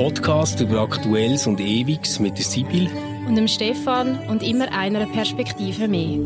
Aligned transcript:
Podcast 0.00 0.58
über 0.62 0.80
Aktuelles 0.80 1.46
und 1.46 1.60
Ewiges 1.60 2.20
mit 2.20 2.38
der 2.38 2.44
Sibyl 2.46 2.88
und 3.28 3.36
dem 3.36 3.46
Stefan 3.46 4.18
und 4.30 4.42
immer 4.42 4.72
einer 4.72 5.04
Perspektive 5.04 5.88
mehr. 5.88 6.20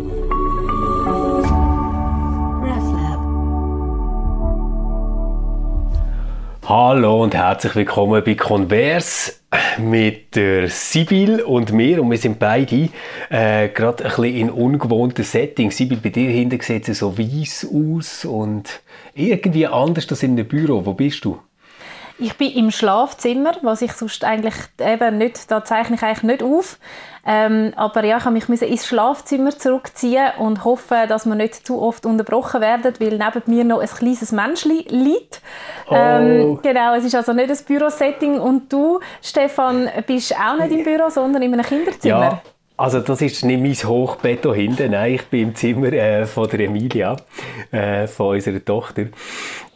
Hallo 6.68 7.24
und 7.24 7.34
herzlich 7.34 7.74
willkommen 7.74 8.22
bei 8.24 8.36
Converse 8.36 9.32
mit 9.78 10.36
der 10.36 10.68
Sibyl 10.68 11.40
und 11.40 11.72
mir 11.72 12.00
und 12.00 12.12
wir 12.12 12.18
sind 12.18 12.38
beide 12.38 12.90
äh, 13.28 13.70
gerade 13.70 14.04
ein 14.04 14.10
bisschen 14.10 14.36
in 14.36 14.50
ungewohnten 14.50 15.24
Setting. 15.24 15.72
Sibyl, 15.72 15.98
bei 16.00 16.10
dir 16.10 16.30
hinten 16.30 16.60
sieht 16.60 16.88
es 16.88 17.00
so 17.00 17.18
weiss 17.18 17.66
aus 17.66 18.24
und 18.24 18.82
irgendwie 19.16 19.66
anders 19.66 20.08
als 20.08 20.22
in 20.22 20.38
einem 20.38 20.46
Büro. 20.46 20.86
Wo 20.86 20.94
bist 20.94 21.24
du? 21.24 21.40
Ich 22.18 22.36
bin 22.36 22.52
im 22.52 22.70
Schlafzimmer, 22.70 23.56
was 23.62 23.82
ich 23.82 23.92
sonst 23.92 24.22
eigentlich 24.24 24.54
eben 24.78 25.18
nicht, 25.18 25.50
da 25.50 25.64
zeichne 25.64 25.96
ich 25.96 26.02
eigentlich 26.02 26.22
nicht 26.22 26.42
auf. 26.42 26.78
Ähm, 27.26 27.72
aber 27.76 28.04
ja, 28.04 28.18
ich 28.18 28.24
musste 28.24 28.52
mich 28.52 28.62
ins 28.62 28.86
Schlafzimmer 28.86 29.50
zurückziehen 29.50 30.32
und 30.38 30.64
hoffe, 30.64 31.06
dass 31.08 31.26
wir 31.26 31.34
nicht 31.34 31.66
zu 31.66 31.80
oft 31.80 32.06
unterbrochen 32.06 32.60
werden, 32.60 32.92
weil 33.00 33.18
neben 33.18 33.42
mir 33.46 33.64
noch 33.64 33.80
ein 33.80 33.88
kleines 33.88 34.30
Menschli 34.30 34.86
liegt. 34.88 35.40
Oh. 35.88 35.94
Ähm, 35.94 36.58
genau, 36.62 36.94
es 36.94 37.04
ist 37.04 37.14
also 37.14 37.32
nicht 37.32 37.50
ein 37.50 37.58
Bürosetting. 37.66 38.38
Und 38.38 38.72
du, 38.72 39.00
Stefan, 39.22 39.88
bist 40.06 40.36
auch 40.36 40.58
nicht 40.58 40.72
im 40.72 40.84
Büro, 40.84 41.08
sondern 41.08 41.42
in 41.42 41.54
einem 41.54 41.64
Kinderzimmer. 41.64 42.20
Ja. 42.20 42.42
Also 42.76 43.00
das 43.00 43.22
ist 43.22 43.44
nicht 43.44 43.60
mein 43.60 43.88
Hochbett 43.88 44.42
hier 44.42 44.54
hinten, 44.54 44.90
nein, 44.90 45.14
ich 45.14 45.22
bin 45.26 45.42
im 45.48 45.54
Zimmer 45.54 45.92
äh, 45.92 46.26
von 46.26 46.48
der 46.48 46.58
Emilia, 46.58 47.16
äh, 47.70 48.08
von 48.08 48.34
unserer 48.34 48.64
Tochter. 48.64 49.04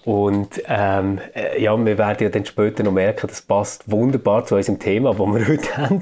Und 0.09 0.63
ähm, 0.67 1.19
äh, 1.35 1.63
ja, 1.63 1.77
wir 1.77 1.99
werden 1.99 2.17
ja 2.19 2.31
dann 2.31 2.47
später 2.47 2.83
noch 2.83 2.93
merken, 2.93 3.27
das 3.27 3.43
passt 3.43 3.91
wunderbar 3.91 4.47
zu 4.47 4.55
unserem 4.55 4.79
Thema, 4.79 5.11
das 5.11 5.19
wir 5.19 5.49
heute 5.49 5.77
haben. 5.77 6.01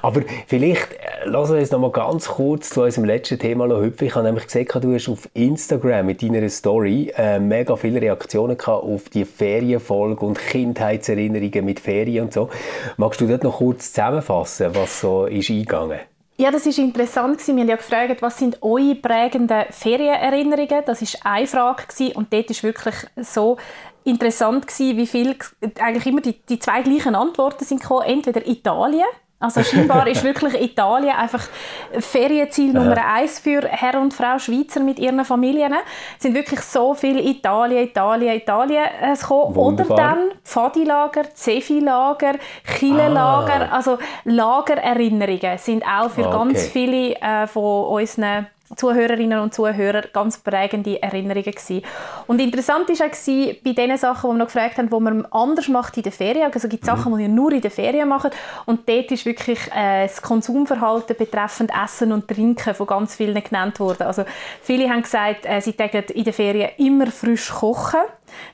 Aber 0.00 0.22
vielleicht 0.46 0.92
äh, 0.92 1.24
lassen 1.28 1.54
wir 1.54 1.60
uns 1.62 1.72
noch 1.72 1.80
mal 1.80 1.90
ganz 1.90 2.28
kurz 2.28 2.70
zu 2.70 2.84
unserem 2.84 3.06
letzten 3.06 3.36
Thema 3.36 3.66
hüpfen. 3.66 4.06
Ich 4.06 4.14
habe 4.14 4.26
nämlich 4.26 4.44
gesehen, 4.44 4.68
du 4.80 4.94
hast 4.94 5.08
auf 5.08 5.28
Instagram 5.34 6.06
mit 6.06 6.22
deiner 6.22 6.48
Story 6.48 7.12
äh, 7.16 7.40
mega 7.40 7.74
viele 7.74 8.00
Reaktionen 8.00 8.56
gehabt 8.56 8.84
auf 8.84 9.08
die 9.08 9.24
Ferienfolge 9.24 10.24
und 10.24 10.38
Kindheitserinnerungen 10.38 11.64
mit 11.64 11.80
Ferien 11.80 12.26
und 12.26 12.32
so. 12.32 12.50
Magst 12.96 13.20
du 13.20 13.26
dort 13.26 13.42
noch 13.42 13.56
kurz 13.56 13.92
zusammenfassen, 13.92 14.72
was 14.72 15.00
so 15.00 15.26
ist 15.26 15.50
eingegangen? 15.50 15.98
Ja, 16.40 16.52
das 16.52 16.66
ist 16.66 16.78
interessant. 16.78 17.44
Wir 17.48 17.54
haben 17.54 17.68
ja 17.68 17.74
gefragt, 17.74 18.22
was 18.22 18.38
sind 18.38 18.62
eure 18.62 18.94
prägenden 18.94 19.64
Ferienerinnerungen? 19.70 20.84
Das 20.86 21.02
ist 21.02 21.26
eine 21.26 21.48
Frage 21.48 21.82
und 22.14 22.32
dort 22.32 22.48
ist 22.48 22.62
wirklich 22.62 22.94
so 23.16 23.56
interessant 24.04 24.66
wie 24.78 25.06
viel 25.08 25.36
eigentlich 25.80 26.06
immer 26.06 26.20
die, 26.20 26.40
die 26.40 26.60
zwei 26.60 26.82
gleichen 26.82 27.16
Antworten 27.16 27.64
sind 27.64 27.82
gekommen. 27.82 28.06
Entweder 28.06 28.46
Italien, 28.46 29.08
also 29.40 29.62
scheinbar 29.62 30.08
ist 30.08 30.24
wirklich 30.24 30.60
Italien 30.60 31.14
einfach 31.14 31.46
Ferienziel 32.00 32.72
Nummer 32.72 33.06
eins 33.06 33.38
für 33.38 33.62
Herr 33.62 34.00
und 34.00 34.12
Frau 34.12 34.38
Schweizer 34.38 34.80
mit 34.80 34.98
ihren 34.98 35.24
Familien. 35.24 35.72
Es 36.16 36.24
sind 36.24 36.34
wirklich 36.34 36.60
so 36.60 36.92
viele 36.94 37.20
Italien, 37.20 37.86
Italien, 37.86 38.34
Italien 38.36 38.84
gekommen. 39.14 39.54
Wunderbar. 39.54 39.94
Oder 39.94 40.02
dann 40.02 40.18
Pfadilager, 40.44 41.32
Zefi-Lager, 41.34 42.34
Chile-Lager. 42.78 43.68
Ah. 43.70 43.76
Also 43.76 43.98
Lagererinnerungen 44.24 45.58
sind 45.58 45.84
auch 45.84 46.10
für 46.10 46.26
okay. 46.26 46.36
ganz 46.36 46.66
viele 46.66 47.14
äh, 47.20 47.46
von 47.46 47.84
unseren 47.84 48.48
Zuhörerinnen 48.76 49.38
und 49.38 49.54
Zuhörer 49.54 50.02
ganz 50.12 50.38
prägende 50.38 51.02
Erinnerungen 51.02 51.44
gewesen. 51.44 51.82
Und 52.26 52.40
interessant 52.40 52.88
war 52.88 53.06
auch 53.06 53.54
bei 53.64 53.72
den 53.72 53.96
Sachen, 53.96 54.30
die 54.30 54.34
wir 54.34 54.38
noch 54.38 54.46
gefragt 54.46 54.78
haben, 54.78 54.90
wo 54.90 55.00
man 55.00 55.26
anders 55.26 55.68
macht 55.68 55.96
in 55.96 56.02
der 56.02 56.12
Ferien. 56.12 56.46
Also 56.52 56.66
es 56.66 56.70
gibt 56.70 56.84
Sachen, 56.84 57.12
mhm. 57.12 57.16
die 57.16 57.22
wir 57.22 57.28
nur 57.28 57.52
in 57.52 57.60
der 57.60 57.70
Ferien 57.70 58.08
machen. 58.08 58.30
Und 58.66 58.88
dort 58.88 59.10
ist 59.10 59.24
wirklich 59.24 59.58
äh, 59.74 60.06
das 60.06 60.20
Konsumverhalten 60.22 61.16
betreffend 61.16 61.70
Essen 61.84 62.12
und 62.12 62.28
Trinken 62.28 62.74
von 62.74 62.86
ganz 62.86 63.14
vielen 63.14 63.42
genannt 63.42 63.80
worden. 63.80 64.02
Also 64.02 64.24
viele 64.62 64.88
haben 64.88 65.02
gesagt, 65.02 65.46
äh, 65.46 65.60
sie 65.60 65.72
tägen 65.72 66.04
in 66.14 66.24
der 66.24 66.32
Ferien 66.32 66.70
immer 66.76 67.06
frisch 67.06 67.50
kochen. 67.50 68.00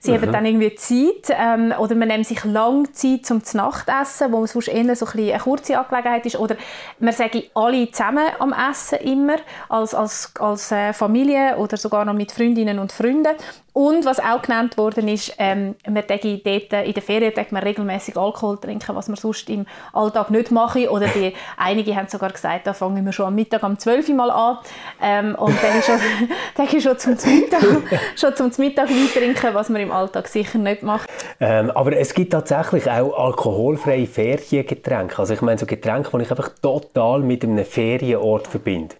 Sie 0.00 0.12
mhm. 0.12 0.22
haben 0.22 0.32
dann 0.32 0.46
irgendwie 0.46 0.74
Zeit 0.74 1.36
ähm, 1.38 1.72
oder 1.78 1.94
man 1.94 2.08
nimmt 2.08 2.26
sich 2.26 2.44
lange 2.44 2.92
Zeit 2.92 3.26
zum 3.26 3.42
Nachtessen, 3.52 4.32
wo 4.32 4.46
sonst 4.46 4.68
eher 4.68 4.94
so 4.96 5.06
ein 5.06 5.18
eine 5.18 5.38
kurze 5.38 5.78
Angelegenheit 5.78 6.26
ist. 6.26 6.36
Oder 6.36 6.56
man 6.98 7.12
sagt 7.12 7.36
alle 7.54 7.90
zusammen 7.90 8.26
am 8.38 8.54
Essen 8.70 8.98
immer, 8.98 9.36
als, 9.68 9.94
als, 9.94 10.32
als 10.38 10.72
äh, 10.72 10.92
Familie 10.92 11.56
oder 11.56 11.76
sogar 11.76 12.04
noch 12.04 12.14
mit 12.14 12.32
Freundinnen 12.32 12.78
und 12.78 12.92
Freunden. 12.92 13.34
Und 13.74 14.04
was 14.04 14.20
auch 14.20 14.40
genannt 14.40 14.78
worden 14.78 15.08
ist, 15.08 15.34
ähm, 15.38 15.74
man 15.84 16.04
dort 16.06 16.24
in 16.24 16.42
der 16.44 17.02
Ferien 17.02 17.32
man 17.50 17.62
regelmäßig 17.64 18.16
Alkohol 18.16 18.56
trinken, 18.58 18.94
was 18.94 19.08
man 19.08 19.16
sonst 19.16 19.50
im 19.50 19.66
Alltag 19.92 20.30
nicht 20.30 20.52
mache. 20.52 20.88
Oder 20.88 21.08
die, 21.08 21.34
einige 21.56 21.96
haben 21.96 22.06
sogar 22.06 22.30
gesagt, 22.30 22.68
da 22.68 22.72
fangen 22.72 23.04
wir 23.04 23.12
schon 23.12 23.26
am 23.26 23.34
Mittag 23.34 23.64
um 23.64 23.76
12 23.76 24.10
Uhr 24.10 24.14
mal 24.14 24.30
an. 24.30 24.58
Ähm, 25.02 25.34
und 25.34 25.56
dann 25.60 25.76
ist 25.76 25.86
schon, 25.86 25.98
dann 26.54 26.68
ist 26.68 26.84
schon 26.84 27.18
zum 27.18 27.34
Mittag, 27.34 27.62
schon 28.16 28.36
zum 28.36 28.64
Mittag 28.64 28.88
Wein 28.88 29.08
trinken, 29.12 29.54
was 29.54 29.68
man 29.68 29.82
im 29.82 29.90
Alltag 29.90 30.28
sicher 30.28 30.58
nicht 30.58 30.84
macht. 30.84 31.10
Ähm, 31.40 31.72
aber 31.72 31.96
es 31.96 32.14
gibt 32.14 32.32
tatsächlich 32.32 32.88
auch 32.88 33.12
alkoholfreie 33.18 34.06
Feriengetränke. 34.06 35.18
Also 35.18 35.34
ich 35.34 35.40
meine 35.40 35.58
so 35.58 35.66
Getränke, 35.66 36.16
die 36.16 36.22
ich 36.22 36.30
einfach 36.30 36.50
total 36.62 37.22
mit 37.22 37.42
einem 37.42 37.64
Ferienort 37.64 38.46
verbinde. 38.46 38.94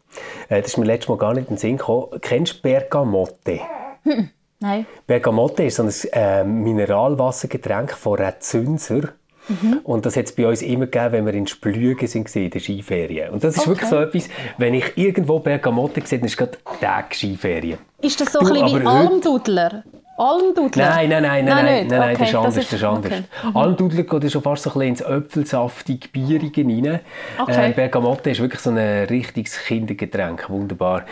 Äh, 0.49 0.63
das 0.63 0.73
ist 0.73 0.79
mir 0.79 0.87
letztes 0.87 1.11
Mal 1.11 1.19
gar 1.19 1.33
nicht 1.33 1.49
in 1.49 1.55
den 1.55 1.59
Sinn 1.59 1.77
gekommen. 1.77 2.19
Kennst 2.21 2.55
du 2.55 2.63
Bergamotte? 2.63 3.61
Hm. 4.03 4.31
Nein. 4.65 4.87
Bergamotte 5.07 5.65
ist 5.65 5.77
so 5.77 5.83
ein 5.83 5.93
äh, 6.13 6.43
Mineralwassergetränk 6.43 7.93
von 7.93 8.19
Rezünser. 8.19 9.11
Mhm. 9.47 9.81
Und 9.85 10.07
das 10.07 10.17
hat 10.17 10.25
es 10.25 10.33
bei 10.33 10.49
uns 10.49 10.63
immer 10.63 10.87
gegeben, 10.87 11.13
wenn 11.13 11.27
wir 11.27 11.35
in 11.35 11.47
Splügen 11.47 12.09
sind, 12.09 12.35
in 12.35 12.49
den 12.49 12.61
Skiferien. 12.63 13.29
Und 13.29 13.45
das 13.45 13.57
ist 13.57 13.61
okay. 13.61 13.69
wirklich 13.69 13.91
so 13.91 13.99
etwas, 13.99 14.31
wenn 14.57 14.73
ich 14.73 14.97
irgendwo 14.97 15.39
Bergamotte 15.39 16.01
sehe, 16.07 16.19
dann 16.19 16.25
ist 16.25 16.33
es 16.33 16.39
gerade 16.39 16.57
Tag 16.81 17.15
Skiferien. 17.15 17.79
Ist 18.01 18.19
das 18.23 18.33
so 18.33 18.41
du, 18.41 18.47
ein 18.47 18.53
bisschen 18.55 18.81
wie 18.81 18.87
Almdudler? 18.87 19.85
Almdudler? 20.17 20.91
Nein, 20.91 21.09
nein, 21.09 21.23
nein, 21.23 21.45
nein, 21.45 21.65
nein, 21.65 21.87
nein, 21.89 22.15
okay, 22.15 22.19
das 22.19 22.29
ist 22.29 22.35
anders. 22.35 22.55
Das 22.55 22.65
ist, 22.65 22.73
das 22.73 22.81
ist 22.81 22.85
anders. 22.85 23.13
Okay. 23.13 23.49
Mhm. 23.49 23.57
Almdudler 23.57 24.03
geht 24.05 24.33
schon 24.33 24.43
fast 24.43 24.63
so 24.63 24.71
ein 24.71 24.75
bisschen 24.75 24.89
ins 24.89 25.01
Äpfelsaftige, 25.01 26.09
Bierige 26.09 26.65
rein. 26.65 27.01
Okay. 27.39 27.71
Äh, 27.71 27.73
Bergamotte 27.73 28.31
ist 28.31 28.41
wirklich 28.41 28.61
so 28.61 28.71
ein 28.71 28.79
richtiges 28.79 29.59
Kindergetränk, 29.65 30.49
wunderbar. 30.49 31.03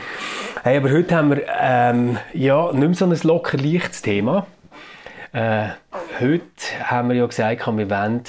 Hey, 0.62 0.76
aber 0.76 0.90
heute 0.90 1.16
haben 1.16 1.30
wir 1.30 1.42
ähm, 1.60 2.18
ja, 2.32 2.72
nicht 2.72 2.80
mehr 2.80 2.94
so 2.94 3.06
ein 3.06 3.18
locker 3.22 3.58
leichtes 3.58 4.02
Thema. 4.02 4.46
Äh, 5.32 5.68
heute 6.20 6.44
haben 6.84 7.08
wir 7.08 7.16
ja 7.16 7.26
gesagt, 7.26 7.66
wir 7.66 7.90
wollen 7.90 8.22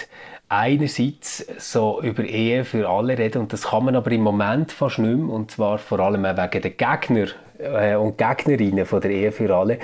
einerseits 0.49 1.45
so 1.57 2.01
über 2.01 2.23
Ehe 2.23 2.63
für 2.63 2.87
alle 2.87 3.17
reden 3.17 3.41
und 3.41 3.53
das 3.53 3.63
kann 3.69 3.85
man 3.85 3.95
aber 3.95 4.11
im 4.11 4.21
Moment 4.21 4.71
fast 4.71 4.99
nicht 4.99 5.17
mehr, 5.17 5.33
und 5.33 5.51
zwar 5.51 5.79
vor 5.79 5.99
allem 5.99 6.25
auch 6.25 6.37
wegen 6.37 6.61
der 6.61 6.71
Gegner 6.71 7.27
äh, 7.63 7.95
und 7.95 8.17
Gegnerinnen 8.17 8.85
von 8.85 8.99
der 9.01 9.11
Ehe 9.11 9.31
für 9.31 9.55
alle, 9.55 9.77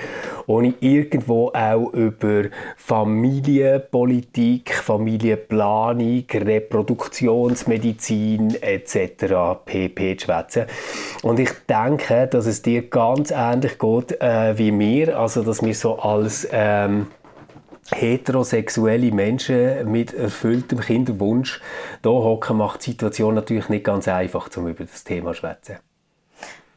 ohne 0.47 0.73
irgendwo 0.79 1.50
auch 1.50 1.94
über 1.94 2.45
Familienpolitik, 2.78 4.73
Familienplanung, 4.73 6.25
Reproduktionsmedizin 6.31 8.56
etc. 8.62 9.34
pp. 9.66 10.18
zu 10.18 10.25
schwätzen. 10.25 10.66
Und 11.23 11.39
ich 11.39 11.50
denke, 11.68 12.28
dass 12.28 12.45
es 12.45 12.62
dir 12.62 12.88
ganz 12.89 13.31
ähnlich 13.31 13.79
geht 13.79 14.22
äh, 14.22 14.56
wie 14.57 14.72
mir, 14.72 15.18
also 15.18 15.44
dass 15.44 15.63
wir 15.63 15.73
so 15.73 16.00
als 16.00 16.47
ähm, 16.51 17.07
heterosexuelle 17.91 19.12
Menschen 19.12 19.91
mit 19.91 20.13
erfülltem 20.13 20.79
Kinderwunsch 20.79 21.62
da 22.01 22.09
hocken, 22.09 22.57
macht 22.57 22.85
die 22.85 22.91
Situation 22.91 23.35
natürlich 23.35 23.69
nicht 23.69 23.85
ganz 23.85 24.07
einfach, 24.07 24.50
um 24.57 24.68
über 24.68 24.85
das 24.85 25.03
Thema 25.03 25.31
zu 25.31 25.39
schwätzen. 25.39 25.78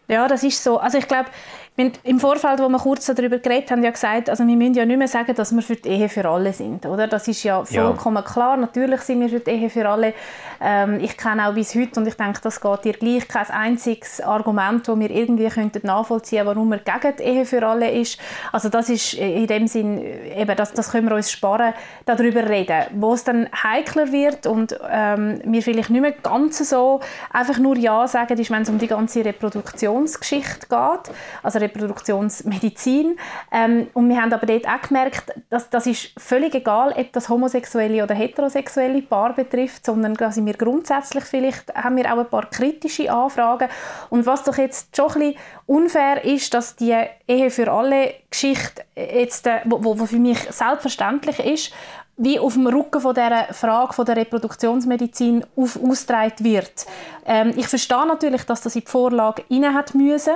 Ja, 0.08 0.28
das 0.28 0.42
ist 0.42 0.62
so. 0.62 0.78
Also 0.78 0.98
ich 0.98 1.08
glaube, 1.08 1.30
im 1.76 2.20
Vorfeld, 2.20 2.60
wo 2.60 2.68
wir 2.68 2.78
kurz 2.78 3.06
darüber 3.06 3.38
geredet 3.38 3.70
haben, 3.70 3.82
ja 3.82 3.90
gesagt, 3.90 4.28
also 4.28 4.46
wir 4.46 4.56
müssen 4.56 4.74
ja 4.74 4.84
nicht 4.84 4.98
mehr 4.98 5.08
sagen, 5.08 5.34
dass 5.34 5.54
wir 5.54 5.62
für 5.62 5.76
die 5.76 5.88
Ehe 5.88 6.10
für 6.10 6.28
alle 6.28 6.52
sind, 6.52 6.84
oder? 6.84 7.06
Das 7.06 7.26
ist 7.28 7.42
ja 7.44 7.64
vollkommen 7.64 8.16
ja. 8.16 8.22
klar. 8.22 8.58
Natürlich 8.58 9.00
sind 9.00 9.20
wir 9.20 9.30
für 9.30 9.40
die 9.40 9.52
Ehe 9.52 9.70
für 9.70 9.88
alle. 9.88 10.12
Ähm, 10.60 11.00
ich 11.00 11.16
kenne 11.16 11.48
auch 11.48 11.54
bis 11.54 11.74
heute, 11.74 11.98
und 11.98 12.06
ich 12.06 12.14
denke, 12.14 12.40
das 12.42 12.60
geht 12.60 12.84
dir 12.84 12.92
gleich, 12.92 13.26
kein 13.26 13.48
einziges 13.48 14.20
Argument, 14.20 14.86
das 14.86 14.98
wir 14.98 15.10
irgendwie 15.10 15.48
könnten 15.48 15.86
nachvollziehen 15.86 16.46
warum 16.46 16.68
wir 16.68 16.78
gegen 16.78 17.16
die 17.16 17.22
Ehe 17.22 17.46
für 17.46 17.66
alle 17.66 17.90
ist. 17.90 18.18
Also 18.52 18.68
das 18.68 18.90
ist 18.90 19.14
in 19.14 19.46
dem 19.46 19.66
Sinn, 19.66 19.98
eben, 20.36 20.54
das, 20.54 20.74
das 20.74 20.90
können 20.90 21.08
wir 21.08 21.16
uns 21.16 21.32
sparen, 21.32 21.72
darüber 22.04 22.50
reden. 22.50 22.82
Wo 22.96 23.14
es 23.14 23.24
dann 23.24 23.48
heikler 23.62 24.12
wird 24.12 24.46
und 24.46 24.78
ähm, 24.90 25.40
wir 25.44 25.62
vielleicht 25.62 25.88
nicht 25.88 26.02
mehr 26.02 26.12
ganz 26.12 26.58
so 26.68 27.00
einfach 27.32 27.58
nur 27.58 27.78
Ja 27.78 28.06
sagen, 28.06 28.38
ist, 28.38 28.50
wenn 28.50 28.62
es 28.62 28.68
um 28.68 28.76
die 28.76 28.88
ganze 28.88 29.24
Reproduktionsgeschichte 29.24 30.66
geht. 30.68 31.14
Also 31.42 31.61
Reproduktionsmedizin. 31.62 33.16
Ähm, 33.50 33.88
und 33.94 34.08
wir 34.08 34.20
haben 34.20 34.32
aber 34.32 34.46
dort 34.46 34.66
auch 34.66 34.82
gemerkt, 34.88 35.32
dass 35.50 35.70
das 35.70 35.86
ist 35.86 36.12
völlig 36.18 36.54
egal, 36.54 36.94
ob 36.96 37.12
das 37.12 37.28
homosexuelle 37.28 38.02
oder 38.02 38.14
heterosexuelle 38.14 39.02
Paar 39.02 39.34
betrifft, 39.34 39.86
sondern 39.86 40.16
quasi 40.16 40.44
wir 40.44 40.54
grundsätzlich 40.54 41.24
vielleicht 41.24 41.74
haben 41.74 41.96
wir 41.96 42.12
auch 42.12 42.18
ein 42.18 42.28
paar 42.28 42.48
kritische 42.50 43.10
Anfragen. 43.10 43.68
Und 44.10 44.26
was 44.26 44.44
doch 44.44 44.58
jetzt 44.58 44.96
schon 44.96 45.10
ein 45.12 45.18
bisschen 45.18 45.36
unfair 45.66 46.24
ist, 46.24 46.52
dass 46.54 46.76
die 46.76 46.96
Ehe 47.26 47.50
für 47.50 47.70
alle 47.70 48.14
Geschichte 48.30 48.82
jetzt, 48.96 49.46
äh, 49.46 49.60
wo, 49.64 49.98
wo 49.98 50.06
für 50.06 50.18
mich 50.18 50.38
selbstverständlich 50.50 51.38
ist, 51.38 51.72
wie 52.16 52.38
auf 52.38 52.54
dem 52.54 52.66
Rücken 52.66 53.00
von 53.00 53.14
dieser 53.14 53.52
Frage 53.52 53.94
von 53.94 54.04
der 54.04 54.16
Reproduktionsmedizin 54.16 55.44
auf, 55.56 55.78
ausgetragen 55.82 56.44
wird. 56.44 56.86
Ähm, 57.24 57.52
ich 57.56 57.66
verstehe 57.68 58.06
natürlich, 58.06 58.44
dass 58.44 58.60
das 58.60 58.74
in 58.76 58.82
die 58.82 58.90
Vorlage 58.90 59.44
rein 59.50 59.74
hat 59.74 59.94
müssen, 59.94 60.34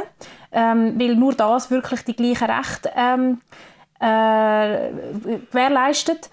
ähm, 0.53 0.99
weil 0.99 1.17
nur 1.17 1.35
das 1.35 1.71
wirklich 1.71 2.03
die 2.03 2.17
gleichen 2.17 2.51
Rechte 2.51 2.91
ähm, 2.97 3.41
äh, 4.01 4.91
gewährleistet. 5.51 6.31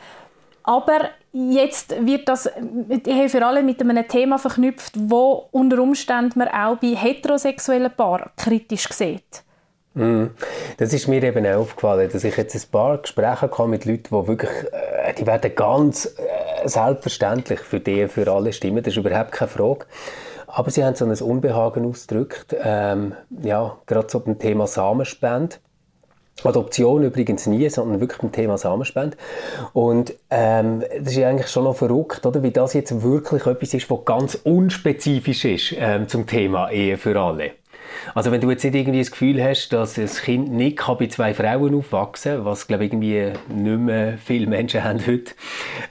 Aber 0.63 1.09
jetzt 1.33 1.93
wird 2.05 2.29
das 2.29 2.49
für 3.27 3.45
alle 3.45 3.63
mit 3.63 3.81
einem 3.81 4.07
Thema 4.07 4.37
verknüpft, 4.37 4.93
wo 4.95 5.49
unter 5.51 5.79
Umständen 5.79 6.39
man 6.39 6.47
auch 6.47 6.77
bei 6.77 6.95
heterosexuellen 6.95 7.91
Paaren 7.91 8.31
kritisch 8.37 8.87
sieht. 8.89 9.43
Mm. 9.93 10.25
Das 10.77 10.91
ist 10.91 11.07
mir 11.07 11.21
eben 11.23 11.45
auch 11.45 11.59
aufgefallen, 11.59 12.09
dass 12.11 12.23
ich 12.23 12.35
jetzt 12.35 12.55
ein 12.55 12.71
paar 12.71 12.97
Gespräche 12.97 13.41
hatte 13.41 13.67
mit 13.67 13.85
Leuten, 13.85 14.03
die 14.09 14.27
wirklich, 14.27 14.51
äh, 14.71 15.13
die 15.13 15.27
werden 15.27 15.53
ganz 15.55 16.05
äh, 16.05 16.67
selbstverständlich 16.67 17.59
für 17.59 17.79
die, 17.79 18.07
für 18.07 18.31
alle 18.31 18.53
stimmen. 18.53 18.83
Das 18.83 18.93
ist 18.93 18.97
überhaupt 18.97 19.31
keine 19.31 19.49
Frage. 19.49 19.85
Aber 20.47 20.69
sie 20.69 20.83
haben 20.83 20.95
so 20.95 21.05
ein 21.05 21.11
Unbehagen 21.19 21.85
ausgedrückt, 21.85 22.55
ähm, 22.63 23.13
ja, 23.41 23.77
gerade 23.87 24.07
so 24.09 24.19
beim 24.19 24.37
Thema 24.37 24.67
Samenspende. 24.67 25.57
Adoption 26.43 27.03
übrigens 27.03 27.45
nie, 27.45 27.69
sondern 27.69 27.99
wirklich 28.01 28.19
beim 28.19 28.31
Thema 28.31 28.57
Samenspende. 28.57 29.17
Und 29.73 30.13
ähm, 30.29 30.83
das 30.99 31.13
ist 31.13 31.23
eigentlich 31.23 31.49
schon 31.49 31.63
noch 31.63 31.75
verrückt, 31.75 32.25
oder? 32.25 32.41
wie 32.43 32.51
das 32.51 32.73
jetzt 32.73 33.03
wirklich 33.03 33.45
etwas 33.45 33.73
ist, 33.73 33.89
was 33.89 34.05
ganz 34.05 34.35
unspezifisch 34.43 35.45
ist 35.45 35.75
ähm, 35.77 36.07
zum 36.07 36.25
Thema 36.25 36.69
Ehe 36.71 36.97
für 36.97 37.19
alle. 37.19 37.51
Also 38.15 38.31
wenn 38.31 38.41
du 38.41 38.49
jetzt 38.49 38.63
nicht 38.63 38.75
irgendwie 38.75 38.99
das 38.99 39.11
Gefühl 39.11 39.43
hast, 39.43 39.69
dass 39.69 39.97
ein 39.97 40.07
Kind 40.07 40.51
nicht 40.51 40.79
bei 40.99 41.07
zwei 41.07 41.33
Frauen 41.33 41.75
aufwachsen 41.75 42.37
kann, 42.37 42.45
was 42.45 42.67
glaube 42.67 42.85
ich 42.85 42.91
irgendwie 42.91 43.31
nicht 43.49 43.79
mehr 43.79 44.17
viele 44.17 44.47
Menschen 44.47 44.83
haben 44.83 45.05
heute, 45.05 45.33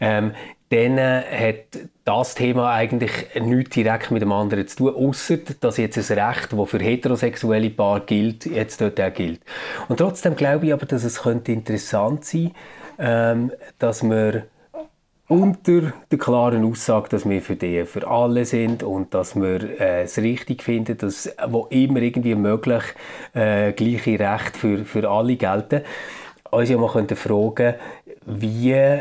ähm, 0.00 0.32
dann 0.70 0.98
hat 0.98 1.78
das 2.06 2.34
Thema 2.34 2.72
eigentlich 2.72 3.12
nichts 3.38 3.74
direkt 3.74 4.10
mit 4.10 4.22
dem 4.22 4.32
anderen 4.32 4.66
zu 4.66 4.76
tun, 4.76 4.94
außer 4.94 5.36
dass 5.60 5.76
jetzt 5.76 5.98
ein 5.98 6.18
Recht, 6.18 6.48
das 6.50 6.70
für 6.70 6.78
heterosexuelle 6.78 7.68
Paar 7.68 8.00
gilt, 8.00 8.46
jetzt 8.46 8.80
dort 8.80 8.98
auch 8.98 9.12
gilt. 9.12 9.40
Und 9.88 9.98
trotzdem 9.98 10.34
glaube 10.34 10.66
ich 10.66 10.72
aber, 10.72 10.86
dass 10.86 11.04
es 11.04 11.22
könnte 11.22 11.52
interessant 11.52 12.24
sein 12.24 12.52
ähm, 12.98 13.52
dass 13.78 14.02
wir 14.02 14.46
unter 15.32 15.94
der 16.10 16.18
klaren 16.18 16.62
Aussage, 16.62 17.08
dass 17.08 17.26
wir 17.26 17.40
für 17.40 17.56
die 17.56 17.86
für 17.86 18.06
alle 18.06 18.44
sind 18.44 18.82
und 18.82 19.14
dass 19.14 19.34
wir 19.34 19.80
äh, 19.80 20.02
es 20.02 20.18
richtig 20.18 20.62
finden, 20.62 20.98
dass 20.98 21.34
wo 21.48 21.68
immer 21.70 22.02
irgendwie 22.02 22.34
möglich 22.34 22.82
äh, 23.32 23.72
gleiche 23.72 24.20
Rechte 24.20 24.58
für, 24.58 24.84
für 24.84 25.08
alle 25.08 25.36
gelten, 25.36 25.80
uns 26.50 26.68
ja 26.68 26.76
mal 26.76 27.06
fragen 27.16 27.74
wie 28.26 29.00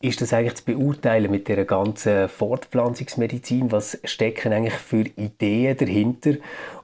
ist 0.00 0.20
das 0.20 0.32
eigentlich 0.32 0.54
zu 0.54 0.64
beurteilen 0.64 1.30
mit 1.30 1.48
der 1.48 1.64
ganzen 1.64 2.28
Fortpflanzungsmedizin? 2.28 3.72
Was 3.72 3.98
stecken 4.04 4.52
eigentlich 4.52 4.74
für 4.74 5.04
Ideen 5.16 5.76
dahinter? 5.76 6.34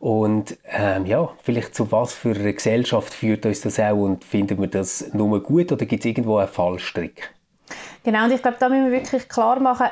Und 0.00 0.56
ähm, 0.68 1.06
ja, 1.06 1.30
vielleicht 1.42 1.76
zu 1.76 1.92
was 1.92 2.14
für 2.14 2.34
einer 2.34 2.52
Gesellschaft 2.52 3.14
führt 3.14 3.46
uns 3.46 3.60
das 3.60 3.78
auch 3.78 3.98
und 3.98 4.24
finden 4.24 4.58
wir 4.60 4.68
das 4.68 5.12
nur 5.12 5.40
gut 5.42 5.70
oder 5.70 5.86
gibt 5.86 6.00
es 6.00 6.06
irgendwo 6.06 6.38
einen 6.38 6.48
Fallstrick? 6.48 7.30
Genau, 8.02 8.24
und 8.24 8.32
ich 8.32 8.42
glaube, 8.42 8.56
da 8.58 8.68
müssen 8.68 8.86
wir 8.86 8.92
wirklich 8.92 9.28
klar 9.28 9.60
machen, 9.60 9.88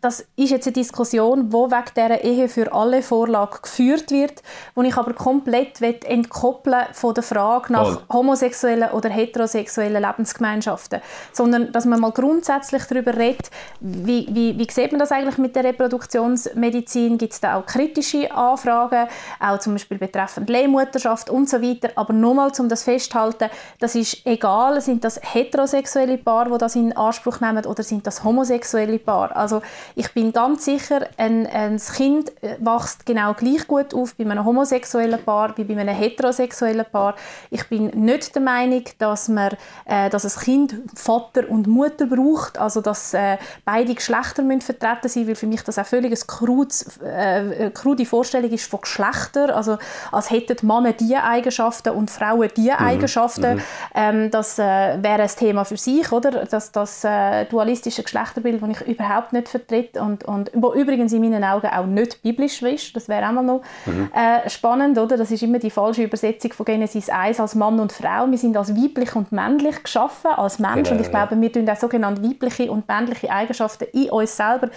das 0.00 0.24
ist 0.36 0.50
jetzt 0.50 0.66
eine 0.66 0.72
Diskussion, 0.72 1.52
wo 1.52 1.70
wegen 1.70 1.90
dieser 1.94 2.24
Ehe 2.24 2.48
für 2.48 2.72
alle 2.72 3.02
Vorlage 3.02 3.58
geführt 3.62 4.10
wird, 4.10 4.42
wo 4.74 4.82
ich 4.82 4.96
aber 4.96 5.12
komplett 5.12 5.80
entkoppeln 6.04 6.86
von 6.92 7.14
der 7.14 7.22
Frage 7.22 7.72
nach 7.72 7.84
Voll. 7.84 8.02
homosexuellen 8.12 8.90
oder 8.90 9.10
heterosexuellen 9.10 10.02
Lebensgemeinschaften, 10.02 11.00
sondern 11.32 11.72
dass 11.72 11.84
man 11.84 12.00
mal 12.00 12.12
grundsätzlich 12.12 12.84
darüber 12.84 13.16
redet, 13.16 13.50
wie, 13.80 14.26
wie, 14.30 14.58
wie 14.58 14.70
sieht 14.70 14.92
man 14.92 14.98
das 14.98 15.12
eigentlich 15.12 15.38
mit 15.38 15.54
der 15.56 15.64
Reproduktionsmedizin, 15.64 17.18
gibt 17.18 17.34
es 17.34 17.40
da 17.40 17.56
auch 17.56 17.66
kritische 17.66 18.30
Anfragen, 18.32 19.08
auch 19.38 19.58
zum 19.58 19.74
Beispiel 19.74 19.98
betreffend 19.98 20.48
Leihmutterschaft 20.48 21.30
und 21.30 21.48
so 21.48 21.60
weiter, 21.60 21.90
aber 21.96 22.12
nur 22.12 22.34
mal, 22.34 22.50
um 22.58 22.68
das 22.68 22.84
festzuhalten, 22.84 23.50
das 23.78 23.94
ist 23.94 24.26
egal, 24.26 24.80
sind 24.80 25.04
das 25.04 25.20
heterosexuelle 25.22 26.18
Paare, 26.18 26.50
die 26.50 26.58
das 26.58 26.76
in 26.76 26.96
Anspruch 26.96 27.40
nehmen 27.40 27.64
oder 27.66 27.82
sind 27.82 28.06
das 28.06 28.24
homosexuelle 28.24 28.98
Paare, 28.98 29.36
also 29.36 29.62
ich 29.94 30.12
bin 30.12 30.32
ganz 30.32 30.64
sicher, 30.64 31.06
ein, 31.16 31.46
ein 31.46 31.78
Kind 31.78 32.32
wächst 32.58 33.06
genau 33.06 33.34
gleich 33.34 33.66
gut 33.66 33.94
auf 33.94 34.14
bei 34.14 34.24
einem 34.24 34.44
homosexuellen 34.44 35.22
Paar 35.22 35.56
wie 35.56 35.64
bei 35.64 35.76
einem 35.76 35.94
heterosexuellen 35.94 36.86
Paar. 36.90 37.14
Ich 37.50 37.68
bin 37.68 37.86
nicht 37.88 38.34
der 38.34 38.42
Meinung, 38.42 38.84
dass 38.98 39.28
man, 39.28 39.50
äh, 39.86 40.10
dass 40.10 40.24
ein 40.24 40.42
Kind 40.44 40.74
Vater 40.94 41.48
und 41.48 41.66
Mutter 41.66 42.06
braucht, 42.06 42.58
also 42.58 42.80
dass 42.80 43.14
äh, 43.14 43.38
beide 43.64 43.94
Geschlechter 43.94 44.42
müssen 44.42 44.60
vertreten 44.62 45.08
sein, 45.08 45.26
weil 45.26 45.34
für 45.34 45.46
mich 45.46 45.62
das 45.62 45.78
auch 45.78 45.86
völlig 45.86 46.12
eine 46.12 46.26
krudes, 46.26 46.98
äh, 46.98 47.70
krude 47.70 48.06
Vorstellung 48.06 48.50
ist 48.50 48.70
von 48.70 48.80
Geschlechtern, 48.80 49.50
also 49.50 49.78
als 50.12 50.30
hätten 50.30 50.66
Männer 50.66 50.92
diese 50.92 51.22
Eigenschaften 51.22 51.90
und 51.90 52.10
Frauen 52.10 52.50
diese 52.56 52.72
mhm. 52.72 52.78
Eigenschaften. 52.78 53.56
Mhm. 53.56 53.62
Ähm, 53.94 54.30
das 54.30 54.58
äh, 54.58 54.62
wäre 55.02 55.22
ein 55.22 55.28
Thema 55.28 55.64
für 55.64 55.76
sich, 55.76 56.10
oder? 56.12 56.44
Das, 56.44 56.72
das 56.72 57.04
äh, 57.04 57.44
dualistische 57.46 58.02
Geschlechterbild, 58.02 58.62
das 58.62 58.70
ich 58.70 58.80
überhaupt 58.88 59.32
nicht 59.32 59.48
vertrete 59.48 59.79
tritt 59.80 59.96
und, 59.96 60.24
und 60.24 60.50
wo 60.54 60.72
übrigens 60.72 61.12
in 61.12 61.22
meinen 61.22 61.44
Augen 61.44 61.66
auch 61.66 61.86
nicht 61.86 62.22
biblisch 62.22 62.62
ist. 62.62 62.94
Das 62.94 63.08
wäre 63.08 63.28
auch 63.28 63.32
mal 63.32 63.42
noch 63.42 63.62
mhm. 63.86 64.10
äh, 64.14 64.48
spannend, 64.48 64.98
oder? 64.98 65.16
Das 65.16 65.30
ist 65.30 65.42
immer 65.42 65.58
die 65.58 65.70
falsche 65.70 66.02
Übersetzung 66.02 66.52
von 66.52 66.66
Genesis 66.66 67.08
1 67.08 67.40
als 67.40 67.54
Mann 67.54 67.78
und 67.80 67.92
Frau. 67.92 68.30
Wir 68.30 68.38
sind 68.38 68.56
als 68.56 68.74
weiblich 68.74 69.14
und 69.16 69.32
männlich 69.32 69.82
geschaffen, 69.82 70.30
als 70.32 70.58
Mensch. 70.58 70.88
Genau, 70.88 70.92
und 70.92 71.00
ich 71.00 71.10
glaube, 71.10 71.40
wir 71.40 71.52
tun 71.52 71.68
auch 71.68 71.76
sogenannte 71.76 72.22
weibliche 72.22 72.70
und 72.70 72.88
männliche 72.88 73.30
Eigenschaften 73.30 73.84
in 73.92 74.10
uns 74.10 74.36
selber, 74.36 74.68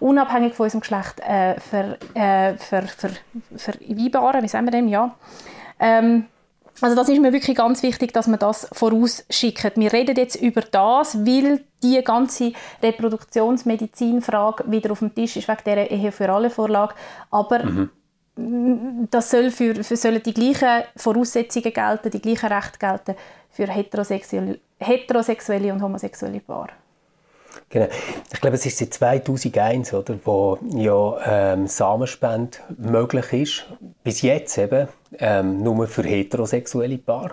unabhängig 0.00 0.54
von 0.54 0.64
unserem 0.64 0.80
Geschlecht, 0.80 1.20
äh, 1.20 1.58
ver, 1.60 1.96
äh, 2.14 2.56
ver, 2.56 2.82
ver, 2.82 3.10
vereinbaren. 3.56 4.42
Wie 4.42 4.48
sagen 4.48 4.66
wir 4.66 4.72
dem? 4.72 4.88
Ja. 4.88 5.14
Ähm, 5.80 6.24
also 6.80 6.96
das 6.96 7.08
ist 7.08 7.20
mir 7.20 7.32
wirklich 7.32 7.56
ganz 7.56 7.82
wichtig, 7.82 8.12
dass 8.12 8.26
man 8.26 8.38
das 8.38 8.68
vorausschickt. 8.72 9.76
Wir 9.76 9.92
reden 9.92 10.16
jetzt 10.16 10.36
über 10.36 10.60
das, 10.60 11.26
weil 11.26 11.60
die 11.82 12.02
ganze 12.02 12.52
Reproduktionsmedizinfrage 12.82 14.64
wieder 14.70 14.92
auf 14.92 15.00
dem 15.00 15.14
Tisch 15.14 15.36
ist, 15.36 15.48
wegen 15.48 15.60
dieser 15.64 15.90
Ehe 15.90 16.12
für 16.12 16.28
alle 16.30 16.50
Vorlage. 16.50 16.94
Aber 17.30 17.64
mhm. 17.64 19.08
das 19.10 19.30
soll 19.30 19.50
für, 19.50 19.82
für 19.82 19.96
sollen 19.96 20.22
die 20.22 20.34
gleichen 20.34 20.84
Voraussetzungen 20.96 21.72
gelten, 21.72 22.10
die 22.10 22.20
gleichen 22.20 22.52
Rechte 22.52 22.78
gelten 22.78 23.14
für 23.50 23.66
heterosexuelle, 23.66 24.58
heterosexuelle 24.78 25.72
und 25.72 25.82
homosexuelle 25.82 26.40
Paare. 26.40 26.70
Genau. 27.70 27.88
Ich 28.32 28.40
glaube, 28.40 28.56
es 28.56 28.64
ist 28.64 28.78
seit 28.78 28.94
2001, 28.94 29.92
oder, 29.92 30.18
wo 30.24 30.58
ja 30.70 31.52
ähm, 31.52 31.66
Samenspende 31.66 32.58
möglich 32.76 33.32
ist. 33.32 33.66
Bis 34.04 34.22
jetzt 34.22 34.56
eben 34.58 34.88
ähm, 35.18 35.62
nur 35.62 35.86
für 35.86 36.02
heterosexuelle 36.02 36.98
Paare, 36.98 37.32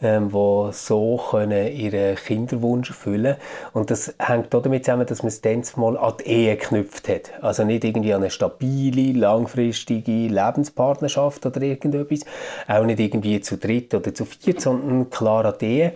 ähm, 0.00 0.30
die 0.30 0.72
so 0.72 1.20
können 1.30 1.70
ihren 1.72 2.16
Kinderwunsch 2.16 2.90
erfüllen 2.90 3.36
Und 3.72 3.90
das 3.90 4.14
hängt 4.18 4.54
auch 4.54 4.62
damit 4.62 4.84
zusammen, 4.84 5.06
dass 5.06 5.22
man 5.22 5.28
es 5.28 5.40
dann 5.40 5.62
mal 5.76 5.98
an 5.98 6.14
die 6.20 6.28
Ehe 6.28 6.56
geknüpft 6.56 7.08
hat. 7.08 7.32
Also 7.42 7.64
nicht 7.64 7.84
irgendwie 7.84 8.14
an 8.14 8.22
eine 8.22 8.30
stabile, 8.30 9.18
langfristige 9.18 10.28
Lebenspartnerschaft 10.28 11.44
oder 11.44 11.60
irgendetwas. 11.60 12.20
Auch 12.66 12.84
nicht 12.84 13.00
irgendwie 13.00 13.40
zu 13.40 13.58
dritt 13.58 13.94
oder 13.94 14.14
zu 14.14 14.24
viert, 14.24 14.60
sondern 14.60 15.10
klar 15.10 15.44
an 15.44 15.54
die 15.60 15.66
Ehe. 15.66 15.92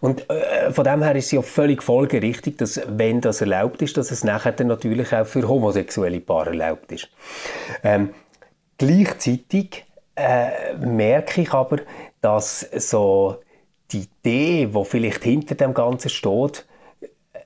Und 0.00 0.30
äh, 0.30 0.70
von 0.70 0.84
dem 0.84 1.02
her 1.02 1.16
ist 1.16 1.26
es 1.26 1.32
ja 1.32 1.42
völlig 1.42 1.82
folgerichtig, 1.82 2.58
dass 2.58 2.80
wenn 2.86 3.20
das 3.20 3.40
erlaubt 3.40 3.82
ist, 3.82 3.96
dass 3.96 4.10
es 4.10 4.24
nachher 4.24 4.52
dann 4.52 4.68
natürlich 4.68 5.12
auch 5.12 5.26
für 5.26 5.46
homosexuelle 5.48 6.20
Paare 6.20 6.50
erlaubt 6.50 6.92
ist. 6.92 7.08
Ähm, 7.82 8.10
gleichzeitig 8.78 9.84
äh, 10.16 10.74
merke 10.76 11.42
ich 11.42 11.52
aber, 11.52 11.78
dass 12.20 12.60
so 12.60 13.36
die 13.92 14.08
Idee, 14.22 14.66
die 14.66 14.84
vielleicht 14.84 15.24
hinter 15.24 15.54
dem 15.54 15.74
Ganzen 15.74 16.10
steht, 16.10 16.66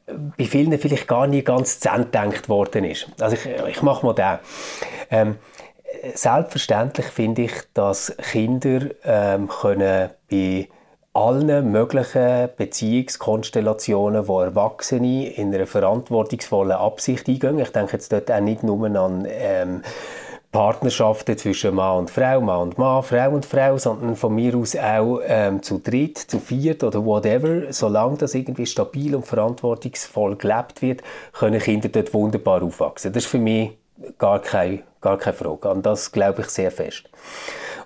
bei 0.06 0.44
vielen 0.44 0.78
vielleicht 0.78 1.08
gar 1.08 1.26
nicht 1.26 1.46
ganz 1.46 1.80
zu 1.80 1.88
Ende 1.88 2.10
worden 2.48 2.84
ist. 2.84 3.08
Also 3.20 3.36
ich, 3.36 3.46
ich 3.46 3.82
mache 3.82 4.04
mal 4.04 4.14
den. 4.14 4.38
Ähm, 5.10 5.36
selbstverständlich 6.14 7.06
finde 7.06 7.42
ich, 7.42 7.52
dass 7.72 8.14
Kinder 8.30 8.90
ähm, 9.04 9.48
können 9.48 10.10
bei 10.30 10.68
allen 11.14 11.70
möglichen 11.70 12.48
Beziehungskonstellationen, 12.56 14.26
wo 14.26 14.40
Erwachsene 14.40 15.28
in 15.28 15.54
einer 15.54 15.66
verantwortungsvollen 15.66 16.72
Absicht 16.72 17.28
eingehen. 17.28 17.58
Ich 17.60 17.70
denke 17.70 17.92
jetzt 17.92 18.12
dort 18.12 18.30
auch 18.30 18.40
nicht 18.40 18.64
nur 18.64 18.84
an 18.84 19.26
ähm, 19.28 19.82
Partnerschaften 20.54 21.36
zwischen 21.36 21.74
Mann 21.74 21.98
und 21.98 22.10
Frau, 22.12 22.40
Mann 22.40 22.60
und 22.60 22.78
Mann, 22.78 23.02
Frau 23.02 23.30
und 23.30 23.44
Frau, 23.44 23.76
sondern 23.76 24.14
von 24.14 24.36
mir 24.36 24.54
aus 24.54 24.76
auch 24.76 25.18
ähm, 25.26 25.64
zu 25.64 25.80
dritt, 25.82 26.16
zu 26.16 26.38
viert 26.38 26.84
oder 26.84 27.04
whatever. 27.04 27.72
Solange 27.72 28.18
das 28.18 28.36
irgendwie 28.36 28.64
stabil 28.64 29.16
und 29.16 29.26
verantwortungsvoll 29.26 30.36
gelebt 30.36 30.80
wird, 30.80 31.02
können 31.32 31.58
Kinder 31.58 31.88
dort 31.88 32.14
wunderbar 32.14 32.62
aufwachsen. 32.62 33.12
Das 33.12 33.24
ist 33.24 33.30
für 33.30 33.40
mich 33.40 33.72
gar 34.16 34.40
keine, 34.40 34.84
gar 35.00 35.18
keine 35.18 35.34
Frage. 35.34 35.70
An 35.70 35.82
das 35.82 36.12
glaube 36.12 36.42
ich 36.42 36.48
sehr 36.50 36.70
fest. 36.70 37.10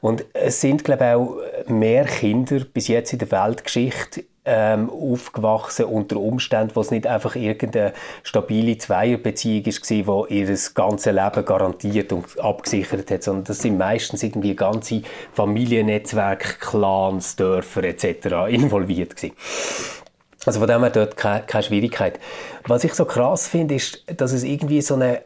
Und 0.03 0.27
es 0.35 0.61
sind, 0.61 0.85
glaube 0.85 1.05
ich, 1.05 1.15
auch 1.15 1.71
mehr 1.71 2.05
Kinder 2.05 2.61
bis 2.71 2.89
jetzt 2.89 3.15
in 3.15 3.19
der 3.21 3.31
Weltgeschichte 3.31 4.25
ähm, 4.51 4.89
aufgewachsen 4.91 5.85
unter 5.85 6.17
Umständen, 6.17 6.75
wo 6.75 6.81
es 6.81 6.91
nicht 6.91 7.07
einfach 7.07 7.37
irgendeine 7.37 7.93
stabile 8.23 8.79
Zweierbeziehung 8.79 9.67
war, 9.67 10.27
die 10.27 10.39
ihr 10.39 10.59
ganzes 10.75 11.13
Leben 11.13 11.45
garantiert 11.45 12.13
und 12.13 12.41
abgesichert 12.41 13.11
hat, 13.11 13.23
sondern 13.23 13.45
das 13.45 13.59
sind 13.59 13.77
meistens 13.77 14.23
irgendwie 14.23 14.57
ganze 14.57 15.03
Familiennetzwerke, 15.35 16.59
Clans, 16.61 17.37
Dörfer 17.37 17.85
etc. 17.85 18.49
involviert 18.49 19.17
gewesen. 19.17 19.37
Also 20.47 20.61
von 20.61 20.69
dem 20.69 20.81
her 20.81 20.91
dort 20.91 21.17
keine, 21.19 21.45
keine 21.45 21.65
Schwierigkeit. 21.65 22.19
Was 22.67 22.85
ich 22.85 22.95
so 22.95 23.05
krass 23.05 23.49
finde, 23.49 23.75
ist, 23.75 24.03
dass 24.17 24.33
es 24.33 24.45
irgendwie 24.45 24.81
so 24.81 24.95
einen 24.95 25.19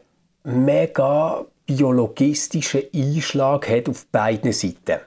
mega 0.43 1.45
biologistischen 1.67 2.83
Einschlag 2.93 3.69
hat 3.69 3.89
auf 3.89 4.07
beiden 4.07 4.53
Seiten. 4.53 4.99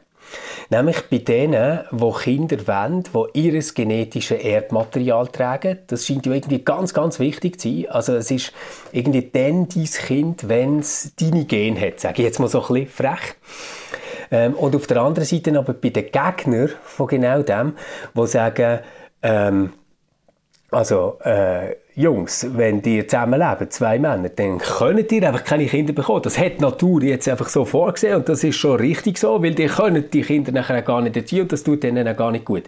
Nämlich 0.69 1.01
bei 1.09 1.19
denen, 1.19 1.81
wo 1.91 2.11
Kinder 2.11 2.57
wollen, 2.67 3.03
die 3.33 3.47
ihr 3.47 3.61
genetisches 3.73 4.43
Erbmaterial 4.43 5.27
tragen. 5.27 5.79
Das 5.87 6.05
scheint 6.05 6.25
ja 6.25 6.33
irgendwie 6.33 6.63
ganz, 6.63 6.93
ganz 6.93 7.19
wichtig 7.19 7.59
zu 7.59 7.69
sein. 7.69 7.85
Also 7.89 8.15
es 8.15 8.31
ist 8.31 8.51
irgendwie 8.91 9.29
dann 9.31 9.67
dein 9.69 9.85
Kind, 9.85 10.49
wenn 10.49 10.79
es 10.79 11.13
deine 11.19 11.45
Gene 11.45 11.79
hat, 11.79 11.99
sage 11.99 12.21
ich 12.21 12.25
jetzt 12.25 12.39
mal 12.39 12.47
so 12.47 12.61
ein 12.61 12.67
bisschen 12.67 12.87
frech. 12.87 13.35
Ähm, 14.31 14.53
und 14.55 14.75
auf 14.75 14.87
der 14.87 14.97
anderen 15.01 15.27
Seite 15.27 15.57
aber 15.57 15.73
bei 15.73 15.89
den 15.89 16.11
Gegnern 16.11 16.71
von 16.83 17.07
genau 17.07 17.41
dem, 17.43 17.73
die 18.15 18.27
sagen, 18.27 18.79
ähm, 19.21 19.73
also, 20.71 21.19
äh, 21.23 21.75
Jungs, 21.97 22.45
wenn 22.51 22.83
ihr 22.83 23.07
zusammenleben, 23.07 23.71
zwei 23.71 23.97
Männer, 23.97 24.27
dann 24.27 24.57
könnt 24.57 25.11
ihr 25.13 25.25
einfach 25.25 25.45
keine 25.45 25.65
Kinder 25.65 25.93
bekommen. 25.93 26.23
Das 26.23 26.37
hat 26.37 26.57
die 26.57 26.61
Natur 26.61 27.01
jetzt 27.03 27.29
einfach 27.29 27.47
so 27.47 27.63
vorgesehen 27.63 28.17
und 28.17 28.27
das 28.27 28.43
ist 28.43 28.57
schon 28.57 28.75
richtig 28.75 29.17
so, 29.17 29.41
weil 29.41 29.55
die 29.55 29.67
können 29.67 30.03
die 30.11 30.21
Kinder 30.21 30.51
nachher 30.51 30.81
gar 30.81 31.01
nicht 31.01 31.15
erziehen 31.15 31.43
und 31.43 31.53
das 31.53 31.63
tut 31.63 31.83
denen 31.83 32.05
auch 32.05 32.17
gar 32.17 32.31
nicht 32.31 32.43
gut. 32.43 32.63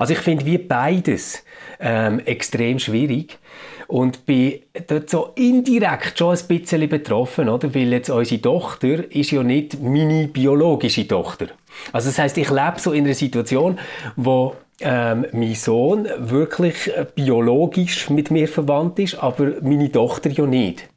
Also 0.00 0.14
ich 0.14 0.18
finde 0.18 0.44
wie 0.46 0.58
beides 0.58 1.44
ähm, 1.78 2.20
extrem 2.24 2.80
schwierig 2.80 3.38
und 3.86 4.26
bin 4.26 4.60
dort 4.88 5.08
so 5.08 5.30
indirekt 5.36 6.18
schon 6.18 6.36
ein 6.36 6.46
bisschen 6.48 6.88
betroffen, 6.88 7.48
oder? 7.48 7.72
Weil 7.72 7.92
jetzt 7.92 8.10
unsere 8.10 8.42
Tochter 8.42 9.14
ist 9.14 9.30
ja 9.30 9.44
nicht 9.44 9.80
meine 9.80 10.26
biologische 10.26 11.06
Tochter. 11.06 11.46
Also 11.92 12.08
das 12.08 12.18
heißt, 12.18 12.36
ich 12.38 12.50
lebe 12.50 12.78
so 12.78 12.92
in 12.92 13.04
einer 13.04 13.14
Situation, 13.14 13.78
wo 14.16 14.56
ähm, 14.82 15.26
mein 15.32 15.54
Sohn 15.54 16.06
wirklich 16.18 16.90
biologisch 17.14 18.10
mit 18.10 18.30
mir 18.30 18.48
verwandt 18.48 18.98
ist, 18.98 19.14
aber 19.14 19.52
meine 19.62 19.90
Tochter 19.90 20.30
ja 20.30 20.46
nicht. 20.46 20.88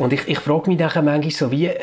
Und 0.00 0.12
ich, 0.12 0.26
ich 0.26 0.38
frage 0.40 0.68
mich 0.70 0.78
nachher 0.78 1.02
manchmal 1.02 1.30
so, 1.30 1.50
wie, 1.52 1.66
äh, 1.66 1.78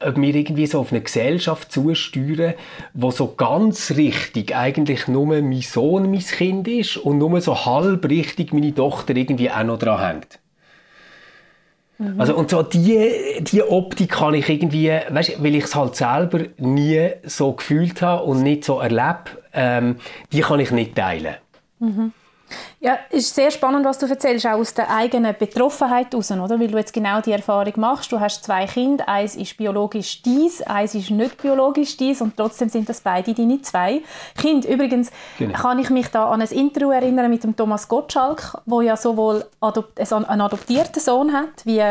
ob 0.00 0.16
wir 0.16 0.34
irgendwie 0.34 0.66
so 0.66 0.80
auf 0.80 0.92
eine 0.92 1.00
Gesellschaft 1.00 1.72
zusteuern, 1.72 2.54
wo 2.92 3.10
so 3.10 3.34
ganz 3.34 3.92
richtig 3.92 4.54
eigentlich 4.54 5.08
nur 5.08 5.26
mein 5.26 5.62
Sohn 5.62 6.10
mein 6.10 6.20
Kind 6.20 6.68
ist 6.68 6.98
und 6.98 7.18
nur 7.18 7.40
so 7.40 7.64
halb 7.64 8.04
richtig 8.08 8.52
meine 8.52 8.74
Tochter 8.74 9.16
irgendwie 9.16 9.50
auch 9.50 9.64
noch 9.64 9.78
dran 9.78 10.00
hängt. 10.00 10.38
Mhm. 12.04 12.20
Also, 12.20 12.36
und 12.36 12.50
so 12.50 12.62
die, 12.62 13.40
die 13.40 13.62
Optik 13.62 14.10
kann 14.10 14.34
ich 14.34 14.48
irgendwie, 14.48 14.90
weißt, 15.08 15.42
weil 15.42 15.54
ich 15.54 15.64
es 15.64 15.74
halt 15.74 15.96
selber 15.96 16.40
nie 16.58 17.10
so 17.24 17.52
gefühlt 17.52 18.02
habe 18.02 18.24
und 18.24 18.42
nicht 18.42 18.64
so 18.64 18.80
erlebe, 18.80 19.24
ähm, 19.52 19.96
die 20.32 20.40
kann 20.40 20.60
ich 20.60 20.70
nicht 20.70 20.94
teilen. 20.94 21.36
Mhm. 21.78 22.12
Ja, 22.80 22.98
ist 23.10 23.34
sehr 23.34 23.50
spannend, 23.50 23.84
was 23.86 23.98
du 23.98 24.06
erzählst, 24.06 24.46
auch 24.46 24.58
aus 24.58 24.74
der 24.74 24.90
eigenen 24.90 25.34
Betroffenheit 25.38 26.12
heraus, 26.12 26.30
oder? 26.30 26.60
Weil 26.60 26.68
du 26.68 26.76
jetzt 26.76 26.92
genau 26.92 27.20
die 27.20 27.32
Erfahrung 27.32 27.72
machst. 27.76 28.12
Du 28.12 28.20
hast 28.20 28.44
zwei 28.44 28.66
Kinder, 28.66 29.08
eins 29.08 29.36
ist 29.36 29.56
biologisch 29.56 30.22
dies, 30.22 30.60
eins 30.62 30.94
ist 30.94 31.10
nicht 31.10 31.40
biologisch 31.40 31.96
dies 31.96 32.20
und 32.20 32.36
trotzdem 32.36 32.68
sind 32.68 32.88
das 32.88 33.00
beide 33.00 33.32
deine 33.32 33.62
zwei 33.62 34.02
Kinder. 34.36 34.68
Übrigens 34.68 35.10
genau. 35.38 35.58
kann 35.58 35.78
ich 35.78 35.90
mich 35.90 36.08
da 36.08 36.30
an 36.30 36.42
ein 36.42 36.48
Interview 36.48 36.90
erinnern 36.90 37.30
mit 37.30 37.42
dem 37.44 37.56
Thomas 37.56 37.88
Gottschalk, 37.88 38.58
wo 38.66 38.80
ja 38.80 38.96
sowohl 38.96 39.44
einen 39.60 40.40
adoptierten 40.40 41.00
Sohn 41.00 41.32
hat, 41.32 41.64
wie 41.64 41.82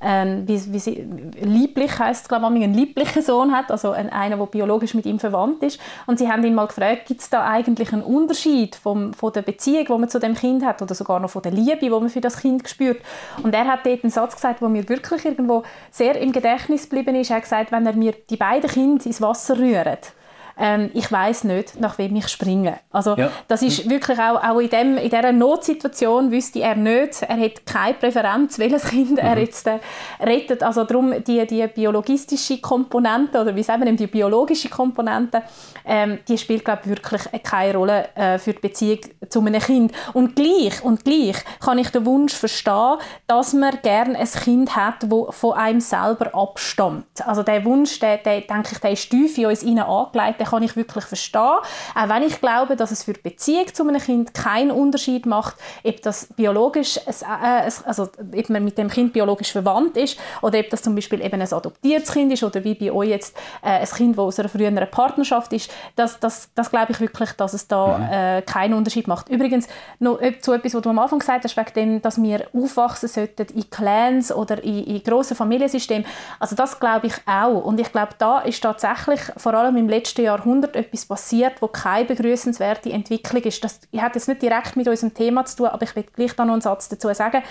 ähm, 0.00 0.46
wie, 0.46 0.72
wie 0.72 0.78
sie, 0.78 1.06
lieblich 1.40 1.98
heißt 1.98 2.28
glaube 2.28 2.46
ich, 2.56 2.62
einen 2.62 2.74
lieblichen 2.74 3.22
Sohn 3.22 3.52
hat, 3.52 3.70
also 3.70 3.90
einer, 3.90 4.36
der 4.36 4.46
biologisch 4.46 4.94
mit 4.94 5.06
ihm 5.06 5.18
verwandt 5.18 5.62
ist. 5.62 5.80
Und 6.06 6.18
sie 6.18 6.30
haben 6.30 6.44
ihn 6.44 6.54
mal 6.54 6.66
gefragt, 6.66 7.06
gibt 7.06 7.20
es 7.20 7.30
da 7.30 7.46
eigentlich 7.46 7.92
einen 7.92 8.02
Unterschied 8.02 8.76
vom, 8.76 9.12
von 9.14 9.32
der 9.32 9.42
Beziehung, 9.42 9.86
die 9.86 9.92
man 9.92 10.08
zu 10.08 10.20
dem 10.20 10.34
Kind 10.34 10.64
hat, 10.64 10.82
oder 10.82 10.94
sogar 10.94 11.20
noch 11.20 11.30
von 11.30 11.42
der 11.42 11.52
Liebe, 11.52 11.78
die 11.80 11.90
man 11.90 12.08
für 12.08 12.20
das 12.20 12.40
Kind 12.40 12.68
spürt. 12.68 13.00
Und 13.42 13.54
er 13.54 13.66
hat 13.66 13.84
dort 13.84 14.04
einen 14.04 14.10
Satz 14.10 14.34
gesagt, 14.34 14.60
der 14.60 14.68
mir 14.68 14.88
wirklich 14.88 15.24
irgendwo 15.24 15.62
sehr 15.90 16.20
im 16.20 16.32
Gedächtnis 16.32 16.88
geblieben 16.88 17.16
ist. 17.16 17.30
Er 17.30 17.36
hat 17.36 17.42
gesagt, 17.44 17.72
wenn 17.72 17.86
er 17.86 17.94
mir 17.94 18.14
die 18.30 18.36
beiden 18.36 18.70
Kinder 18.70 19.04
ins 19.04 19.20
Wasser 19.20 19.58
rührt, 19.58 20.12
ähm, 20.58 20.90
ich 20.94 21.10
weiß 21.10 21.44
nicht, 21.44 21.80
nach 21.80 21.98
wem 21.98 22.16
ich 22.16 22.28
springe. 22.28 22.80
Also 22.90 23.16
ja. 23.16 23.30
das 23.46 23.62
ist 23.62 23.88
wirklich 23.88 24.18
auch, 24.18 24.42
auch 24.42 24.58
in, 24.58 24.68
dem, 24.68 24.96
in 24.96 25.10
dieser 25.10 25.32
Notsituation 25.32 26.30
wüsste 26.30 26.60
er 26.60 26.74
nicht, 26.74 27.22
er 27.22 27.38
hat 27.38 27.64
keine 27.64 27.94
Präferenz, 27.94 28.58
welches 28.58 28.84
Kind 28.84 29.12
mhm. 29.12 29.18
er 29.18 29.38
jetzt 29.38 29.66
äh, 29.66 29.78
rettet. 30.20 30.62
Also 30.62 30.84
darum 30.84 31.14
die, 31.24 31.46
die 31.46 31.66
biologistische 31.68 32.58
Komponente 32.58 33.40
oder 33.40 33.54
wie 33.54 33.62
sagen 33.62 33.84
wir 33.84 33.92
die 33.92 34.06
biologische 34.06 34.68
Komponente, 34.68 35.42
ähm, 35.84 36.18
die 36.26 36.36
spielt 36.36 36.64
glaube 36.64 36.82
ich 36.84 36.90
wirklich 36.90 37.22
keine 37.42 37.76
Rolle 37.76 38.08
äh, 38.14 38.38
für 38.38 38.52
die 38.52 38.60
Beziehung 38.60 39.00
zu 39.28 39.40
einem 39.40 39.60
Kind. 39.60 39.92
Und 40.12 40.34
gleich 40.34 40.82
und 40.82 41.04
gleich 41.04 41.36
kann 41.60 41.78
ich 41.78 41.90
den 41.90 42.04
Wunsch 42.04 42.34
verstehen, 42.34 42.96
dass 43.26 43.52
man 43.52 43.78
gerne 43.82 44.18
ein 44.18 44.28
Kind 44.28 44.74
hat, 44.74 45.04
das 45.04 45.36
von 45.36 45.52
einem 45.54 45.80
selber 45.80 46.34
abstammt. 46.34 47.26
Also 47.26 47.42
der 47.42 47.64
Wunsch, 47.64 47.98
der, 48.00 48.18
der 48.18 48.40
denke 48.40 48.70
ich, 48.72 48.78
der 48.78 48.92
ist 48.92 49.10
tief 49.10 49.38
in 49.38 49.46
uns 49.46 49.64
angelegt 49.64 50.47
kann 50.50 50.62
ich 50.62 50.76
wirklich 50.76 51.04
verstehen. 51.04 51.40
Auch 51.40 52.08
wenn 52.08 52.22
ich 52.22 52.40
glaube, 52.40 52.76
dass 52.76 52.90
es 52.90 53.04
für 53.04 53.12
die 53.12 53.20
Beziehung 53.20 53.72
zu 53.72 53.86
einem 53.86 54.00
Kind 54.00 54.34
keinen 54.34 54.70
Unterschied 54.70 55.26
macht, 55.26 55.56
ob 55.84 56.02
das 56.02 56.28
biologisch, 56.36 56.98
äh, 56.98 57.70
also 57.84 58.04
ob 58.04 58.50
man 58.50 58.64
mit 58.64 58.78
dem 58.78 58.88
Kind 58.88 59.12
biologisch 59.12 59.52
verwandt 59.52 59.96
ist 59.96 60.18
oder 60.42 60.58
ob 60.60 60.70
das 60.70 60.82
zum 60.82 60.94
Beispiel 60.94 61.24
eben 61.24 61.40
ein 61.40 61.52
adoptiertes 61.52 62.12
Kind 62.12 62.32
ist 62.32 62.42
oder 62.42 62.64
wie 62.64 62.74
bei 62.74 62.92
euch 62.92 63.08
jetzt 63.08 63.36
äh, 63.62 63.80
ein 63.80 63.86
Kind, 63.86 64.16
das 64.18 64.24
aus 64.24 64.38
einer 64.38 64.48
früheren 64.48 64.78
Partnerschaft 64.90 65.52
ist. 65.52 65.70
Das, 65.96 66.20
das, 66.20 66.50
das 66.54 66.70
glaube 66.70 66.92
ich 66.92 67.00
wirklich, 67.00 67.32
dass 67.32 67.54
es 67.54 67.68
da 67.68 67.98
mhm. 67.98 68.08
äh, 68.10 68.42
keinen 68.42 68.74
Unterschied 68.74 69.08
macht. 69.08 69.28
Übrigens, 69.28 69.66
noch 69.98 70.20
zu 70.40 70.52
etwas, 70.52 70.74
was 70.74 70.82
du 70.82 70.90
am 70.90 70.98
Anfang 70.98 71.18
gesagt 71.18 71.44
hast, 71.44 71.56
wegen 71.56 71.72
dem, 71.74 72.02
dass 72.02 72.22
wir 72.22 72.46
aufwachsen 72.52 73.08
sollten 73.08 73.46
in 73.54 73.70
Clans 73.70 74.32
oder 74.32 74.62
in, 74.62 74.84
in 74.84 75.02
grossen 75.02 75.36
Familiensystemen. 75.36 76.06
Also 76.38 76.56
das 76.56 76.78
glaube 76.78 77.08
ich 77.08 77.14
auch. 77.26 77.64
Und 77.64 77.80
ich 77.80 77.92
glaube, 77.92 78.12
da 78.18 78.40
ist 78.40 78.62
tatsächlich 78.62 79.20
vor 79.36 79.54
allem 79.54 79.76
im 79.76 79.88
letzten 79.88 80.22
Jahr 80.22 80.37
Jahrhundert 80.38 80.76
etwas 80.76 81.06
passiert, 81.06 81.60
wo 81.60 81.68
keine 81.68 82.06
begrüßenswerte 82.06 82.90
Entwicklung 82.90 83.42
ist. 83.42 83.62
Das 83.62 83.80
hat 83.96 84.14
jetzt 84.14 84.28
nicht 84.28 84.42
direkt 84.42 84.76
mit 84.76 84.88
unserem 84.88 85.14
Thema 85.14 85.44
zu 85.44 85.58
tun, 85.58 85.66
aber 85.66 85.82
ich 85.82 85.94
will 85.94 86.04
gleich 86.14 86.34
da 86.34 86.44
noch 86.44 86.54
einen 86.54 86.62
Satz 86.62 86.88
dazu 86.88 87.12
sagen. 87.12 87.42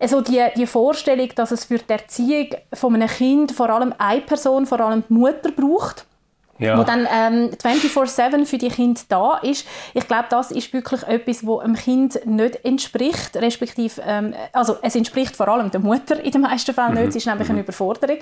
Also 0.00 0.20
die, 0.20 0.44
die 0.56 0.66
Vorstellung, 0.66 1.28
dass 1.34 1.50
es 1.50 1.64
für 1.64 1.78
die 1.78 1.92
Erziehung 1.92 2.48
von 2.72 2.94
einem 2.94 3.08
Kind 3.08 3.52
vor 3.52 3.68
allem 3.70 3.92
eine 3.98 4.20
Person, 4.20 4.66
vor 4.66 4.80
allem 4.80 5.02
die 5.08 5.12
Mutter 5.12 5.50
braucht, 5.50 6.06
ja. 6.58 6.78
wo 6.78 6.82
dann 6.82 7.06
ähm, 7.12 7.50
24-7 7.50 8.46
für 8.46 8.58
die 8.58 8.68
Kinder 8.68 9.00
da 9.08 9.38
ist. 9.38 9.66
Ich 9.94 10.06
glaube, 10.06 10.26
das 10.30 10.50
ist 10.50 10.72
wirklich 10.72 11.02
etwas, 11.04 11.46
wo 11.46 11.58
einem 11.58 11.74
Kind 11.74 12.24
nicht 12.26 12.64
entspricht, 12.64 13.36
respektive, 13.36 14.02
ähm, 14.06 14.34
also 14.52 14.76
es 14.82 14.94
entspricht 14.94 15.36
vor 15.36 15.48
allem 15.48 15.70
der 15.70 15.80
Mutter 15.80 16.22
in 16.22 16.30
den 16.30 16.42
meisten 16.42 16.74
Fällen 16.74 16.94
nicht, 16.94 17.02
mhm. 17.02 17.08
es 17.08 17.16
ist 17.16 17.26
nämlich 17.26 17.48
eine 17.48 17.58
mhm. 17.58 17.64
Überforderung, 17.64 18.18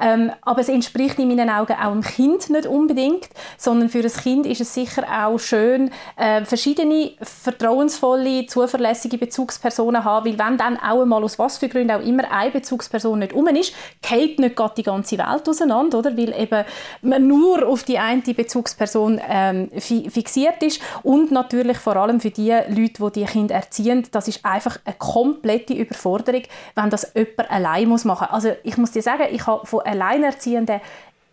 ähm, 0.00 0.32
aber 0.42 0.60
es 0.60 0.68
entspricht 0.68 1.18
in 1.18 1.28
meinen 1.28 1.50
Augen 1.50 1.74
auch 1.74 1.92
dem 1.92 2.02
Kind 2.02 2.50
nicht 2.50 2.66
unbedingt, 2.66 3.28
sondern 3.56 3.88
für 3.88 4.00
ein 4.00 4.12
Kind 4.12 4.46
ist 4.46 4.60
es 4.60 4.74
sicher 4.74 5.04
auch 5.10 5.38
schön, 5.38 5.90
äh, 6.16 6.44
verschiedene 6.44 7.12
vertrauensvolle, 7.20 8.46
zuverlässige 8.46 9.18
Bezugspersonen 9.18 10.04
haben, 10.04 10.26
weil 10.26 10.38
wenn 10.38 10.58
dann 10.58 10.76
auch 10.78 11.02
einmal 11.02 11.22
aus 11.22 11.38
was 11.38 11.58
für 11.58 11.68
Gründen 11.68 11.92
auch 11.92 12.00
immer 12.00 12.30
eine 12.30 12.50
Bezugsperson 12.50 13.20
nicht 13.20 13.32
um 13.32 13.46
ist, 13.48 13.72
geht 14.02 14.38
nicht 14.38 14.56
gerade 14.56 14.74
die 14.76 14.82
ganze 14.82 15.18
Welt 15.18 15.48
auseinander, 15.48 15.98
oder? 15.98 16.16
weil 16.16 16.34
eben 16.38 16.64
man 17.02 17.26
nur 17.26 17.66
auf 17.76 17.84
die 17.84 17.98
eine 17.98 18.22
Bezugsperson 18.22 19.20
ähm, 19.28 19.70
fixiert 19.78 20.62
ist 20.62 20.80
und 21.02 21.30
natürlich 21.30 21.78
vor 21.78 21.96
allem 21.96 22.20
für 22.20 22.30
die 22.30 22.50
Leute, 22.50 23.10
die 23.10 23.20
die 23.20 23.24
Kinder 23.24 23.54
erziehen, 23.54 24.06
das 24.10 24.28
ist 24.28 24.44
einfach 24.44 24.78
eine 24.84 24.96
komplette 24.98 25.74
Überforderung, 25.74 26.42
wenn 26.74 26.90
das 26.90 27.12
jemand 27.14 27.50
allein 27.50 27.88
muss 27.88 28.04
machen. 28.04 28.28
Also 28.30 28.52
ich 28.64 28.76
muss 28.78 28.92
dir 28.92 29.02
sagen, 29.02 29.24
ich 29.30 29.46
habe 29.46 29.66
von 29.66 29.80
Alleinerziehenden 29.80 30.80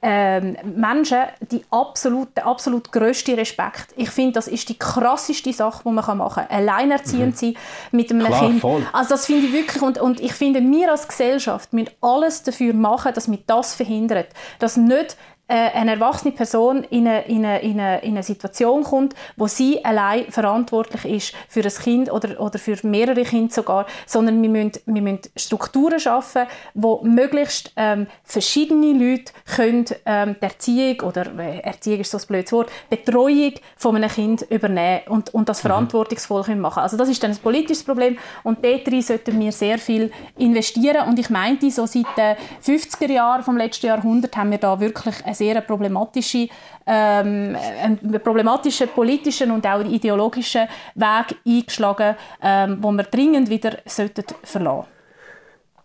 ähm, 0.05 0.57
Menschen 0.75 1.19
die 1.49 1.63
absolut, 1.71 2.35
der 2.35 2.45
absolut 2.45 2.91
grösste 2.91 3.37
Respekt. 3.37 3.93
Ich 3.95 4.09
finde, 4.09 4.33
das 4.33 4.49
ist 4.49 4.67
die 4.67 4.77
krasseste 4.77 5.53
Sache, 5.53 5.81
die 5.85 5.89
man 5.89 6.17
machen 6.17 6.19
kann. 6.19 6.47
Alleinerziehend 6.49 7.35
mhm. 7.35 7.37
sein 7.37 7.55
mit 7.91 8.11
einem 8.11 8.27
Klar, 8.27 8.41
Kind. 8.41 8.59
Voll. 8.59 8.85
Also 8.91 9.11
das 9.11 9.25
finde 9.25 9.47
ich 9.47 9.53
wirklich, 9.53 9.81
und, 9.81 9.97
und 9.99 10.19
ich 10.19 10.33
finde, 10.33 10.59
wir 10.59 10.91
als 10.91 11.07
Gesellschaft 11.07 11.71
müssen 11.71 11.89
alles 12.01 12.43
dafür 12.43 12.73
machen, 12.73 13.13
dass 13.13 13.31
wir 13.31 13.39
das 13.47 13.75
verhindern. 13.75 14.25
Dass 14.59 14.75
nicht 14.75 15.15
eine 15.47 15.91
erwachsene 15.91 16.33
Person 16.33 16.83
in 16.85 17.07
eine, 17.07 17.25
in, 17.25 17.45
eine, 17.45 17.59
in, 17.59 17.79
eine, 17.79 18.01
in 18.01 18.11
eine 18.11 18.23
Situation 18.23 18.83
kommt, 18.83 19.13
wo 19.35 19.47
sie 19.47 19.83
allein 19.83 20.31
verantwortlich 20.31 21.05
ist 21.05 21.35
für 21.49 21.61
ein 21.61 21.69
Kind 21.69 22.11
oder, 22.11 22.39
oder 22.39 22.57
für 22.57 22.77
mehrere 22.83 23.23
Kinder 23.23 23.53
sogar, 23.53 23.85
sondern 24.05 24.41
wir 24.41 24.49
müssen, 24.49 24.71
wir 24.85 25.01
müssen 25.01 25.19
Strukturen 25.35 25.99
schaffen, 25.99 26.43
wo 26.73 27.01
möglichst 27.03 27.73
ähm, 27.75 28.07
verschiedene 28.23 28.93
Leute 28.93 29.33
können, 29.55 29.85
ähm, 30.05 30.35
die 30.39 30.45
Erziehung 30.45 31.01
oder 31.01 31.39
äh, 31.39 31.59
Erziehung 31.59 31.99
ist 31.99 32.11
so 32.11 32.17
ein 32.17 32.27
blödes 32.27 32.51
Wort, 32.53 32.71
Betreuung 32.89 33.53
von 33.75 33.95
einem 33.95 34.09
Kind 34.09 34.43
übernehmen 34.43 35.01
und, 35.09 35.33
und 35.33 35.49
das 35.49 35.63
mhm. 35.63 35.67
verantwortungsvoll 35.67 36.43
können 36.43 36.61
machen. 36.61 36.81
Also 36.81 36.95
das 36.97 37.09
ist 37.09 37.21
dann 37.21 37.31
ein 37.31 37.37
politisches 37.37 37.83
Problem 37.83 38.17
und 38.43 38.63
dort 38.63 38.83
sollten 39.03 39.39
wir 39.39 39.51
sehr 39.51 39.77
viel 39.77 40.11
investieren 40.37 41.07
und 41.07 41.19
ich 41.19 41.29
meinte, 41.29 41.69
so 41.69 41.85
seit 41.85 42.05
den 42.17 42.35
50er 42.65 43.11
Jahren 43.11 43.43
vom 43.43 43.57
letzten 43.57 43.87
Jahrhundert 43.87 44.35
haben 44.37 44.51
wir 44.51 44.57
da 44.57 44.79
wirklich 44.79 45.15
eine 45.41 45.53
sehr 45.53 45.61
problematische, 45.61 46.47
ähm, 46.85 47.57
einen 47.81 48.21
problematischen 48.23 48.89
politischen 48.89 49.51
und 49.51 49.65
auch 49.65 49.83
ideologischen 49.83 50.67
Weg 50.95 51.37
eingeschlagen, 51.45 52.15
ähm, 52.41 52.77
wo 52.81 52.91
wir 52.91 53.03
dringend 53.03 53.49
wieder 53.49 53.77
sollten 53.85 54.25
verlassen 54.43 54.87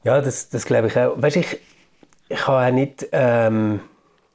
Ja, 0.04 0.20
das, 0.20 0.48
das 0.48 0.64
glaube 0.64 0.88
ich 0.88 0.98
auch. 0.98 1.14
Weißt, 1.16 1.36
ich, 1.36 1.58
ich 2.28 2.46
habe 2.46 2.66
auch 2.66 2.72
nicht... 2.72 3.08
Ähm 3.12 3.80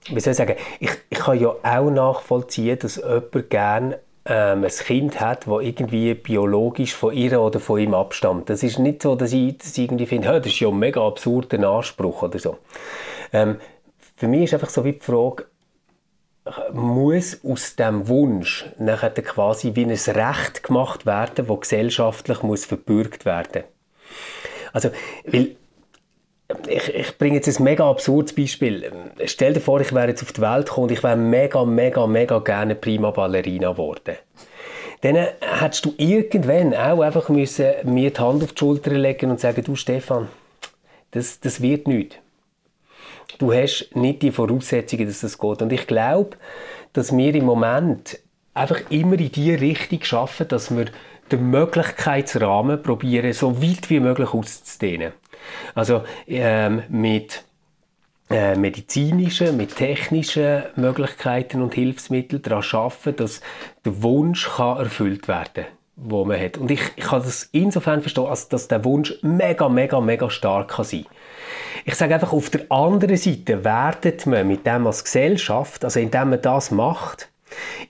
wie 0.10 0.20
soll 0.20 0.32
ich 0.32 0.38
sagen, 0.38 0.56
ich, 0.80 0.92
ich 1.10 1.18
kann 1.18 1.40
ja 1.40 1.56
auch 1.64 1.90
nachvollziehen, 1.90 2.78
dass 2.80 2.98
jemand 2.98 3.50
gerne 3.50 4.00
ähm, 4.26 4.64
ein 4.64 4.70
Kind 4.70 5.20
hat, 5.20 5.48
das 5.48 5.62
irgendwie 5.62 6.14
biologisch 6.14 6.94
von 6.94 7.14
ihr 7.14 7.40
oder 7.42 7.60
von 7.60 7.80
ihm 7.80 7.94
abstammt. 7.94 8.50
Das 8.50 8.64
ist 8.64 8.80
nicht 8.80 9.02
so, 9.02 9.16
dass 9.16 9.34
ich, 9.34 9.56
ich 9.62 9.78
irgendwie 9.78 10.06
finde, 10.06 10.28
das 10.40 10.48
ist 10.48 10.60
ja 10.60 10.70
ein 10.70 10.80
mega 10.80 11.06
absurder 11.06 11.68
Anspruch 11.70 12.24
oder 12.24 12.40
so. 12.40 12.58
Ähm, 13.32 13.58
für 14.24 14.30
mich 14.30 14.44
ist 14.44 14.54
einfach 14.54 14.70
so 14.70 14.86
wie 14.86 14.94
die 14.94 15.02
Frage, 15.02 15.48
muss 16.72 17.42
aus 17.44 17.76
dem 17.76 18.08
Wunsch 18.08 18.66
nachher 18.80 19.10
quasi 19.10 19.76
wie 19.76 19.84
ein 19.84 19.90
Recht 19.92 20.64
gemacht 20.64 21.06
werden, 21.06 21.46
das 21.46 21.60
gesellschaftlich 21.60 22.42
muss 22.42 22.64
verbürgt 22.64 23.26
werden. 23.26 23.66
Also, 24.72 24.92
weil 25.26 25.58
ich, 26.70 26.96
ich 26.96 27.18
bringe 27.18 27.36
jetzt 27.36 27.50
ein 27.50 27.64
mega 27.66 27.90
absurdes 27.90 28.34
Beispiel. 28.34 28.90
Stell 29.26 29.56
dir 29.56 29.60
vor, 29.60 29.82
ich 29.82 29.92
wäre 29.92 30.08
jetzt 30.08 30.24
auf 30.24 30.32
die 30.32 30.40
Welt 30.40 30.68
gekommen 30.68 30.88
und 30.88 30.94
ich 30.94 31.04
wäre 31.04 31.18
mega, 31.18 31.66
mega, 31.66 32.08
mega 32.08 32.40
gerne 32.40 32.76
Prima 32.76 33.12
Ballerina 33.12 33.74
geworden. 33.74 34.16
Dann 35.02 35.18
hättest 35.42 35.84
du 35.84 35.94
irgendwann 35.98 36.74
auch 36.74 37.02
einfach 37.02 37.28
müssen 37.28 37.74
mir 37.84 38.12
die 38.12 38.22
Hand 38.22 38.42
auf 38.42 38.54
die 38.54 38.60
Schulter 38.60 38.92
legen 38.92 39.32
und 39.32 39.42
sagen, 39.42 39.66
du 39.66 39.76
Stefan, 39.76 40.30
das, 41.12 41.42
das 41.42 41.62
wird 41.62 41.90
nicht 41.90 42.23
du 43.40 43.54
hast 43.54 43.96
nicht 43.96 44.22
die 44.22 44.32
Voraussetzungen, 44.32 45.08
dass 45.08 45.22
das 45.22 45.38
geht. 45.38 45.62
Und 45.62 45.72
ich 45.72 45.88
glaube, 45.88 46.38
dass 46.94 47.16
wir 47.16 47.36
im 47.36 47.46
Moment 47.46 48.20
einfach 48.54 48.80
immer 48.90 49.20
in 49.20 49.32
die 49.32 49.54
Richtung 49.54 50.04
schaffen, 50.04 50.48
dass 50.48 50.76
wir 50.76 50.86
den 51.32 51.50
Möglichkeitsrahmen 51.50 52.82
probieren, 52.82 53.34
so 53.34 53.62
weit 53.62 53.90
wie 53.90 54.00
möglich 54.00 54.34
auszudehnen. 54.34 55.14
Also 55.74 56.04
ähm, 56.28 56.84
mit 56.90 57.44
äh, 58.30 58.56
medizinischen, 58.56 59.58
mit 59.58 59.76
technischen 59.76 60.64
Möglichkeiten 60.76 61.62
und 61.62 61.74
Hilfsmitteln 61.74 62.42
daran 62.42 62.64
arbeiten, 62.72 63.16
dass 63.16 63.42
der 63.86 64.04
Wunsch 64.04 64.50
kann 64.56 64.78
erfüllt 64.78 65.28
werden 65.28 65.66
kann 65.66 65.83
wo 65.96 66.26
man 66.26 66.40
hat. 66.40 66.58
Und 66.58 66.72
ich, 66.72 66.82
ich 66.96 67.06
kann 67.06 67.22
das 67.22 67.50
insofern 67.52 68.02
verstehen, 68.02 68.26
als 68.26 68.50
dass 68.50 68.68
der 68.68 68.84
Wunsch 68.84 69.14
mega, 69.22 69.70
mega, 69.70 70.02
mega 70.02 70.30
stark 70.30 70.70
kann 70.70 70.86
sein 70.86 71.06
Ich 71.86 71.96
sage 71.96 72.16
einfach, 72.16 72.34
auf 72.34 72.50
der 72.50 72.72
anderen 72.72 73.18
Seite 73.18 73.64
wertet 73.64 74.26
man 74.26 74.48
mit 74.48 74.66
dem 74.66 74.88
als 74.88 75.04
Gesellschaft, 75.04 75.84
also 75.84 76.00
indem 76.00 76.32
man 76.32 76.42
das 76.42 76.72
macht, 76.72 77.30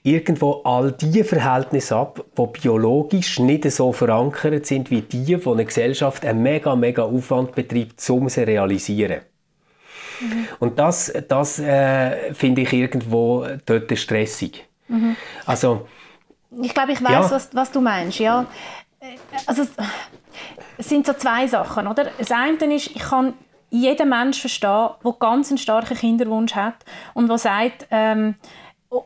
irgendwo 0.02 0.62
all 0.64 0.92
die 0.92 1.24
Verhältnisse 1.24 1.96
ab, 1.96 2.24
die 2.36 2.60
biologisch 2.60 3.38
nicht 3.38 3.70
so 3.70 3.92
verankert 3.92 4.66
sind 4.66 4.90
wie 4.90 5.00
die, 5.00 5.44
wo 5.44 5.52
eine 5.52 5.64
Gesellschaft 5.64 6.24
einen 6.26 6.42
mega, 6.42 6.76
mega 6.76 7.02
Aufwand 7.02 7.54
betreibt, 7.54 8.08
um 8.10 8.28
sie 8.28 8.42
zu 8.42 8.46
realisieren. 8.46 9.20
Mhm. 10.20 10.46
Und 10.60 10.78
das, 10.78 11.12
das 11.28 11.58
äh, 11.58 12.34
finde 12.34 12.62
ich 12.62 12.72
irgendwo 12.72 13.46
dort 13.64 13.96
stressig. 13.98 14.66
Mhm. 14.88 15.16
Also, 15.46 15.86
ich 16.62 16.74
glaube, 16.74 16.92
ich 16.92 17.02
weiß, 17.02 17.10
ja. 17.10 17.30
was, 17.30 17.48
was 17.52 17.70
du 17.70 17.80
meinst. 17.80 18.18
Ja. 18.18 18.46
Also, 19.46 19.62
es 20.78 20.88
sind 20.88 21.06
so 21.06 21.12
zwei 21.12 21.46
Sachen. 21.46 21.86
Oder? 21.86 22.06
Das 22.18 22.30
eine 22.30 22.74
ist, 22.74 22.88
ich 22.88 23.02
kann 23.02 23.34
jeden 23.70 24.08
Menschen 24.08 24.40
verstehen, 24.40 24.90
der 25.04 25.12
ganz 25.18 25.50
einen 25.50 25.58
starken 25.58 25.96
Kinderwunsch 25.96 26.54
hat 26.54 26.76
und 27.12 27.28
der 27.28 27.38
sagt, 27.38 27.86
ähm, 27.90 28.36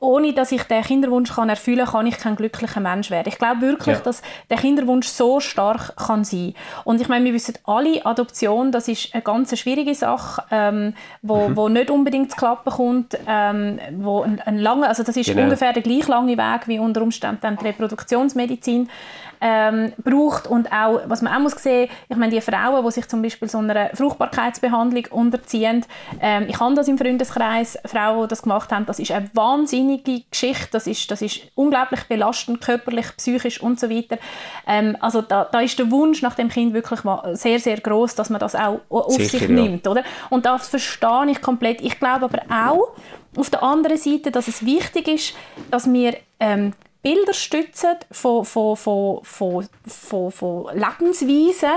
ohne 0.01 0.33
dass 0.33 0.53
ich 0.53 0.63
den 0.65 0.83
Kinderwunsch 0.83 1.33
kann 1.33 1.49
erfüllen 1.49 1.85
kann, 1.85 1.93
kann 1.93 2.07
ich 2.07 2.19
kein 2.19 2.37
glücklicher 2.37 2.81
Mensch 2.81 3.11
werden. 3.11 3.29
Ich 3.29 3.39
glaube 3.39 3.61
wirklich, 3.61 3.97
ja. 3.97 4.03
dass 4.03 4.23
der 4.51 4.59
Kinderwunsch 4.59 5.09
so 5.09 5.41
stark 5.41 5.97
kann 5.97 6.25
sein. 6.25 6.55
Und 6.85 7.01
ich 7.01 7.09
meine, 7.09 7.25
wir 7.25 7.33
wissen 7.33 7.55
alle, 7.65 8.05
Adoption, 8.05 8.73
das 8.73 8.89
ist 8.89 9.15
eine 9.15 9.23
ganz 9.23 9.57
schwierige 9.59 9.95
Sache, 9.95 10.43
ähm, 10.51 10.95
wo, 11.23 11.49
mhm. 11.49 11.57
wo 11.57 11.69
nicht 11.69 11.91
unbedingt 11.91 12.31
zu 12.31 12.37
klappen 12.37 12.71
kommt, 12.71 13.19
ähm, 13.27 13.79
wo 13.99 14.23
ein, 14.23 14.41
ein 14.41 14.59
lange, 14.59 14.89
also 14.89 15.03
das 15.03 15.17
ist 15.17 15.27
genau. 15.27 15.43
ungefähr 15.43 15.73
der 15.73 15.83
gleich 15.83 16.07
lange 16.09 16.37
Weg 16.37 16.69
wie 16.69 16.79
unter 16.79 17.03
Umständen 17.03 17.39
dann 17.41 17.57
die 17.57 17.67
Reproduktionsmedizin 17.67 18.89
ähm, 19.41 19.93
braucht 20.03 20.47
und 20.47 20.73
auch, 20.73 21.01
was 21.07 21.23
man 21.23 21.33
auch 21.35 21.41
muss 21.41 21.53
sehen, 21.53 21.89
ich 22.09 22.17
meine, 22.17 22.33
die 22.33 22.41
Frauen, 22.41 22.85
die 22.85 22.91
sich 22.91 23.09
zum 23.09 23.23
Beispiel 23.23 23.49
so 23.49 23.59
einer 23.59 23.91
Fruchtbarkeitsbehandlung 23.95 25.07
unterziehen, 25.11 25.85
ähm, 26.21 26.47
ich 26.49 26.59
habe 26.59 26.75
das 26.75 26.89
im 26.89 26.99
Freundeskreis, 26.99 27.79
Frauen, 27.85 28.23
die 28.23 28.29
das 28.29 28.43
gemacht 28.43 28.73
haben, 28.73 28.87
das 28.87 28.99
ist 28.99 29.13
eine 29.13 29.29
wahnsinnige 29.79 30.25
Geschichte, 30.31 30.69
das 30.73 30.87
ist, 30.87 31.11
das 31.11 31.23
ist 31.23 31.41
unglaublich 31.55 32.05
belastend, 32.05 32.61
körperlich, 32.61 33.07
psychisch 33.17 33.61
und 33.61 33.79
so 33.79 33.91
weiter. 33.91 34.19
Ähm, 34.67 34.97
also 35.01 35.23
da, 35.23 35.45
da 35.45 35.61
ist 35.61 35.79
der 35.79 35.91
Wunsch 35.91 36.23
nach 36.23 36.35
dem 36.35 36.49
Kind 36.49 36.75
wirklich 36.75 37.01
sehr, 37.33 37.61
sehr 37.61 37.81
groß, 37.81 38.15
dass 38.15 38.31
man 38.31 38.41
das 38.41 38.55
auch 38.55 38.81
auf 38.89 39.13
Sicher, 39.13 39.39
sich 39.39 39.49
nimmt, 39.49 39.87
ja. 39.87 39.93
oder? 39.93 40.05
Und 40.31 40.47
das 40.47 40.69
verstehe 40.69 41.31
ich 41.31 41.41
komplett. 41.41 41.81
Ich 41.81 41.99
glaube 41.99 42.27
aber 42.27 42.43
auch, 42.51 42.93
auf 43.37 43.51
der 43.51 43.63
anderen 43.63 43.99
Seite, 43.99 44.31
dass 44.31 44.49
es 44.49 44.65
wichtig 44.65 45.09
ist, 45.09 45.35
dass 45.71 45.91
wir 45.93 46.17
ähm, 46.41 46.73
Bilder 47.03 47.33
stützen 47.33 47.95
von, 48.11 48.45
von, 48.45 48.77
von, 48.77 49.21
von, 49.23 49.69
von, 49.87 50.33
von 50.33 50.67
Lebensweisen, 50.75 51.71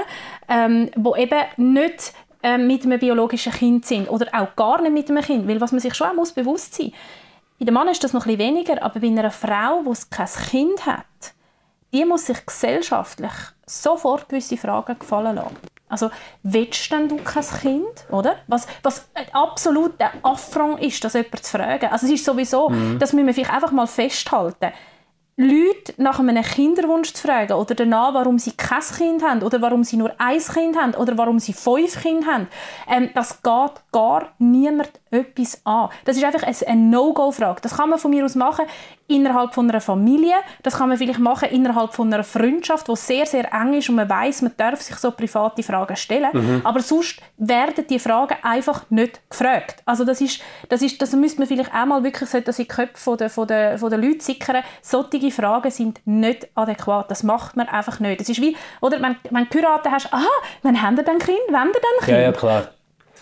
ähm, 0.50 0.90
wo 0.96 1.16
eben 1.16 1.42
nicht 1.58 2.14
äh, 2.42 2.58
mit 2.58 2.84
einem 2.86 3.00
biologischen 3.00 3.52
Kind 3.52 3.86
sind 3.86 4.10
oder 4.10 4.28
auch 4.34 4.56
gar 4.56 4.82
nicht 4.82 4.94
mit 4.94 5.10
einem 5.12 5.24
Kind, 5.24 5.48
weil 5.48 5.62
was 5.62 5.72
man 5.72 5.80
sich 5.80 5.94
schon 5.94 6.08
auch 6.08 6.16
muss 6.16 6.32
bewusst 6.32 6.74
sein 6.74 6.92
bei 7.62 7.66
dem 7.66 7.76
Mann 7.76 7.90
ist 7.90 8.04
das 8.04 8.12
noch 8.12 8.26
ein 8.26 8.36
bisschen 8.36 8.56
weniger, 8.56 8.82
aber 8.82 9.00
bei 9.00 9.06
einer 9.06 9.30
Frau, 9.30 9.84
die 9.84 10.00
kein 10.10 10.26
Kind 10.50 10.84
hat, 10.88 11.06
die 11.94 12.04
muss 12.06 12.26
sich 12.26 12.44
gesellschaftlich 12.44 13.32
sofort 13.68 14.28
gewisse 14.28 14.58
Fragen 14.58 14.98
gefallen 14.98 15.36
lassen. 15.36 15.58
Also, 15.88 16.10
willst 16.42 16.92
denn 16.92 17.08
du 17.08 17.18
kein 17.18 17.44
Kind, 17.44 18.08
oder? 18.10 18.38
Was, 18.48 18.66
was 18.82 19.08
absolut 19.32 20.00
der 20.00 20.12
Affront 20.24 20.82
ist, 20.82 21.04
das 21.04 21.14
jemand 21.14 21.44
zu 21.44 21.56
fragen. 21.56 21.86
Also 21.92 22.08
es 22.08 22.14
ist 22.14 22.26
sowieso, 22.26 22.70
mhm. 22.70 22.98
das 22.98 23.14
müssen 23.14 23.28
wir 23.28 23.34
vielleicht 23.36 23.54
einfach 23.54 23.72
mal 23.72 23.86
festhalten. 23.86 24.72
Leute 25.38 25.94
nach 25.98 26.20
einem 26.20 26.44
Kinderwunsch 26.44 27.14
zu 27.14 27.28
fragen 27.28 27.54
oder 27.54 27.76
danach, 27.76 28.16
warum 28.16 28.40
sie 28.40 28.54
kein 28.54 28.82
Kind 28.82 29.24
haben 29.24 29.44
oder 29.44 29.62
warum 29.62 29.84
sie 29.84 29.98
nur 29.98 30.14
ein 30.18 30.40
Kind 30.40 30.78
haben 30.78 30.96
oder 30.96 31.16
warum 31.16 31.38
sie 31.38 31.54
fünf 31.54 32.02
Kinder 32.02 32.26
haben, 32.26 32.48
ähm, 32.90 33.12
das 33.14 33.44
geht 33.44 33.84
gar 33.92 34.34
niemand 34.40 35.01
etwas 35.12 35.62
an. 35.66 35.90
Das 36.06 36.18
ist 36.18 36.24
einfach 36.24 36.44
eine 36.44 36.82
No-Go-Frage. 36.82 37.62
Das 37.62 37.78
kann 37.78 37.90
man 37.90 38.00
von 38.00 38.12
mir 38.12 38.26
aus 38.26 38.36
machen 38.36 38.66
innerhalb 39.12 39.54
von 39.54 39.70
einer 39.70 39.82
Familie, 39.82 40.36
das 40.64 40.78
kann 40.78 40.90
man 40.90 40.98
vielleicht 40.98 41.20
machen 41.20 41.50
innerhalb 41.50 41.94
von 41.94 42.12
einer 42.12 42.24
Freundschaft, 42.24 42.88
wo 42.88 42.96
sehr, 42.96 43.26
sehr 43.26 43.52
eng 43.54 43.74
ist 43.74 43.90
und 43.90 43.96
man 43.96 44.10
weiß, 44.10 44.42
man 44.42 44.54
darf 44.56 44.82
sich 44.82 44.96
so 44.96 45.12
private 45.12 45.62
Fragen 45.64 45.96
stellen, 45.96 46.30
mhm. 46.32 46.62
aber 46.64 46.82
sonst 46.82 47.22
werden 47.38 47.86
die 47.90 48.00
Fragen 48.00 48.36
einfach 48.42 48.90
nicht 48.90 49.20
gefragt. 49.30 49.84
Also 49.86 50.06
das 50.06 50.22
ist, 50.22 50.42
das 50.70 50.82
ist, 50.82 51.02
das 51.02 51.14
müsste 51.14 51.40
man 51.40 51.48
vielleicht 51.48 51.74
auch 51.74 51.86
mal 51.86 52.04
wirklich, 52.04 52.30
sollte 52.30 52.48
das 52.48 52.60
in 52.60 52.66
die 52.66 52.70
Köpfe 52.70 52.98
von 52.98 53.18
der, 53.18 53.30
von 53.30 53.48
der, 53.48 53.78
von 53.78 53.90
der 53.90 54.00
Leute 54.00 54.24
sickern, 54.24 54.64
solche 54.82 55.32
Fragen 55.32 55.72
sind 55.72 56.00
nicht 56.06 56.48
adäquat. 56.56 57.12
Das 57.12 57.24
macht 57.24 57.58
man 57.58 57.68
einfach 57.68 58.00
nicht. 58.00 58.22
Das 58.22 58.30
ist 58.30 58.42
wie, 58.42 58.56
oder 58.80 59.02
wenn, 59.02 59.18
wenn 59.30 59.44
du 59.44 59.50
geheiratet 59.50 59.92
hast, 59.92 60.14
aha, 60.14 60.26
wann 60.64 60.82
haben 60.82 60.96
wir 60.96 61.04
dann 61.04 61.20
Kind, 61.20 61.38
wann 61.50 61.72
dann 61.74 62.06
Kind? 62.06 62.18
Ja, 62.18 62.20
ja, 62.20 62.32
klar. 62.32 62.70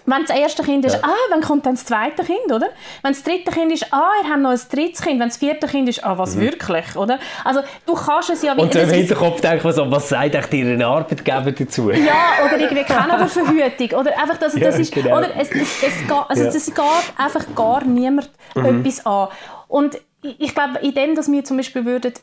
Wenn 0.09 0.25
das 0.25 0.35
erste 0.35 0.63
Kind 0.63 0.85
ist, 0.85 0.93
ja. 0.93 0.99
ah, 1.03 1.15
wann 1.29 1.41
kommt 1.41 1.65
dann 1.65 1.75
das 1.75 1.85
zweite 1.85 2.23
Kind, 2.23 2.45
oder? 2.47 2.69
Wenn 3.01 3.13
das 3.13 3.23
dritte 3.23 3.51
Kind 3.51 3.71
ist, 3.71 3.93
ah, 3.93 4.11
ihr 4.23 4.29
habt 4.29 4.41
noch 4.41 4.51
ein 4.51 4.59
drittes 4.71 5.01
Kind. 5.01 5.19
Wenn 5.19 5.29
das 5.29 5.37
vierte 5.37 5.67
Kind 5.67 5.89
ist, 5.89 6.03
ah, 6.03 6.17
was 6.17 6.35
mhm. 6.35 6.41
wirklich, 6.41 6.95
oder? 6.95 7.19
Also 7.43 7.61
du 7.85 7.93
kannst 7.93 8.29
es 8.29 8.41
ja... 8.41 8.53
Und 8.53 8.73
so 8.73 8.79
im 8.79 8.89
Hinterkopf 8.89 9.41
denken 9.41 9.63
wir 9.63 9.73
so, 9.73 9.89
was 9.89 10.09
sagt 10.09 10.35
eigentlich 10.35 10.61
Ihren 10.61 10.81
Arbeitgeber 10.81 11.51
dazu? 11.51 11.91
Ja, 11.91 12.45
oder 12.45 12.59
irgendwie 12.59 12.83
Verhütung. 13.29 13.99
Oder 13.99 14.17
einfach, 14.17 14.37
dass, 14.37 14.53
das 14.53 14.61
ja, 14.61 14.69
ist, 14.69 14.93
genau. 14.93 15.17
oder 15.17 15.29
es, 15.37 15.51
es, 15.51 15.83
es, 15.83 15.93
also 16.27 16.43
ja. 16.43 16.51
das 16.51 16.65
geht 16.65 17.13
einfach 17.17 17.45
gar 17.55 17.83
niemand 17.83 18.29
mhm. 18.55 18.79
etwas 18.79 19.05
an. 19.05 19.29
Und 19.67 19.99
ich 20.21 20.53
glaube, 20.53 20.79
in 20.79 20.93
dem, 20.93 21.15
dass 21.15 21.31
wir 21.31 21.43
zum 21.43 21.57
Beispiel 21.57 21.85
würden, 21.85 22.13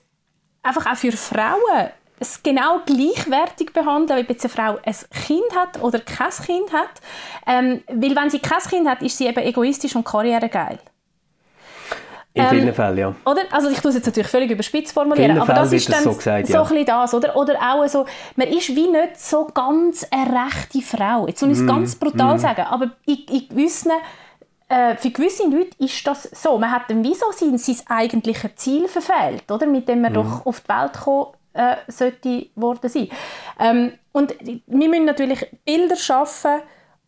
einfach 0.63 0.87
auch 0.87 0.97
für 0.97 1.13
Frauen 1.13 1.91
es 2.19 2.43
genau 2.43 2.81
gleichwertig 2.87 3.73
behandeln, 3.73 4.21
ob 4.21 4.31
jetzt 4.31 4.45
eine 4.45 4.53
Frau 4.53 4.79
ein 4.85 4.95
Kind 5.27 5.55
hat 5.55 5.83
oder 5.83 5.99
kein 6.01 6.31
Kind 6.31 6.73
hat. 6.73 7.01
Ähm, 7.47 7.83
weil 7.89 8.17
wenn 8.17 8.31
sie 8.31 8.39
kein 8.39 8.61
Kind 8.61 8.89
hat, 8.89 9.03
ist 9.03 9.19
sie 9.19 9.27
eben 9.27 9.39
egoistisch 9.39 9.95
und 9.97 10.05
karrieregeil. 10.05 10.79
In 12.37 12.43
ähm, 12.43 12.51
vielen 12.51 12.75
Fällen, 12.75 12.99
ja. 12.99 13.15
Oder? 13.25 13.43
Also 13.51 13.71
ich 13.71 13.81
tue 13.81 13.89
es 13.89 13.97
jetzt 13.97 14.07
natürlich 14.07 14.29
völlig 14.29 14.51
überspitzt 14.51 14.93
formulieren, 14.93 15.39
aber 15.39 15.55
das 15.55 15.73
ist 15.73 15.91
dann 15.91 16.05
so, 16.05 16.13
gesagt, 16.13 16.49
ja. 16.51 16.59
so 16.59 16.65
ein 16.65 16.69
bisschen 16.69 16.87
das, 16.87 17.15
oder? 17.15 17.35
Oder 17.35 17.55
auch 17.55 17.87
so, 17.89 18.05
man 18.37 18.49
ist 18.49 18.69
wie 18.69 18.89
nicht 18.89 19.19
so 19.19 19.47
ganz 19.47 20.07
eine 20.11 20.45
rechte 20.45 20.83
Frau. 20.83 21.27
Jetzt 21.27 21.41
soll 21.41 21.51
ich 21.51 21.57
es 21.57 21.65
mm. 21.65 21.67
ganz 21.67 21.95
brutal 21.97 22.35
mm. 22.35 22.39
sagen, 22.39 22.61
aber 22.69 22.91
in, 23.07 23.25
in 23.31 23.49
gewissen, 23.49 23.93
äh, 24.69 24.97
für 24.97 25.11
gewisse 25.11 25.45
Leute 25.45 25.71
ist 25.79 26.07
das 26.07 26.25
so. 26.25 26.59
Man 26.59 26.71
hat 26.73 26.91
dann 26.91 27.03
wie 27.03 27.15
so 27.15 27.25
sein, 27.33 27.57
sein 27.57 27.77
eigentliches 27.87 28.55
Ziel 28.57 28.87
verfehlt, 28.87 29.51
oder? 29.51 29.67
Mit 29.67 29.89
dem 29.89 30.03
man 30.03 30.13
mm. 30.13 30.17
doch 30.17 30.45
auf 30.45 30.61
die 30.61 30.69
Welt 30.69 30.93
kommen 30.93 31.29
äh, 31.57 31.77
sollte 31.89 32.47
worden 32.55 32.89
sein. 32.89 33.09
Ähm, 33.59 33.93
und 34.13 34.35
wir 34.41 34.89
müssen 34.89 35.05
natürlich 35.05 35.47
Bilder 35.65 35.97
schaffen 35.97 36.63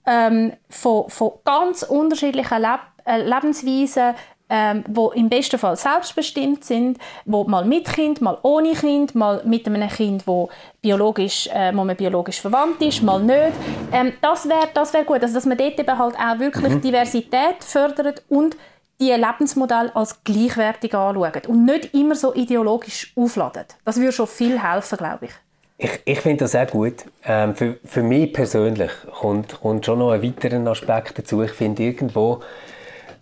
ähm, 0.07 0.53
von, 0.69 1.09
von 1.09 1.33
ganz 1.45 1.83
unterschiedlichen 1.83 2.61
Leb 2.61 2.81
äh, 3.05 3.23
Lebensweisen, 3.23 4.15
ähm, 4.51 4.85
wo 4.89 5.11
im 5.11 5.29
besten 5.29 5.59
Fall 5.59 5.77
selbstbestimmt 5.77 6.65
sind, 6.65 6.99
wo 7.27 7.45
mal 7.45 7.65
mit 7.65 7.87
Kind, 7.87 8.21
mal 8.21 8.39
ohne 8.43 8.73
Kind, 8.73 9.15
mal 9.15 9.43
mit 9.45 9.67
einem 9.67 9.89
Kind, 9.89 10.27
wo 10.27 10.49
biologisch, 10.81 11.49
äh, 11.49 11.71
wo 11.75 11.85
man 11.85 11.97
biologisch 11.97 12.41
verwandt 12.41 12.81
ist, 12.81 13.03
mal 13.03 13.21
nicht. 13.21 13.53
Ähm, 13.93 14.15
das 14.23 14.49
wäre 14.49 14.69
das 14.73 14.95
wär 14.95 15.05
gut, 15.05 15.23
also 15.23 15.35
dass 15.35 15.47
man 15.47 15.59
dort 15.59 15.79
eben 15.79 15.99
halt 15.99 16.17
auch 16.17 16.39
wirklich 16.39 16.75
mhm. 16.75 16.81
Diversität 16.81 17.63
fördert 17.63 18.23
und 18.29 18.57
die 19.01 19.13
Lebensmodelle 19.13 19.95
als 19.95 20.23
gleichwertig 20.25 20.95
anschaut 20.95 21.47
und 21.47 21.65
nicht 21.65 21.95
immer 21.95 22.15
so 22.15 22.35
ideologisch 22.35 23.13
aufladet. 23.17 23.77
Das 23.85 23.99
würde 23.99 24.13
schon 24.13 24.27
viel 24.27 24.63
helfen, 24.63 24.99
glaube 24.99 25.27
ich. 25.27 25.33
Ich, 25.81 26.01
ich 26.05 26.21
finde 26.21 26.45
das 26.45 26.53
sehr 26.53 26.67
gut. 26.67 27.05
Ähm, 27.25 27.55
für, 27.55 27.79
für 27.85 28.03
mich 28.03 28.33
persönlich 28.33 28.91
kommt, 29.21 29.61
kommt 29.61 29.87
schon 29.87 30.01
noch 30.01 30.11
ein 30.11 30.23
weiterer 30.23 30.67
Aspekt 30.69 31.19
dazu. 31.19 31.43
Ich 31.43 31.53
finde 31.53 31.85
irgendwo, 31.85 32.43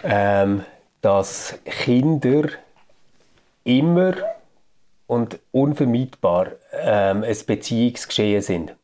ähm, 0.02 0.64
dass 1.02 1.58
Kinder 1.64 2.48
immer 3.64 4.14
und 5.06 5.38
unvermeidbar 5.52 6.48
ähm, 6.72 7.24
ein 7.24 7.36
Beziehungsgeschehen 7.46 8.40
sind. 8.40 8.74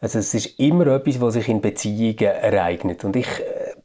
Also 0.00 0.18
es 0.18 0.32
ist 0.34 0.58
immer 0.58 0.86
etwas, 0.86 1.20
was 1.20 1.34
sich 1.34 1.48
in 1.48 1.60
Beziehungen 1.60 2.18
ereignet. 2.18 3.04
Und 3.04 3.16
ich 3.16 3.28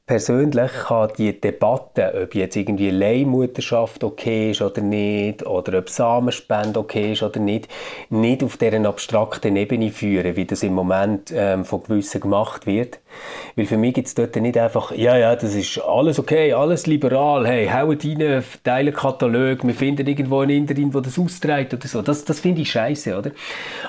persönlich 0.09 0.71
kann 0.87 1.11
die 1.19 1.39
Debatte, 1.39 2.23
ob 2.23 2.33
jetzt 2.33 2.55
irgendwie 2.55 2.89
Leihmutterschaft 2.89 4.03
okay 4.03 4.49
ist 4.49 4.61
oder 4.63 4.81
nicht, 4.81 5.45
oder 5.45 5.77
ob 5.77 5.87
Samenspende 5.87 6.79
okay 6.79 7.11
ist 7.11 7.21
oder 7.21 7.39
nicht, 7.39 7.67
nicht 8.09 8.43
auf 8.43 8.57
deren 8.57 8.87
abstrakten 8.87 9.55
Ebene 9.55 9.91
führen, 9.91 10.35
wie 10.35 10.45
das 10.45 10.63
im 10.63 10.73
Moment 10.73 11.31
ähm, 11.31 11.63
von 11.63 11.83
gewissen 11.83 12.21
gemacht 12.21 12.65
wird. 12.65 12.97
Weil 13.55 13.67
für 13.67 13.77
mich 13.77 13.93
gibt 13.93 14.07
es 14.07 14.15
dort 14.15 14.35
nicht 14.35 14.57
einfach, 14.57 14.91
ja, 14.93 15.15
ja, 15.15 15.35
das 15.35 15.53
ist 15.53 15.77
alles 15.77 16.17
okay, 16.17 16.53
alles 16.53 16.87
liberal, 16.87 17.45
hey, 17.45 17.67
hauen 17.67 17.99
rein, 18.03 18.43
teilen 18.63 18.93
Katalog, 18.95 19.59
wir 19.61 19.75
finden 19.75 20.07
irgendwo 20.07 20.39
einen 20.39 20.57
Inderin, 20.57 20.89
der 20.89 21.01
das 21.01 21.19
austrägt 21.19 21.71
oder 21.75 21.87
so. 21.87 22.01
Das, 22.01 22.25
das 22.25 22.39
finde 22.39 22.61
ich 22.63 22.71
scheiße, 22.71 23.15
oder? 23.15 23.29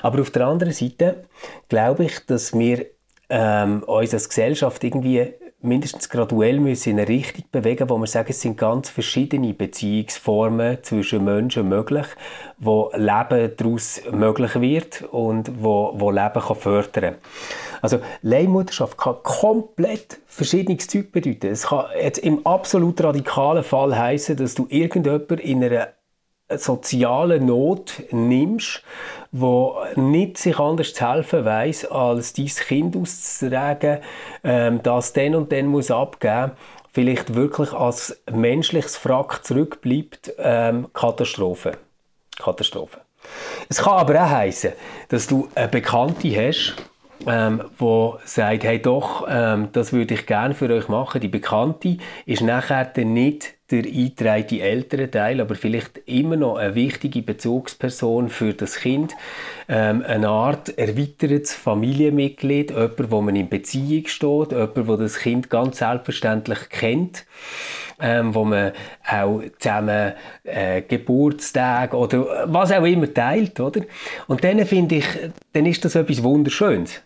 Aber 0.03 0.21
auf 0.21 0.29
der 0.29 0.45
anderen 0.45 0.73
Seite 0.73 1.23
glaube 1.67 2.05
ich, 2.05 2.23
dass 2.27 2.53
wir 2.53 2.85
ähm, 3.31 3.81
uns 3.83 4.13
als 4.13 4.29
Gesellschaft 4.29 4.83
irgendwie 4.83 5.33
mindestens 5.61 6.09
graduell 6.09 6.59
müssen 6.59 6.91
in 6.91 6.99
eine 6.99 7.07
Richtung 7.07 7.45
bewegen, 7.51 7.89
wo 7.89 7.97
wir 7.97 8.07
sagen, 8.07 8.27
es 8.29 8.41
sind 8.41 8.57
ganz 8.57 8.89
verschiedene 8.89 9.53
Beziehungsformen 9.53 10.79
zwischen 10.83 11.23
Menschen 11.23 11.69
möglich, 11.69 12.05
wo 12.57 12.91
Leben 12.95 13.51
daraus 13.57 14.01
möglich 14.11 14.59
wird 14.59 15.03
und 15.11 15.63
wo, 15.63 15.93
wo 15.95 16.11
Leben 16.11 16.41
kann 16.41 16.55
fördern 16.55 17.15
Also 17.81 17.99
Leihmutterschaft 18.21 18.97
kann 18.97 19.15
komplett 19.23 20.19
verschiedenes 20.25 20.87
Zeug 20.87 21.11
bedeuten. 21.11 21.47
Es 21.47 21.67
kann 21.67 21.85
jetzt 22.01 22.19
im 22.19 22.45
absolut 22.45 23.01
radikalen 23.03 23.63
Fall 23.63 23.97
heißen, 23.97 24.35
dass 24.37 24.55
du 24.55 24.67
irgendjemand 24.69 25.31
in 25.41 25.63
einer 25.63 25.89
sozialen 26.57 27.45
Not 27.45 28.03
nimmst, 28.11 28.83
wo 29.31 29.77
nicht 29.95 30.37
sich 30.37 30.59
anders 30.59 30.93
zu 30.93 31.09
helfen 31.09 31.45
weiß, 31.45 31.85
als 31.85 32.33
dein 32.33 32.47
Kind 32.47 32.97
auszutragen, 32.97 33.99
ähm, 34.43 34.81
das 34.83 35.13
dann 35.13 35.35
und 35.35 35.51
dann 35.51 35.67
muss 35.67 35.91
abgeben, 35.91 36.51
vielleicht 36.91 37.33
wirklich 37.35 37.73
als 37.73 38.21
menschliches 38.31 38.97
Frack 38.97 39.45
zurückbleibt, 39.45 40.33
ähm, 40.37 40.87
Katastrophe. 40.93 41.77
Katastrophe. 42.37 42.99
Es 43.69 43.77
kann 43.81 43.93
aber 43.93 44.15
auch 44.15 44.29
heißen, 44.29 44.73
dass 45.09 45.27
du 45.27 45.47
eine 45.55 45.67
Bekannte 45.67 46.29
hast, 46.35 46.75
ähm, 47.27 47.63
wo 47.77 48.17
sagt, 48.25 48.63
hey 48.63 48.81
doch, 48.81 49.27
ähm, 49.29 49.69
das 49.73 49.93
würde 49.93 50.15
ich 50.15 50.25
gerne 50.25 50.55
für 50.55 50.69
euch 50.69 50.87
machen. 50.87 51.21
Die 51.21 51.27
Bekannte 51.27 51.97
ist 52.25 52.41
nachher 52.41 52.85
dann 52.85 53.13
nicht 53.13 53.53
der 53.71 53.85
eingetragene 53.85 54.61
ältere 54.61 55.09
Teil, 55.09 55.41
aber 55.41 55.55
vielleicht 55.55 55.99
immer 56.05 56.35
noch 56.35 56.57
eine 56.57 56.75
wichtige 56.75 57.21
Bezugsperson 57.21 58.29
für 58.29 58.53
das 58.53 58.75
Kind, 58.75 59.13
ähm, 59.69 60.03
eine 60.05 60.29
Art 60.29 60.77
erweitertes 60.77 61.53
Familienmitglied, 61.53 62.71
jemand, 62.71 63.11
wo 63.11 63.21
man 63.21 63.35
in 63.35 63.49
Beziehung 63.49 64.07
steht, 64.07 64.51
jemand, 64.51 64.87
wo 64.87 64.97
das 64.97 65.19
Kind 65.19 65.49
ganz 65.49 65.77
selbstverständlich 65.77 66.69
kennt, 66.69 67.25
ähm, 68.01 68.35
wo 68.35 68.43
man 68.43 68.73
auch 69.07 69.41
zusammen 69.59 70.13
äh, 70.43 70.81
Geburtstag 70.81 71.93
oder 71.93 72.47
was 72.51 72.71
auch 72.71 72.83
immer 72.83 73.13
teilt, 73.13 73.59
oder? 73.59 73.81
Und 74.27 74.43
dann 74.43 74.65
finde 74.65 74.95
ich, 74.95 75.05
dann 75.53 75.65
ist 75.65 75.85
das 75.85 75.95
etwas 75.95 76.23
Wunderschönes. 76.23 77.01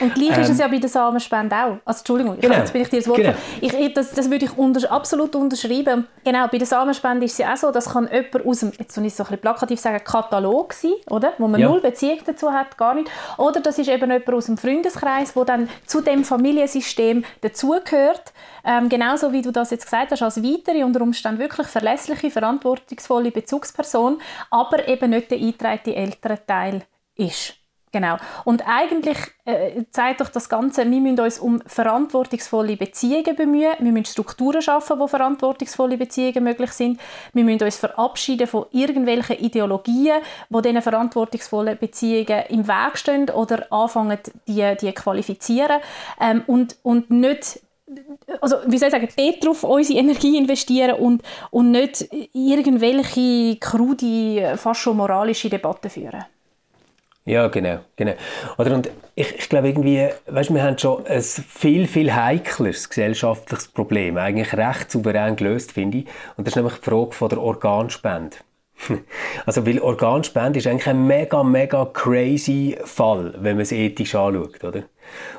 Und 0.00 0.14
gleich 0.14 0.36
ähm, 0.36 0.42
ist 0.42 0.50
es 0.50 0.60
ähm, 0.60 0.66
ja 0.66 0.68
bei 0.68 0.78
der 0.78 0.88
Samenspende 0.88 1.56
auch. 1.56 1.76
Also 1.84 1.98
Entschuldigung, 1.98 2.38
genau, 2.40 2.54
jetzt 2.54 2.72
bin 2.72 2.82
ich 2.82 2.88
dir 2.88 2.98
das 2.98 3.08
Wort 3.08 3.18
genau. 3.18 3.34
ich, 3.60 3.94
das, 3.94 4.12
das 4.12 4.30
würde 4.30 4.44
ich 4.44 4.56
unter, 4.56 4.90
absolut 4.90 5.34
unterschreiben. 5.34 6.06
Genau, 6.24 6.46
bei 6.48 6.58
der 6.58 6.66
Samenspende 6.66 7.26
ist 7.26 7.32
es 7.32 7.38
ja 7.38 7.52
auch 7.52 7.56
so, 7.56 7.70
das 7.70 7.92
kann 7.92 8.08
jemand 8.12 8.46
aus 8.46 8.60
dem, 8.60 8.72
jetzt 8.78 8.94
soll 8.94 9.04
ich 9.06 9.14
so 9.14 9.24
ein 9.24 9.26
bisschen 9.26 9.40
plakativ 9.40 9.80
sagen, 9.80 10.02
Katalog 10.02 10.72
sein, 10.72 10.92
oder? 11.10 11.32
wo 11.38 11.48
man 11.48 11.60
ja. 11.60 11.68
null 11.68 11.80
Beziehung 11.80 12.18
dazu 12.24 12.52
hat, 12.52 12.76
gar 12.78 12.94
nicht. 12.94 13.10
Oder 13.36 13.60
das 13.60 13.78
ist 13.78 13.88
eben 13.88 14.10
jemand 14.10 14.32
aus 14.32 14.46
dem 14.46 14.56
Freundeskreis, 14.56 15.34
der 15.34 15.44
dann 15.44 15.68
zu 15.86 16.00
dem 16.00 16.24
Familiensystem 16.24 17.24
dazugehört. 17.40 18.32
Ähm, 18.64 18.88
genauso 18.88 19.32
wie 19.32 19.42
du 19.42 19.50
das 19.50 19.70
jetzt 19.70 19.84
gesagt 19.84 20.12
hast, 20.12 20.22
als 20.22 20.42
weitere, 20.42 20.84
unter 20.84 21.00
Umständen 21.00 21.40
wirklich 21.40 21.66
verlässliche, 21.66 22.30
verantwortungsvolle 22.30 23.30
Bezugsperson, 23.30 24.20
aber 24.50 24.88
eben 24.88 25.10
nicht 25.10 25.30
der 25.30 25.38
eingetragene 25.38 25.96
ältere 25.96 26.38
Teil 26.46 26.82
ist. 27.16 27.57
Genau. 27.92 28.16
Und 28.44 28.62
eigentlich 28.66 29.16
äh, 29.44 29.84
zeigt 29.90 30.20
doch 30.20 30.28
das 30.28 30.48
Ganze, 30.48 30.88
wir 30.90 31.00
müssen 31.00 31.20
uns 31.20 31.38
um 31.38 31.60
verantwortungsvolle 31.66 32.76
Beziehungen 32.76 33.34
bemühen. 33.34 33.72
Wir 33.78 33.92
müssen 33.92 34.06
Strukturen 34.06 34.60
schaffen, 34.60 34.98
wo 34.98 35.06
verantwortungsvolle 35.06 35.96
Beziehungen 35.96 36.44
möglich 36.44 36.72
sind. 36.72 37.00
Wir 37.32 37.44
müssen 37.44 37.62
uns 37.62 37.76
verabschieden 37.76 38.46
von 38.46 38.66
irgendwelchen 38.72 39.38
Ideologien, 39.38 40.20
die 40.50 40.62
diesen 40.62 40.82
verantwortungsvollen 40.82 41.78
Beziehungen 41.78 42.44
im 42.50 42.68
Weg 42.68 42.98
stehen 42.98 43.30
oder 43.30 43.66
anfangen, 43.72 44.18
die, 44.46 44.76
die 44.80 44.92
qualifizieren. 44.92 45.80
Ähm, 46.20 46.42
und, 46.46 46.76
und 46.82 47.10
nicht 47.10 47.60
also 48.42 48.56
wie 48.66 48.76
soll 48.76 48.88
ich 48.88 48.92
sagen, 48.92 49.08
darauf 49.40 49.64
unsere 49.64 49.98
Energie 49.98 50.36
investieren 50.36 50.96
und, 50.96 51.22
und 51.50 51.70
nicht 51.70 52.06
irgendwelche 52.34 53.56
krude, 53.56 54.58
fast 54.58 54.80
schon 54.80 54.98
moralische 54.98 55.48
Debatten 55.48 55.88
führen. 55.88 56.26
Ja, 57.28 57.48
genau, 57.48 57.80
genau. 57.94 58.14
Oder 58.56 58.74
und 58.74 58.88
ich, 59.14 59.34
ich 59.34 59.48
glaube 59.50 59.68
irgendwie, 59.68 60.08
weißt, 60.28 60.52
wir 60.54 60.62
haben 60.62 60.78
schon 60.78 61.06
ein 61.06 61.20
viel, 61.20 61.86
viel 61.86 62.14
heikleres 62.14 62.88
gesellschaftliches 62.88 63.68
Problem, 63.68 64.16
eigentlich 64.16 64.54
recht 64.54 64.90
souverän 64.90 65.36
gelöst, 65.36 65.72
finde 65.72 65.98
ich. 65.98 66.06
Und 66.38 66.46
das 66.46 66.52
ist 66.52 66.56
nämlich 66.56 66.76
die 66.76 66.84
Frage 66.88 67.12
von 67.12 67.28
der 67.28 67.40
Organspende. 67.40 68.38
Also, 69.44 69.66
weil 69.66 69.78
Organspende 69.80 70.58
ist 70.58 70.66
eigentlich 70.66 70.88
ein 70.88 71.06
mega, 71.06 71.42
mega 71.42 71.84
crazy 71.86 72.78
Fall, 72.84 73.34
wenn 73.38 73.56
man 73.56 73.62
es 73.62 73.72
ethisch 73.72 74.14
anschaut, 74.14 74.64
oder? 74.64 74.84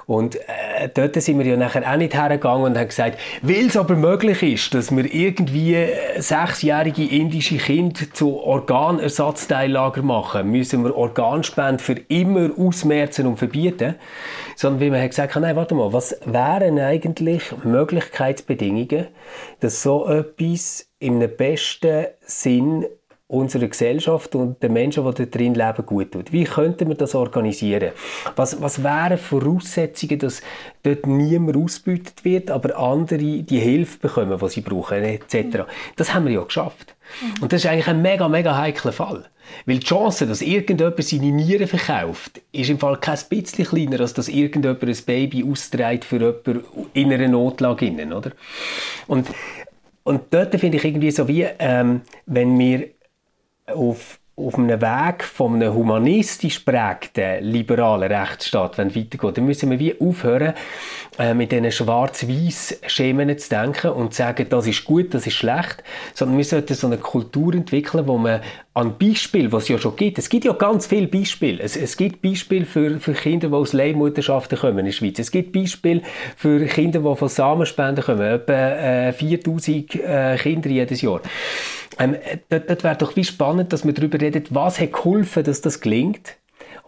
Und 0.06 0.36
äh, 0.36 0.90
dort 0.94 1.16
sind 1.22 1.38
wir 1.40 1.46
ja 1.46 1.58
nachher 1.58 1.90
auch 1.92 1.98
nicht 1.98 2.16
hergegangen 2.16 2.64
und 2.64 2.78
haben 2.78 2.88
gesagt, 2.88 3.20
weil 3.42 3.68
es 3.68 3.78
aber 3.78 3.96
möglich 3.96 4.42
ist, 4.42 4.74
dass 4.74 4.90
wir 4.96 5.14
irgendwie 5.14 5.76
äh, 5.76 6.20
sechsjährige 6.20 7.06
indische 7.06 7.58
Kinder 7.58 8.02
zu 8.14 8.40
Organersatzteillager 8.40 10.02
machen, 10.02 10.50
müssen 10.50 10.84
wir 10.84 10.96
Organspende 10.96 11.84
für 11.84 11.94
immer 12.08 12.50
ausmerzen 12.58 13.28
und 13.28 13.38
verbieten. 13.38 13.96
Sondern 14.56 14.82
wie 14.82 14.90
man 14.90 15.02
hat 15.02 15.12
gesagt, 15.12 15.36
nein, 15.36 15.56
warte 15.56 15.76
mal, 15.76 15.94
was 15.94 16.20
wären 16.26 16.80
eigentlich 16.80 17.44
Möglichkeitsbedingungen, 17.64 19.08
dass 19.60 19.84
so 19.84 20.08
etwas 20.08 20.90
im 21.00 21.20
besten 21.38 22.08
Sinn 22.22 22.86
unserer 23.30 23.68
Gesellschaft 23.68 24.34
und 24.34 24.62
den 24.64 24.74
Menschen, 24.74 25.06
die 25.06 25.14
dort 25.14 25.36
drin 25.36 25.54
leben, 25.54 25.86
gut 25.86 26.12
tut. 26.12 26.32
Wie 26.32 26.46
könnten 26.46 26.88
wir 26.88 26.96
das 26.96 27.14
organisieren? 27.14 27.92
Was, 28.36 28.60
was 28.60 28.84
wären 28.84 29.20
Voraussetzungen, 29.20 30.18
dass 30.18 30.42
dort 30.82 31.06
niemand 31.06 31.56
ausgebeutet 31.56 32.26
wird, 32.26 32.50
aber 32.50 32.76
andere 32.80 33.44
die 33.44 33.60
Hilfe 33.60 34.00
bekommen, 34.00 34.40
die 34.40 34.50
sie 34.50 34.62
brauchen, 34.62 35.04
etc. 35.04 35.66
Das 35.96 36.16
haben 36.16 36.26
wir 36.26 36.34
ja 36.34 36.44
geschafft. 36.44 36.96
Mhm. 37.22 37.44
Und 37.44 37.54
das 37.54 37.64
ist 37.64 37.70
eigentlich 37.70 37.88
ein 37.88 38.02
mega, 38.02 38.28
mega 38.28 38.58
heikler 38.58 38.94
Fall. 38.94 39.26
Weil 39.68 39.78
die 39.78 39.86
Chance, 39.86 40.26
dass 40.26 40.42
irgendjemand 40.42 41.04
seine 41.04 41.32
Nieren 41.32 41.68
verkauft, 41.68 42.42
ist 42.52 42.72
im 42.72 42.80
Fall 42.80 42.98
kein 42.98 43.20
bisschen 43.30 43.66
kleiner, 43.66 44.00
als 44.00 44.14
dass 44.14 44.28
irgendjemand 44.28 44.84
ein 44.84 45.06
Baby 45.06 45.44
austrägt 45.44 46.04
für 46.04 46.18
jemanden 46.18 46.64
in 46.94 47.14
einer 47.14 47.28
Notlage. 47.28 47.92
Oder? 47.92 48.32
Und 49.06 49.28
und 50.04 50.22
dort 50.32 50.56
finde 50.60 50.78
ich 50.78 50.86
irgendwie 50.86 51.12
so 51.12 51.28
wie, 51.28 51.46
ähm, 51.60 52.02
wenn 52.26 52.58
wir 52.58 52.88
auf 53.74 54.20
auf 54.40 54.58
einem 54.58 54.82
Weg 54.82 55.24
von 55.24 55.56
einem 55.56 55.74
humanistisch 55.74 56.60
prägten 56.60 57.44
liberalen 57.44 58.12
Rechtsstaat 58.12 58.78
weitergehen, 58.78 59.34
dann 59.34 59.46
müssen 59.46 59.70
wir 59.70 59.80
wie 59.80 60.00
aufhören, 60.00 60.54
äh, 61.20 61.34
mit 61.34 61.52
diesen 61.52 61.70
schwarz-weiß 61.70 62.80
Schemen 62.88 63.38
zu 63.38 63.50
denken 63.50 63.92
und 63.92 64.14
zu 64.14 64.20
sagen, 64.20 64.48
das 64.50 64.66
ist 64.66 64.86
gut, 64.86 65.14
das 65.14 65.28
ist 65.28 65.34
schlecht, 65.34 65.84
sondern 66.14 66.38
wir 66.38 66.46
sollten 66.46 66.74
so 66.74 66.88
eine 66.88 66.98
Kultur 66.98 67.54
entwickeln, 67.54 68.08
wo 68.08 68.18
man 68.18 68.40
an 68.74 68.98
Beispielen, 68.98 69.52
was 69.52 69.64
es 69.64 69.70
ja 69.70 69.78
schon 69.80 69.98
gibt, 69.98 70.18
es 70.18 70.30
gibt 70.30 70.46
ja 70.46 70.54
ganz 70.54 70.88
viele 70.88 71.08
Beispiele. 71.08 71.62
Es, 71.62 71.76
es 71.76 71.98
gibt 71.98 72.22
Beispiele 72.22 72.66
für, 72.66 73.02
für 73.02 73.12
Kinder, 73.12 73.50
die 73.50 73.54
aus 73.54 73.74
Leihmutterschaften 73.74 74.58
kommen 74.58 74.80
in 74.80 74.86
der 74.86 74.92
Schweiz. 74.94 75.20
Es 75.20 75.30
gibt 75.30 75.52
Beispiele 75.52 76.04
für 76.38 76.66
Kinder, 76.68 77.02
die 77.02 77.16
von 77.18 77.28
Samenspenden 77.28 78.06
kommen, 78.06 78.22
etwa 78.22 78.54
äh, 78.54 79.12
4000 79.12 79.96
äh, 79.96 80.38
Kinder 80.38 80.70
jedes 80.70 81.02
Jahr. 81.02 81.22
Ähm, 82.00 82.16
dort, 82.48 82.70
dort 82.70 82.84
wäre 82.86 82.96
doch 82.96 83.18
wie 83.18 83.26
spannend, 83.26 83.74
dass 83.74 83.86
wir 83.86 83.92
darüber 83.92 84.22
reden, 84.22 84.46
was 84.52 84.80
hat 84.80 84.94
geholfen, 84.94 85.44
dass 85.44 85.60
das 85.60 85.82
gelingt. 85.82 86.39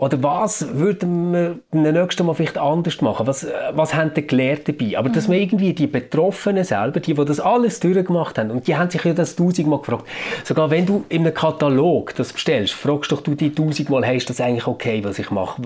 Oder 0.02 0.24
was 0.24 0.66
würden 0.74 1.32
wir 1.32 1.60
beim 1.70 1.84
nächsten 1.84 2.26
Mal 2.26 2.34
vielleicht 2.34 2.58
anders 2.58 3.02
machen? 3.02 3.28
Was, 3.28 3.46
was 3.74 3.94
haben 3.94 4.12
die 4.16 4.26
gelernt 4.26 4.68
dabei? 4.68 4.98
Aber 4.98 5.10
mhm. 5.10 5.14
dass 5.14 5.30
wir 5.30 5.38
irgendwie 5.38 5.74
die 5.74 5.86
Betroffenen 5.86 6.64
selber, 6.64 7.00
die, 7.00 7.14
die 7.14 7.24
das 7.24 7.40
alles 7.40 7.80
durchgemacht 7.80 8.40
haben, 8.40 8.50
und 8.50 8.66
die 8.66 8.76
haben 8.76 8.90
sich 8.90 9.04
ja 9.04 9.14
das 9.14 9.36
tausendmal 9.36 9.78
gefragt. 9.78 10.06
Sogar 10.44 10.72
wenn 10.72 10.88
du 10.88 11.06
in 11.10 11.22
einem 11.22 11.36
Katalog 11.36 12.16
das 12.16 12.34
bestellst, 12.34 12.74
fragst 12.74 13.12
doch 13.12 13.22
du 13.22 13.36
die 13.36 13.54
tausendmal, 13.54 14.04
hey, 14.04 14.18
ist 14.18 14.28
das 14.28 14.42
eigentlich 14.42 14.66
okay, 14.66 15.04
was 15.04 15.20
ich 15.20 15.30
mache? 15.30 15.62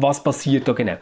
Was 0.00 0.24
passiert 0.24 0.66
da 0.66 0.72
genau? 0.72 0.96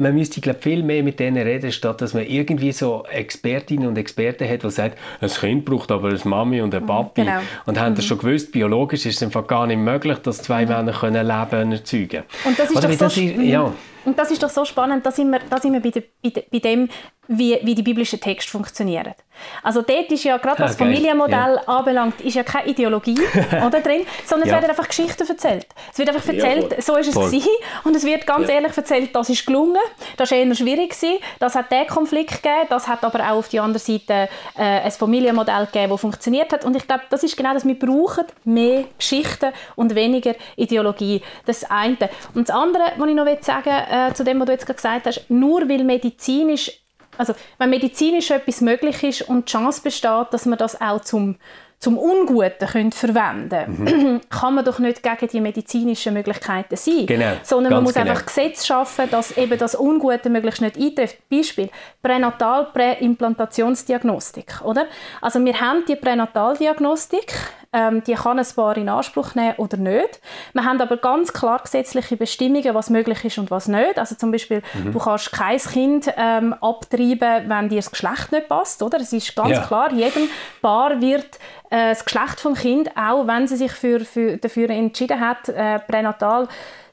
Man 0.00 0.14
müsste 0.14 0.40
glaub, 0.40 0.62
viel 0.62 0.82
mehr 0.82 1.02
mit 1.02 1.20
denen 1.20 1.42
reden, 1.42 1.70
statt 1.70 2.00
dass 2.00 2.14
man 2.14 2.24
irgendwie 2.24 2.72
so 2.72 3.04
Expertinnen 3.10 3.86
und 3.86 3.98
Experten 3.98 4.48
hat, 4.48 4.62
die 4.62 4.70
sagen, 4.70 4.94
ein 5.20 5.28
Kind 5.28 5.64
braucht 5.64 5.90
aber 5.90 6.08
eine 6.08 6.20
Mami 6.24 6.60
und 6.62 6.74
ein 6.74 6.82
mhm, 6.82 6.86
Papi. 6.86 7.22
Genau. 7.22 7.40
Und 7.66 7.78
haben 7.78 7.92
mhm. 7.92 7.96
das 7.96 8.06
schon 8.06 8.18
gewusst, 8.18 8.50
biologisch 8.50 9.06
ist 9.06 9.16
es 9.16 9.22
einfach 9.22 9.46
gar 9.46 9.66
nicht 9.66 9.78
möglich, 9.78 10.18
dass 10.18 10.42
zwei 10.42 10.64
mhm. 10.64 10.72
Männer 10.72 10.92
können 10.92 11.26
leben 11.26 11.66
und 11.66 11.72
erzeugen. 11.72 12.24
Und 12.44 12.58
das 12.58 12.70
ist 12.70 12.76
Oder 12.76 12.88
doch 12.88 13.10
so, 13.10 13.20
ist, 13.20 13.36
ja. 13.38 13.72
Und 14.04 14.18
das 14.18 14.30
ist 14.30 14.42
doch 14.42 14.48
so 14.48 14.64
spannend, 14.64 15.04
da 15.04 15.10
sind 15.10 15.30
wir, 15.30 15.40
da 15.48 15.58
sind 15.58 15.74
wir 15.74 15.80
bei, 15.80 15.90
der, 15.90 16.02
bei, 16.50 16.58
dem, 16.58 16.88
wie, 17.30 17.58
wie 17.62 17.76
die 17.76 17.82
biblischen 17.82 18.20
Texte 18.20 18.50
funktionieren. 18.50 19.14
Also 19.62 19.82
dort 19.82 20.10
ist 20.10 20.24
ja, 20.24 20.36
gerade 20.36 20.62
was 20.62 20.74
okay. 20.74 20.84
Familienmodell 20.84 21.60
ja. 21.62 21.62
anbelangt, 21.66 22.20
ist 22.20 22.34
ja 22.34 22.42
keine 22.42 22.68
Ideologie 22.68 23.18
oder, 23.66 23.80
drin, 23.80 24.04
sondern 24.26 24.48
ja. 24.48 24.54
es 24.56 24.60
werden 24.60 24.70
einfach 24.70 24.88
Geschichten 24.88 25.26
erzählt. 25.26 25.66
Es 25.92 25.98
wird 25.98 26.08
einfach 26.08 26.26
erzählt, 26.26 26.72
ja, 26.72 26.82
so 26.82 26.96
ist 26.96 27.06
es 27.06 27.14
voll. 27.14 27.30
gewesen, 27.30 27.48
und 27.84 27.94
es 27.94 28.04
wird 28.04 28.26
ganz 28.26 28.48
ehrlich 28.48 28.76
erzählt, 28.76 29.14
das 29.14 29.28
ist 29.30 29.46
gelungen, 29.46 29.78
das 30.16 30.30
war 30.32 30.38
eher 30.38 30.54
schwierig 30.54 30.90
gewesen, 30.90 31.18
das 31.38 31.54
hat 31.54 31.70
den 31.70 31.86
Konflikt 31.86 32.42
gegeben, 32.42 32.66
das 32.68 32.88
hat 32.88 33.04
aber 33.04 33.20
auch 33.20 33.38
auf 33.38 33.48
die 33.48 33.60
andere 33.60 33.78
Seite 33.78 34.28
äh, 34.58 34.62
ein 34.62 34.90
Familienmodell 34.90 35.66
gegeben, 35.66 35.90
das 35.90 36.00
funktioniert 36.00 36.52
hat 36.52 36.64
und 36.64 36.76
ich 36.76 36.86
glaube, 36.86 37.04
das 37.10 37.22
ist 37.22 37.36
genau 37.36 37.54
das, 37.54 37.64
wir 37.64 37.78
brauchen 37.78 38.24
mehr 38.44 38.84
Geschichten 38.98 39.52
und 39.76 39.94
weniger 39.94 40.34
Ideologie. 40.56 41.22
Das 41.46 41.64
eine. 41.70 41.96
Und 42.34 42.48
das 42.48 42.54
andere, 42.54 42.82
was 42.96 43.08
ich 43.08 43.14
noch 43.14 43.26
sagen 43.40 43.70
äh, 43.70 44.12
zu 44.14 44.24
dem, 44.24 44.40
was 44.40 44.46
du 44.46 44.52
jetzt 44.52 44.66
gesagt 44.66 45.06
hast, 45.06 45.30
nur 45.30 45.68
weil 45.68 45.84
medizinisch 45.84 46.80
also 47.20 47.34
wenn 47.58 47.68
medizinisch 47.68 48.30
etwas 48.30 48.62
möglich 48.62 49.04
ist 49.04 49.22
und 49.22 49.46
die 49.46 49.52
Chance 49.52 49.82
besteht, 49.82 50.28
dass 50.30 50.46
man 50.46 50.56
das 50.56 50.80
auch 50.80 51.02
zum, 51.02 51.36
zum 51.78 51.98
Unguten 51.98 52.66
können 52.66 52.92
verwenden 52.92 53.84
mhm. 53.84 54.20
kann 54.30 54.54
man 54.54 54.64
doch 54.64 54.78
nicht 54.78 55.02
gegen 55.02 55.28
die 55.28 55.40
medizinischen 55.42 56.14
Möglichkeiten 56.14 56.76
sein. 56.76 57.04
Genau, 57.04 57.32
sondern 57.42 57.74
man 57.74 57.82
muss 57.82 57.92
genau. 57.92 58.10
einfach 58.10 58.24
Gesetze 58.24 58.66
schaffen, 58.66 59.10
dass 59.10 59.36
eben 59.36 59.58
das 59.58 59.78
Ungute 59.78 60.30
möglichst 60.30 60.62
nicht 60.62 60.78
eintrifft. 60.78 61.18
Beispiel 61.28 61.68
Pränatal 62.02 62.68
Präimplantationsdiagnostik, 62.72 64.62
oder? 64.64 64.86
Also 65.20 65.44
wir 65.44 65.60
haben 65.60 65.84
die 65.86 65.96
Pränataldiagnostik, 65.96 67.34
ähm, 67.72 68.02
die 68.04 68.14
kann 68.14 68.38
ein 68.38 68.46
Paar 68.56 68.76
in 68.76 68.88
Anspruch 68.88 69.34
nehmen 69.34 69.54
oder 69.58 69.76
nicht. 69.76 70.20
Wir 70.52 70.64
haben 70.64 70.80
aber 70.80 70.96
ganz 70.96 71.32
klar 71.32 71.60
gesetzliche 71.62 72.16
Bestimmungen, 72.16 72.74
was 72.74 72.90
möglich 72.90 73.24
ist 73.24 73.38
und 73.38 73.50
was 73.50 73.68
nicht. 73.68 73.98
Also 73.98 74.16
zum 74.16 74.32
Beispiel, 74.32 74.62
mhm. 74.74 74.92
du 74.92 74.98
kannst 74.98 75.32
kein 75.32 75.58
Kind 75.58 76.12
ähm, 76.16 76.54
abtreiben, 76.54 77.48
wenn 77.48 77.68
dir 77.68 77.76
das 77.76 77.90
Geschlecht 77.90 78.32
nicht 78.32 78.48
passt, 78.48 78.82
oder? 78.82 78.98
Es 78.98 79.12
ist 79.12 79.34
ganz 79.36 79.50
ja. 79.50 79.62
klar, 79.62 79.92
jedem 79.92 80.28
Paar 80.60 81.00
wird 81.00 81.38
äh, 81.70 81.90
das 81.90 82.04
Geschlecht 82.04 82.40
vom 82.40 82.54
Kind, 82.54 82.90
auch 82.96 83.26
wenn 83.26 83.46
sie 83.46 83.56
sich 83.56 83.72
für, 83.72 84.00
für, 84.00 84.36
dafür 84.36 84.70
entschieden 84.70 85.20
hat, 85.20 85.48
äh, 85.48 85.78
pränatal 85.78 86.48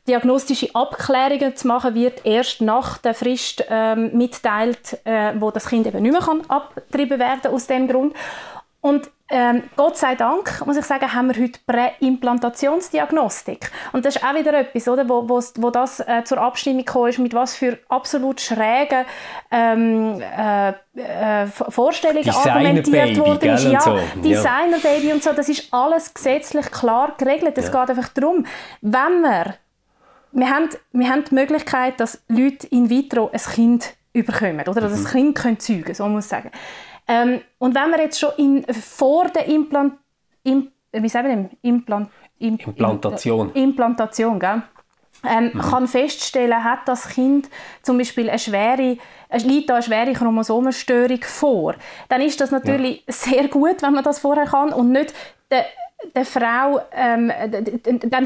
diagnostische 0.07 0.73
Abklärungen 0.73 1.55
zu 1.55 1.67
machen, 1.67 1.93
wird 1.93 2.25
erst 2.25 2.61
nach 2.61 2.97
der 2.97 3.13
Frist 3.13 3.65
ähm, 3.69 4.11
mitteilt, 4.13 4.99
äh, 5.03 5.33
wo 5.37 5.51
das 5.51 5.67
Kind 5.67 5.85
eben 5.85 6.01
nicht 6.01 6.13
mehr 6.13 6.21
kann 6.21 6.41
abgetrieben 6.47 7.19
werden 7.19 7.51
aus 7.51 7.67
dem 7.67 7.87
Grund. 7.89 8.15
Und 8.79 9.09
ähm, 9.29 9.63
Gott 9.75 9.97
sei 9.97 10.15
Dank, 10.15 10.65
muss 10.65 10.77
ich 10.77 10.85
sagen, 10.85 11.13
haben 11.13 11.35
wir 11.35 11.43
heute 11.43 11.59
Präimplantationsdiagnostik. 11.65 13.69
Und 13.91 14.05
das 14.05 14.15
ist 14.15 14.23
auch 14.23 14.33
wieder 14.33 14.53
etwas, 14.53 14.87
oder, 14.87 15.09
wo, 15.09 15.27
wo, 15.27 15.43
wo 15.57 15.69
das 15.69 15.99
äh, 15.99 16.23
zur 16.23 16.37
Abstimmung 16.37 16.85
gekommen 16.85 17.09
ist, 17.09 17.19
mit 17.19 17.33
was 17.33 17.55
für 17.55 17.77
absolut 17.89 18.39
schrägen 18.39 19.03
ähm, 19.51 20.21
äh, 20.21 20.69
äh, 20.69 21.47
Vorstellungen 21.47 22.29
argumentiert 22.29 23.17
worden 23.17 23.49
ist. 23.49 23.65
Ja, 23.65 23.81
so. 23.81 23.99
Designer-Baby 24.21 25.11
und 25.11 25.21
so, 25.21 25.33
das 25.33 25.49
ist 25.49 25.73
alles 25.73 26.13
gesetzlich 26.13 26.71
klar 26.71 27.15
geregelt. 27.17 27.57
Es 27.57 27.69
ja. 27.71 27.81
geht 27.81 27.97
einfach 27.97 28.13
darum, 28.13 28.45
wenn 28.81 29.21
wir, 29.21 29.55
wir 30.31 30.49
haben, 30.49 30.69
wir 30.93 31.09
haben 31.09 31.25
die 31.25 31.35
Möglichkeit, 31.35 31.99
dass 31.99 32.23
Leute 32.29 32.65
in 32.67 32.89
vitro 32.89 33.29
ein 33.33 33.39
Kind 33.39 33.96
überkommen, 34.13 34.67
oder? 34.67 34.81
Dass 34.81 34.91
mhm. 34.91 35.03
das 35.03 35.11
Kind 35.11 35.35
können 35.35 35.59
zeugen, 35.59 35.93
so 35.93 36.07
muss 36.07 36.25
ich 36.25 36.29
sagen. 36.29 36.51
Ähm, 37.07 37.41
und 37.57 37.73
wenn 37.75 37.89
wir 37.91 37.99
jetzt 37.99 38.19
schon 38.19 38.31
in, 38.37 38.65
vor 38.73 39.29
der 39.29 39.45
Implant, 39.45 39.93
Im, 40.43 40.71
wie 40.91 41.09
sagen 41.09 41.49
wir 41.61 41.69
Implant, 41.69 42.09
Im, 42.39 42.57
Implantation, 42.57 43.51
Implantation 43.53 44.39
gell? 44.39 44.61
Ähm, 45.27 45.51
mhm. 45.53 45.59
kann 45.59 45.87
feststellen, 45.87 46.63
hat 46.63 46.87
das 46.87 47.09
Kind 47.09 47.49
zum 47.81 47.97
Beispiel 47.97 48.29
eine 48.29 48.37
schwere, 48.37 48.97
liegt 49.43 49.69
da 49.69 49.75
eine 49.75 49.83
schwere 49.83 50.13
Chromosomenstörung 50.13 51.21
vor, 51.23 51.73
dann 52.07 52.21
ist 52.21 52.39
das 52.39 52.51
natürlich 52.51 53.03
ja. 53.07 53.13
sehr 53.13 53.47
gut, 53.47 53.81
wenn 53.81 53.93
man 53.93 54.03
das 54.03 54.19
vorher 54.19 54.45
kann 54.45 54.71
und 54.71 54.91
nicht 54.91 55.15
der 55.49 55.65
der 56.15 56.25
Frau 56.25 56.79
ähm, 56.91 57.31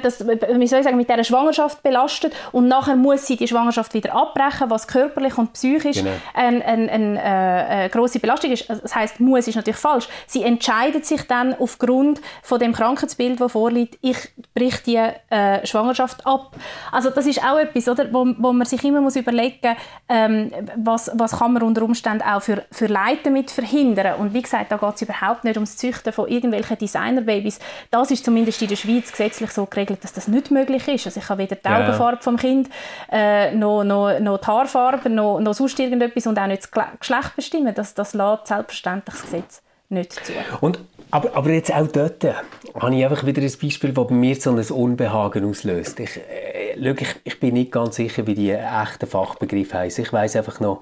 das, 0.01 0.27
wie 0.27 0.67
soll 0.67 0.79
ich 0.79 0.85
sagen, 0.85 0.97
mit 0.97 1.09
dieser 1.09 1.23
Schwangerschaft 1.23 1.81
belastet 1.81 2.33
und 2.51 2.67
nachher 2.67 2.97
muss 2.97 3.25
sie 3.25 3.37
die 3.37 3.47
Schwangerschaft 3.47 3.93
wieder 3.93 4.13
abbrechen, 4.13 4.69
was 4.69 4.87
körperlich 4.87 5.37
und 5.37 5.53
psychisch 5.53 5.97
genau. 5.97 6.11
eine, 6.33 6.65
eine, 6.65 6.91
eine, 6.91 7.19
äh, 7.19 7.23
eine 7.23 7.89
große 7.89 8.19
Belastung 8.19 8.51
ist. 8.51 8.69
Das 8.69 8.93
heißt, 8.93 9.19
muss 9.21 9.47
ist 9.47 9.55
natürlich 9.55 9.79
falsch. 9.79 10.09
Sie 10.27 10.43
entscheidet 10.43 11.05
sich 11.05 11.23
dann 11.27 11.53
aufgrund 11.53 12.19
von 12.43 12.59
dem 12.59 12.73
Krankheitsbild, 12.73 13.39
das 13.39 13.53
vorliegt, 13.53 13.97
ich 14.01 14.17
brich 14.53 14.83
die 14.83 14.97
äh, 14.97 15.65
Schwangerschaft 15.65 16.25
ab. 16.25 16.55
Also 16.91 17.09
das 17.09 17.25
ist 17.25 17.43
auch 17.43 17.57
etwas, 17.57 17.87
oder, 17.87 18.11
wo, 18.11 18.27
wo 18.37 18.51
man 18.51 18.65
sich 18.65 18.83
immer 18.83 18.99
muss 18.99 19.15
überlegen, 19.15 19.75
ähm, 20.09 20.51
was, 20.75 21.09
was 21.13 21.39
kann 21.39 21.53
man 21.53 21.63
unter 21.63 21.83
Umständen 21.83 22.23
auch 22.23 22.41
für, 22.41 22.65
für 22.71 22.87
Leid 22.87 23.19
damit 23.23 23.49
verhindern. 23.49 24.19
Und 24.19 24.33
wie 24.33 24.41
gesagt, 24.41 24.71
da 24.71 24.77
geht 24.77 24.95
es 24.95 25.01
überhaupt 25.03 25.45
nicht 25.45 25.55
ums 25.55 25.77
Züchten 25.77 26.11
von 26.11 26.27
irgendwelchen 26.27 26.77
Designerbabys, 26.77 27.60
das 27.89 28.11
ist 28.11 28.25
zumindest 28.25 28.61
in 28.61 28.67
der 28.67 28.75
Schweiz 28.75 29.11
gesetzlich 29.11 29.51
so 29.51 29.65
geregelt, 29.65 30.03
dass 30.03 30.13
das 30.13 30.27
nicht 30.27 30.51
möglich 30.51 30.87
ist. 30.87 31.05
Also 31.05 31.19
ich 31.19 31.29
habe 31.29 31.43
weder 31.43 31.55
die 31.55 31.67
Augenfarbe 31.67 32.17
ja. 32.17 32.21
vom 32.21 32.37
Kind, 32.37 32.69
äh, 33.11 33.53
noch, 33.55 33.83
noch, 33.83 34.19
noch 34.19 34.37
die 34.39 34.47
Haarfarbe, 34.47 35.09
noch, 35.09 35.39
noch 35.39 35.53
sonst 35.53 35.79
irgendetwas 35.79 36.27
und 36.27 36.39
auch 36.39 36.47
nicht 36.47 36.63
das 36.63 36.99
Geschlecht 36.99 37.35
bestimmen. 37.35 37.73
Das, 37.73 37.93
das 37.93 38.13
lässt 38.13 38.47
selbstverständlich 38.47 39.15
das 39.15 39.23
Gesetz 39.23 39.61
nicht 39.91 40.13
zu. 40.13 40.33
Und, 40.61 40.79
aber, 41.11 41.35
aber 41.35 41.51
jetzt 41.51 41.73
auch 41.73 41.87
dort 41.87 42.23
habe 42.23 42.95
ich 42.95 43.03
einfach 43.03 43.25
wieder 43.25 43.41
ein 43.41 43.51
Beispiel, 43.61 43.91
das 43.91 44.07
bei 44.07 44.13
mir 44.13 44.35
so 44.35 44.51
ein 44.51 44.59
Unbehagen 44.59 45.45
auslöst. 45.45 45.99
Ich, 45.99 46.17
äh, 46.17 46.73
ich, 46.75 47.15
ich 47.23 47.39
bin 47.39 47.53
nicht 47.53 47.71
ganz 47.71 47.97
sicher, 47.97 48.25
wie 48.25 48.35
die 48.35 48.51
echten 48.51 49.07
Fachbegriffe 49.07 49.77
heißen. 49.77 50.03
Ich 50.03 50.13
weiß 50.13 50.37
einfach 50.37 50.59
noch, 50.59 50.81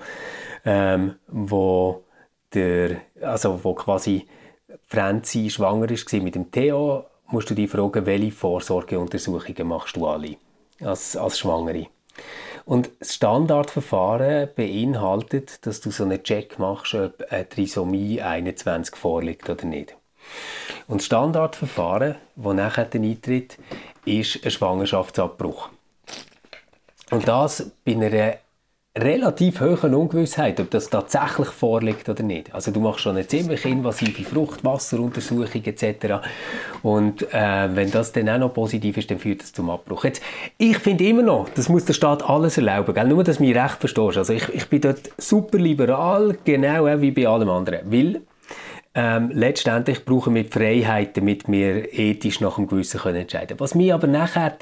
ähm, 0.65 1.15
wo 1.28 2.04
der, 2.54 2.98
also 3.22 3.63
wo 3.63 3.74
quasi 3.74 4.28
Franzi 4.86 5.50
schwanger 5.50 5.90
war 5.90 6.22
mit 6.22 6.36
dem 6.36 6.52
Theo, 6.52 7.06
musst 7.28 7.50
du 7.50 7.56
dich 7.56 7.70
fragen, 7.70 8.06
welche 8.06 8.32
Vorsorgeuntersuchungen 8.32 9.68
machst 9.68 9.96
du 9.96 10.08
alle 10.08 10.36
als, 10.82 11.16
als 11.16 11.40
Schwangere. 11.40 11.88
Und 12.66 12.92
das 13.00 13.16
Standardverfahren 13.16 14.50
beinhaltet, 14.56 15.66
dass 15.66 15.82
du 15.82 15.92
so 15.92 16.04
einen 16.04 16.22
Check 16.24 16.60
machst, 16.60 16.94
ob 16.94 17.24
eine 17.32 17.48
Trisomie 17.48 18.22
21 18.22 18.96
vorliegt 18.96 19.50
oder 19.50 19.66
nicht. 19.66 19.96
Und 20.88 21.02
das 21.02 21.06
Standardverfahren, 21.06 22.16
das 22.36 22.54
nachher 22.54 22.90
eintritt, 22.94 23.58
ist 24.06 24.44
ein 24.44 24.52
Schwangerschaftsabbruch. 24.52 25.70
Und 27.10 27.28
das 27.28 27.72
bei 27.86 27.94
einer 27.94 28.38
relativ 29.02 29.62
hohen 29.62 29.94
Ungewissheit, 29.94 30.60
ob 30.60 30.70
das 30.72 30.90
tatsächlich 30.90 31.48
vorliegt 31.48 32.08
oder 32.10 32.24
nicht. 32.24 32.54
Also 32.54 32.72
du 32.72 32.80
machst 32.80 33.02
schon 33.02 33.16
eine 33.16 33.28
ziemlich 33.28 33.66
invasive 33.66 34.24
Fruchtwasseruntersuchung 34.24 35.64
etc. 35.64 36.26
Und 36.84 37.24
äh, 37.34 37.76
wenn 37.76 37.92
das 37.92 38.12
dann 38.12 38.30
auch 38.30 38.38
noch 38.38 38.54
positiv 38.54 38.98
ist, 38.98 39.10
dann 39.12 39.20
führt 39.20 39.42
das 39.42 39.54
zum 39.54 39.70
Abbruch. 39.70 40.04
Jetzt, 40.04 40.22
ich 40.58 40.78
finde 40.78 41.08
immer 41.08 41.24
noch, 41.24 41.50
das 41.50 41.70
muss 41.70 41.86
der 41.86 41.94
Staat 41.94 42.28
alles 42.28 42.58
erlauben, 42.58 42.94
gell? 42.94 43.08
nur 43.08 43.24
dass 43.24 43.38
du 43.38 43.44
mich 43.44 43.56
recht 43.56 43.80
verstehst. 43.80 44.18
Also 44.18 44.34
ich, 44.34 44.48
ich 44.50 44.68
bin 44.68 44.82
dort 44.82 45.10
super 45.18 45.58
liberal, 45.58 46.38
genau 46.44 46.86
wie 47.02 47.12
bei 47.12 47.28
allem 47.28 47.50
anderen, 47.50 47.92
weil 47.92 48.22
ähm, 48.96 49.32
letztendlich 49.34 50.04
brauchen 50.04 50.36
wir 50.36 50.46
Freiheit, 50.46 51.16
damit 51.16 51.48
wir 51.48 51.94
ethisch 51.94 52.42
nach 52.42 52.58
einem 52.58 52.68
Gewissen 52.68 53.00
können 53.00 53.18
entscheiden 53.18 53.50
können. 53.50 53.60
Was 53.60 53.76
mich 53.76 53.94
aber 53.94 54.08
nachher 54.08 54.58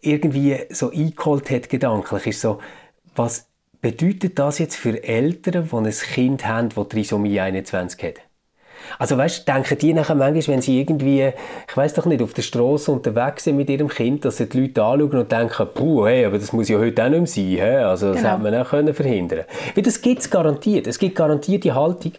irgendwie 0.00 0.58
so 0.70 0.90
eingeholt 0.90 1.50
hat, 1.50 1.68
gedanklich, 1.68 2.26
ist 2.26 2.40
so, 2.40 2.58
was 3.14 3.48
bedeutet 3.86 4.36
das 4.36 4.58
jetzt 4.58 4.74
für 4.74 5.04
Eltern, 5.04 5.68
die 5.70 5.76
ein 5.76 5.90
Kind 5.90 6.44
haben, 6.44 6.70
das 6.74 6.88
Trisomie 6.88 7.38
21 7.38 8.02
hat? 8.02 8.14
Also 8.98 9.16
weißt, 9.16 9.46
denken 9.46 9.78
die 9.78 9.94
nachher 9.94 10.16
manchmal, 10.16 10.56
wenn 10.56 10.60
sie 10.60 10.80
irgendwie, 10.80 11.32
ich 11.68 11.76
weiß 11.76 11.94
doch 11.94 12.04
nicht, 12.06 12.20
auf 12.20 12.34
der 12.34 12.42
Straße 12.42 12.90
unterwegs 12.90 13.44
sind 13.44 13.56
mit 13.56 13.70
ihrem 13.70 13.86
Kind, 13.86 14.24
dass 14.24 14.38
sie 14.38 14.48
die 14.48 14.62
Leute 14.62 14.82
anschauen 14.82 15.20
und 15.20 15.30
denken, 15.30 15.68
puh, 15.72 16.06
hey, 16.06 16.24
aber 16.24 16.38
das 16.38 16.52
muss 16.52 16.68
ja 16.68 16.78
heute 16.78 17.04
auch 17.04 17.08
nicht 17.08 17.18
mehr 17.18 17.26
sein, 17.26 17.44
he? 17.44 17.60
also 17.60 18.08
das 18.08 18.16
genau. 18.16 18.32
hätte 18.32 18.42
man 18.42 18.54
auch 18.56 18.70
können 18.70 18.92
verhindern 18.92 19.44
Weil 19.74 19.84
das 19.84 20.02
gibt 20.02 20.22
es 20.22 20.30
garantiert, 20.30 20.88
es 20.88 20.98
gibt 20.98 21.14
garantiert 21.14 21.62
die 21.62 21.72
Haltung 21.72 22.12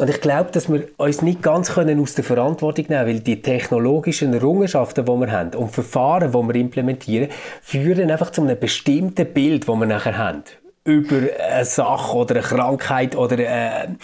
und 0.00 0.10
ich 0.10 0.20
glaube, 0.20 0.50
dass 0.50 0.68
wir 0.72 0.88
uns 0.96 1.22
nicht 1.22 1.40
ganz 1.40 1.72
können 1.72 2.00
aus 2.00 2.14
der 2.14 2.24
Verantwortung 2.24 2.86
nehmen 2.88 3.06
weil 3.06 3.20
die 3.20 3.42
technologischen 3.42 4.34
Errungenschaften, 4.34 5.04
die 5.04 5.12
wir 5.12 5.30
haben 5.30 5.54
und 5.54 5.70
Verfahren, 5.70 6.32
die 6.32 6.38
wir 6.38 6.54
implementieren, 6.56 7.28
führen 7.60 8.10
einfach 8.10 8.30
zu 8.30 8.42
einem 8.42 8.58
bestimmten 8.58 9.32
Bild, 9.32 9.68
das 9.68 9.76
wir 9.76 9.86
nachher 9.86 10.18
haben 10.18 10.42
über 10.84 11.20
eine 11.38 11.64
Sache 11.64 12.16
oder 12.16 12.36
eine 12.36 12.44
Krankheit 12.44 13.16
oder 13.16 13.36
ein 13.38 13.98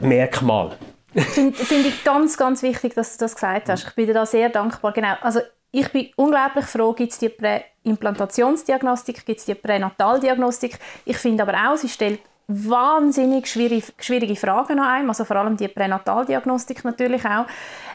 Merkmal. 0.00 0.76
Finde 1.14 1.56
find 1.56 1.86
ich 1.86 2.04
ganz, 2.04 2.36
ganz 2.36 2.62
wichtig, 2.62 2.94
dass 2.94 3.16
du 3.16 3.24
das 3.24 3.34
gesagt 3.34 3.68
hast. 3.68 3.86
Ich 3.88 3.94
bin 3.94 4.06
dir 4.06 4.14
da 4.14 4.26
sehr 4.26 4.50
dankbar. 4.50 4.92
Genau. 4.92 5.14
Also 5.22 5.40
ich 5.70 5.90
bin 5.90 6.10
unglaublich 6.16 6.66
froh, 6.66 6.92
gibt 6.92 7.12
es 7.12 7.18
die 7.18 7.30
Präimplantationsdiagnostik, 7.30 9.24
gibt 9.24 9.40
es 9.40 9.46
die 9.46 9.54
Pränataldiagnostik. 9.54 10.78
Ich 11.04 11.16
finde 11.16 11.42
aber 11.42 11.54
auch, 11.54 11.76
sie 11.76 11.88
stellt 11.88 12.20
wahnsinnig 12.48 13.48
schwierige, 13.48 13.86
schwierige 13.98 14.36
Fragen 14.36 14.78
an 14.78 14.86
einem, 14.86 15.08
also 15.08 15.24
vor 15.24 15.36
allem 15.36 15.56
die 15.56 15.66
Pränataldiagnostik 15.66 16.84
natürlich 16.84 17.24
auch. 17.24 17.46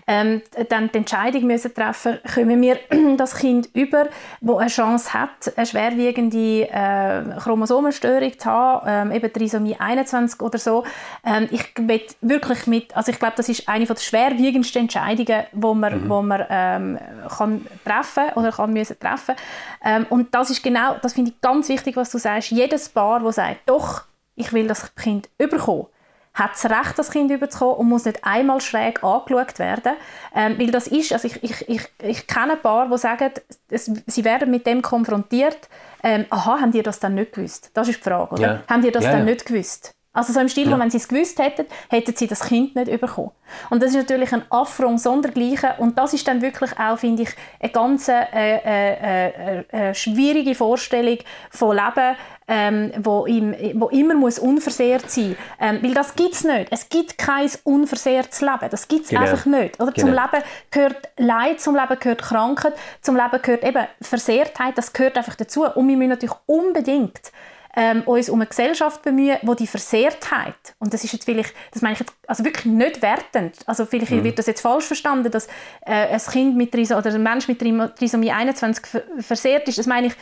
Ähm, 0.07 0.41
dann 0.67 0.89
die 0.91 0.97
Entscheidung 0.97 1.45
müssen 1.45 1.73
treffen, 1.73 2.19
können 2.33 2.61
wir 2.61 2.77
das 3.17 3.35
Kind 3.35 3.69
über, 3.73 4.07
wo 4.41 4.57
eine 4.57 4.69
Chance 4.69 5.13
hat, 5.13 5.53
eine 5.55 5.65
schwerwiegende 5.65 6.67
äh, 6.69 7.39
Chromosomenstörung 7.39 8.37
zu 8.37 8.49
haben, 8.49 9.09
ähm, 9.09 9.15
eben 9.15 9.31
Trisomie 9.31 9.77
21 9.77 10.41
oder 10.41 10.57
so. 10.57 10.83
Ähm, 11.23 11.47
ich 11.51 11.73
wirklich 12.21 12.67
mit, 12.67 12.97
also 12.97 13.11
ich 13.11 13.19
glaube, 13.19 13.35
das 13.37 13.47
ist 13.47 13.69
eine 13.69 13.85
der 13.85 13.95
schwerwiegendsten 13.95 14.81
Entscheidungen, 14.81 15.45
wo 15.53 15.73
man, 15.73 16.03
mhm. 16.03 16.09
wo 16.09 16.21
man 16.21 16.45
ähm, 16.49 16.99
kann 17.29 17.65
treffen 17.85 18.33
oder 18.35 18.51
kann 18.51 18.73
müssen 18.73 18.99
treffen. 18.99 19.35
Ähm, 19.83 20.05
und 20.09 20.33
das 20.35 20.49
ist 20.49 20.61
genau, 20.61 20.95
das 21.01 21.13
finde 21.13 21.31
ich 21.31 21.41
ganz 21.41 21.69
wichtig, 21.69 21.95
was 21.95 22.11
du 22.11 22.17
sagst. 22.17 22.51
Jedes 22.51 22.89
Paar, 22.89 23.21
das 23.21 23.35
sagt, 23.35 23.61
doch 23.67 24.10
ich 24.41 24.53
will 24.53 24.67
das 24.67 24.93
Kind 24.95 25.29
überkommen, 25.37 25.85
hat 26.33 26.51
das 26.53 26.65
Recht, 26.65 26.97
das 26.97 27.11
Kind 27.11 27.29
überzukommen 27.29 27.75
und 27.75 27.89
muss 27.89 28.05
nicht 28.05 28.23
einmal 28.23 28.61
schräg 28.61 29.03
angeschaut 29.03 29.59
werden. 29.59 29.93
Ähm, 30.33 30.57
weil 30.57 30.71
das 30.71 30.87
ist, 30.87 31.11
also 31.13 31.27
ich, 31.27 31.43
ich, 31.43 31.69
ich, 31.69 31.81
ich 32.01 32.27
kenne 32.27 32.53
ein 32.53 32.61
paar, 32.61 32.89
die 32.89 32.97
sagen, 32.97 33.31
es, 33.69 33.91
sie 34.07 34.23
werden 34.23 34.49
mit 34.49 34.65
dem 34.65 34.81
konfrontiert, 34.81 35.69
ähm, 36.03 36.25
aha, 36.29 36.61
haben 36.61 36.71
die 36.71 36.81
das 36.81 36.99
dann 36.99 37.15
nicht 37.15 37.33
gewusst? 37.33 37.71
Das 37.73 37.87
ist 37.87 37.99
die 37.99 38.03
Frage, 38.09 38.33
oder? 38.33 38.41
Ja. 38.41 38.63
Haben 38.67 38.81
die 38.81 38.91
das 38.91 39.03
ja, 39.03 39.11
dann 39.11 39.27
ja. 39.27 39.33
nicht 39.33 39.45
gewusst? 39.45 39.93
Also 40.13 40.33
so 40.33 40.41
im 40.41 40.49
Stil, 40.49 40.69
ja. 40.69 40.77
wenn 40.77 40.89
sie 40.89 40.97
es 40.97 41.07
gewusst 41.07 41.39
hätten, 41.39 41.65
hätten 41.89 42.13
sie 42.15 42.27
das 42.27 42.41
Kind 42.41 42.75
nicht 42.75 42.91
bekommen. 42.99 43.31
Und 43.69 43.81
das 43.81 43.91
ist 43.91 43.95
natürlich 43.95 44.33
ein 44.33 44.43
Affront 44.49 44.99
sondergleichen 44.99 45.71
und 45.77 45.97
das 45.97 46.13
ist 46.13 46.27
dann 46.27 46.41
wirklich 46.41 46.77
auch, 46.77 46.99
finde 46.99 47.23
ich, 47.23 47.29
eine 47.61 47.71
ganz 47.71 48.09
äh, 48.09 48.25
äh, 48.33 49.59
äh, 49.59 49.63
äh, 49.69 49.93
schwierige 49.93 50.53
Vorstellung 50.53 51.17
von 51.49 51.77
Leben, 51.77 52.17
ähm, 52.49 52.91
wo, 52.97 53.25
im, 53.25 53.55
wo 53.75 53.87
immer 53.87 54.13
muss 54.13 54.37
unversehrt 54.37 55.09
sein 55.09 55.37
ähm, 55.61 55.79
Weil 55.81 55.93
das 55.93 56.15
gibt 56.15 56.33
es 56.33 56.43
nicht. 56.43 56.67
Es 56.71 56.89
gibt 56.89 57.17
kein 57.17 57.49
unversehrtes 57.63 58.41
Leben. 58.41 58.69
Das 58.69 58.89
gibt 58.89 59.05
es 59.05 59.09
genau. 59.11 59.21
einfach 59.21 59.45
nicht. 59.45 59.79
Oder? 59.79 59.93
Genau. 59.93 60.07
Zum 60.07 60.09
Leben 60.09 60.43
gehört 60.71 61.09
Leid, 61.17 61.61
zum 61.61 61.75
Leben 61.75 61.97
gehört 61.97 62.21
Krankheit, 62.21 62.73
zum 62.99 63.15
Leben 63.15 63.41
gehört 63.41 63.63
eben 63.63 63.87
Versehrtheit, 64.01 64.77
das 64.77 64.91
gehört 64.91 65.17
einfach 65.17 65.35
dazu. 65.35 65.63
Und 65.63 65.87
wir 65.87 65.95
müssen 65.95 66.09
natürlich 66.09 66.35
unbedingt 66.47 67.31
ähm, 67.75 68.01
uns 68.03 68.29
um 68.29 68.39
eine 68.39 68.47
Gesellschaft 68.47 69.01
bemühen, 69.01 69.37
wo 69.43 69.53
die 69.53 69.67
Versehrtheit, 69.67 70.75
und 70.79 70.93
das 70.93 71.03
ist 71.03 71.13
jetzt 71.13 71.25
vielleicht, 71.25 71.53
das 71.71 71.81
meine 71.81 71.93
ich 71.93 71.99
jetzt 71.99 72.13
also 72.27 72.43
wirklich 72.43 72.65
nicht 72.65 73.01
wertend, 73.01 73.57
also 73.65 73.85
vielleicht 73.85 74.11
mhm. 74.11 74.23
wird 74.23 74.39
das 74.39 74.47
jetzt 74.47 74.61
falsch 74.61 74.85
verstanden, 74.85 75.31
dass 75.31 75.47
äh, 75.85 76.07
ein 76.07 76.19
Kind 76.19 76.57
mit 76.57 76.71
Trisomie, 76.71 76.99
oder 76.99 77.13
ein 77.13 77.23
Mensch 77.23 77.47
mit 77.47 77.59
Trisomie 77.59 78.31
21 78.31 79.01
versehrt 79.19 79.67
ist, 79.67 79.77
das 79.77 79.87
meine 79.87 80.07
ich 80.07 80.13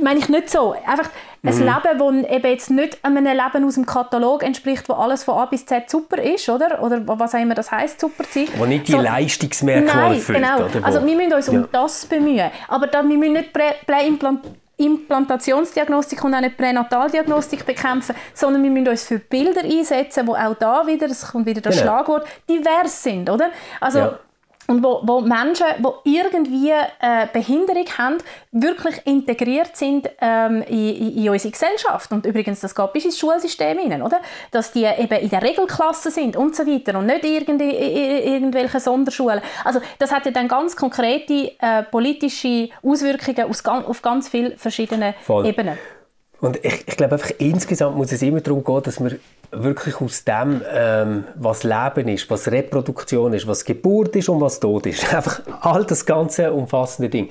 meine 0.00 0.20
ich 0.20 0.28
nicht 0.28 0.50
so. 0.50 0.74
Einfach 0.86 1.10
ein 1.42 1.54
mhm. 1.54 1.64
Leben, 1.64 2.22
das 2.24 2.32
eben 2.32 2.46
jetzt 2.46 2.70
nicht 2.70 3.04
einem 3.04 3.24
Leben 3.24 3.64
aus 3.64 3.74
dem 3.74 3.86
Katalog 3.86 4.42
entspricht, 4.42 4.88
wo 4.88 4.94
alles 4.94 5.24
von 5.24 5.38
A 5.38 5.46
bis 5.46 5.66
Z 5.66 5.90
super 5.90 6.22
ist, 6.22 6.48
oder? 6.48 6.82
Oder 6.82 7.02
was 7.06 7.34
auch 7.34 7.40
immer 7.40 7.54
das 7.54 7.70
heisst, 7.70 8.00
super 8.00 8.24
zu 8.24 8.40
sein. 8.40 8.48
Wo 8.56 8.66
nicht 8.66 8.88
die 8.88 8.92
so, 8.92 9.00
Leistungsmerkmale 9.00 10.16
erfüllt, 10.16 10.38
genau. 10.38 10.64
Oder? 10.64 10.84
Also 10.84 11.04
wir 11.04 11.16
müssen 11.16 11.32
uns 11.32 11.46
ja. 11.46 11.52
um 11.54 11.68
das 11.72 12.06
bemühen. 12.06 12.50
Aber 12.68 12.86
da, 12.86 13.02
wir 13.02 13.18
müssen 13.18 13.32
nicht 13.32 13.52
Präimplant 13.86 14.40
Implantationsdiagnostik 14.84 16.24
und 16.24 16.34
auch 16.34 16.40
nicht 16.40 16.56
Pränataldiagnostik 16.56 17.66
bekämpfen, 17.66 18.14
sondern 18.34 18.62
wir 18.62 18.70
müssen 18.70 18.88
uns 18.88 19.04
für 19.04 19.18
Bilder 19.18 19.62
einsetzen, 19.62 20.26
wo 20.26 20.34
auch 20.34 20.54
da 20.54 20.86
wieder, 20.86 21.06
es 21.06 21.30
kommt 21.30 21.46
wieder 21.46 21.60
das 21.60 21.76
genau. 21.76 21.86
Schlagwort, 21.86 22.26
divers 22.48 23.02
sind, 23.02 23.28
oder? 23.28 23.50
Also 23.80 23.98
ja 23.98 24.18
und 24.70 24.84
wo, 24.84 25.00
wo 25.02 25.20
Menschen, 25.20 25.66
die 26.04 26.16
irgendwie 26.16 26.70
äh, 26.70 27.26
Behinderung 27.32 27.86
haben, 27.98 28.18
wirklich 28.52 29.04
integriert 29.04 29.76
sind 29.76 30.08
ähm, 30.20 30.62
in, 30.62 31.16
in, 31.16 31.28
unsere 31.28 31.50
Gesellschaft. 31.50 32.12
Und 32.12 32.24
übrigens, 32.24 32.60
das 32.60 32.72
geht 32.72 32.92
bis 32.92 33.04
ins 33.04 33.18
Schulsystem 33.18 33.78
hinein, 33.78 34.00
oder? 34.00 34.20
Dass 34.52 34.70
die 34.70 34.84
eben 34.84 35.18
in 35.18 35.28
der 35.28 35.42
Regelklasse 35.42 36.12
sind 36.12 36.36
und 36.36 36.54
so 36.54 36.64
weiter 36.68 36.96
und 36.96 37.06
nicht 37.06 37.24
irgendwie, 37.24 37.70
irgendwelche 37.70 38.78
Sonderschulen. 38.78 39.40
Also 39.64 39.80
das 39.98 40.12
hat 40.12 40.24
ja 40.26 40.30
dann 40.30 40.46
ganz 40.46 40.76
konkrete 40.76 41.52
äh, 41.58 41.82
politische 41.82 42.68
Auswirkungen 42.80 43.50
aus, 43.50 43.64
auf 43.64 44.02
ganz 44.02 44.28
vielen 44.28 44.56
verschiedenen 44.56 45.14
Voll. 45.20 45.46
Ebenen. 45.46 45.78
Und 46.40 46.64
ich, 46.64 46.84
ich 46.86 46.96
glaube 46.96 47.14
einfach, 47.14 47.30
insgesamt 47.38 47.96
muss 47.96 48.12
es 48.12 48.22
immer 48.22 48.40
darum 48.40 48.64
gehen, 48.64 48.82
dass 48.82 49.00
wir 49.00 49.18
wirklich 49.52 50.00
aus 50.00 50.24
dem, 50.24 50.62
ähm, 50.72 51.24
was 51.34 51.64
Leben 51.64 52.08
ist, 52.08 52.30
was 52.30 52.50
Reproduktion 52.50 53.32
ist, 53.32 53.46
was 53.46 53.64
Geburt 53.64 54.14
ist 54.16 54.28
und 54.28 54.40
was 54.40 54.60
Tod 54.60 54.86
ist, 54.86 55.12
einfach 55.14 55.40
all 55.60 55.84
das 55.84 56.06
ganze 56.06 56.52
umfassende 56.52 57.08
Ding, 57.08 57.28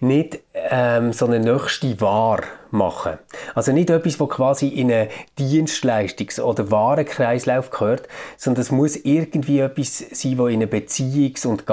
nicht 0.00 0.40
ähm, 0.54 1.12
so 1.12 1.26
eine 1.26 1.38
nächste 1.40 2.00
Wahr 2.00 2.40
machen. 2.70 3.18
Also 3.54 3.72
nicht 3.72 3.90
etwas, 3.90 4.18
was 4.20 4.28
quasi 4.28 4.68
in 4.68 4.92
einen 4.92 5.08
Dienstleistungs- 5.38 6.40
oder 6.40 6.70
Warenkreislauf 6.70 7.70
gehört, 7.70 8.08
sondern 8.36 8.62
es 8.62 8.70
muss 8.70 8.96
irgendwie 8.96 9.60
etwas 9.60 9.98
sein, 9.98 10.38
was 10.38 10.50
in 10.50 10.62
einen 10.62 10.70
Beziehungs- 10.70 11.46
und 11.46 11.66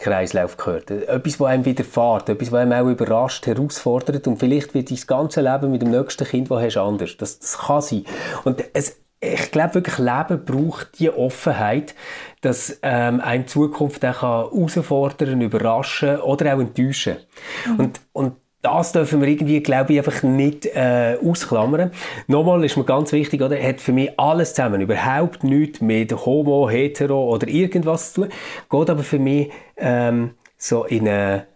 Gabekreislauf 0.00 0.56
gehört. 0.56 0.90
Etwas, 0.90 1.38
das 1.38 1.46
einem 1.46 1.64
widerfährt, 1.64 2.28
etwas, 2.28 2.52
was 2.52 2.60
einem 2.60 2.72
auch 2.72 2.90
überrascht, 2.90 3.46
herausfordert 3.46 4.26
und 4.26 4.38
vielleicht 4.38 4.74
wird 4.74 4.90
dein 4.90 4.98
ganze 5.06 5.42
Leben 5.42 5.70
mit 5.70 5.82
dem 5.82 5.90
nächsten 5.90 6.24
Kind, 6.24 6.50
das 6.50 6.62
hast, 6.62 6.76
anders. 6.76 7.16
Das, 7.16 7.38
das 7.38 7.58
kann 7.58 7.82
sein. 7.82 8.04
Und 8.44 8.64
es, 8.72 8.96
ich 9.20 9.50
glaube 9.50 9.74
wirklich, 9.74 9.98
Leben 9.98 10.44
braucht 10.44 10.98
die 10.98 11.10
Offenheit, 11.10 11.94
dass 12.40 12.78
ähm, 12.82 13.20
eine 13.20 13.46
Zukunft 13.46 14.04
auch 14.04 14.22
herausfordern, 14.22 15.40
überraschen 15.42 16.20
oder 16.20 16.54
auch 16.54 16.60
enttäuschen. 16.60 17.18
Mhm. 17.66 17.78
Und, 17.78 18.00
und 18.12 18.36
das 18.62 18.92
dürfen 18.92 19.20
wir 19.20 19.28
irgendwie, 19.28 19.60
glaube 19.60 19.92
ich, 19.92 19.98
einfach 19.98 20.22
nicht 20.22 20.66
äh, 20.66 21.16
ausklammern. 21.24 21.92
Nochmal 22.26 22.64
ist 22.64 22.76
mir 22.76 22.84
ganz 22.84 23.12
wichtig, 23.12 23.40
oder, 23.40 23.60
hat 23.60 23.80
für 23.80 23.92
mich 23.92 24.18
alles 24.18 24.54
zusammen 24.54 24.80
überhaupt 24.80 25.44
nichts 25.44 25.80
mit 25.80 26.12
Homo, 26.26 26.68
Hetero 26.68 27.30
oder 27.30 27.48
irgendwas 27.48 28.12
zu 28.12 28.22
tun. 28.22 28.30
Geht 28.68 28.90
aber 28.90 29.02
für 29.02 29.18
mich 29.18 29.50
ähm, 29.76 30.32
so 30.58 30.84
in 30.84 31.08
eine 31.08 31.46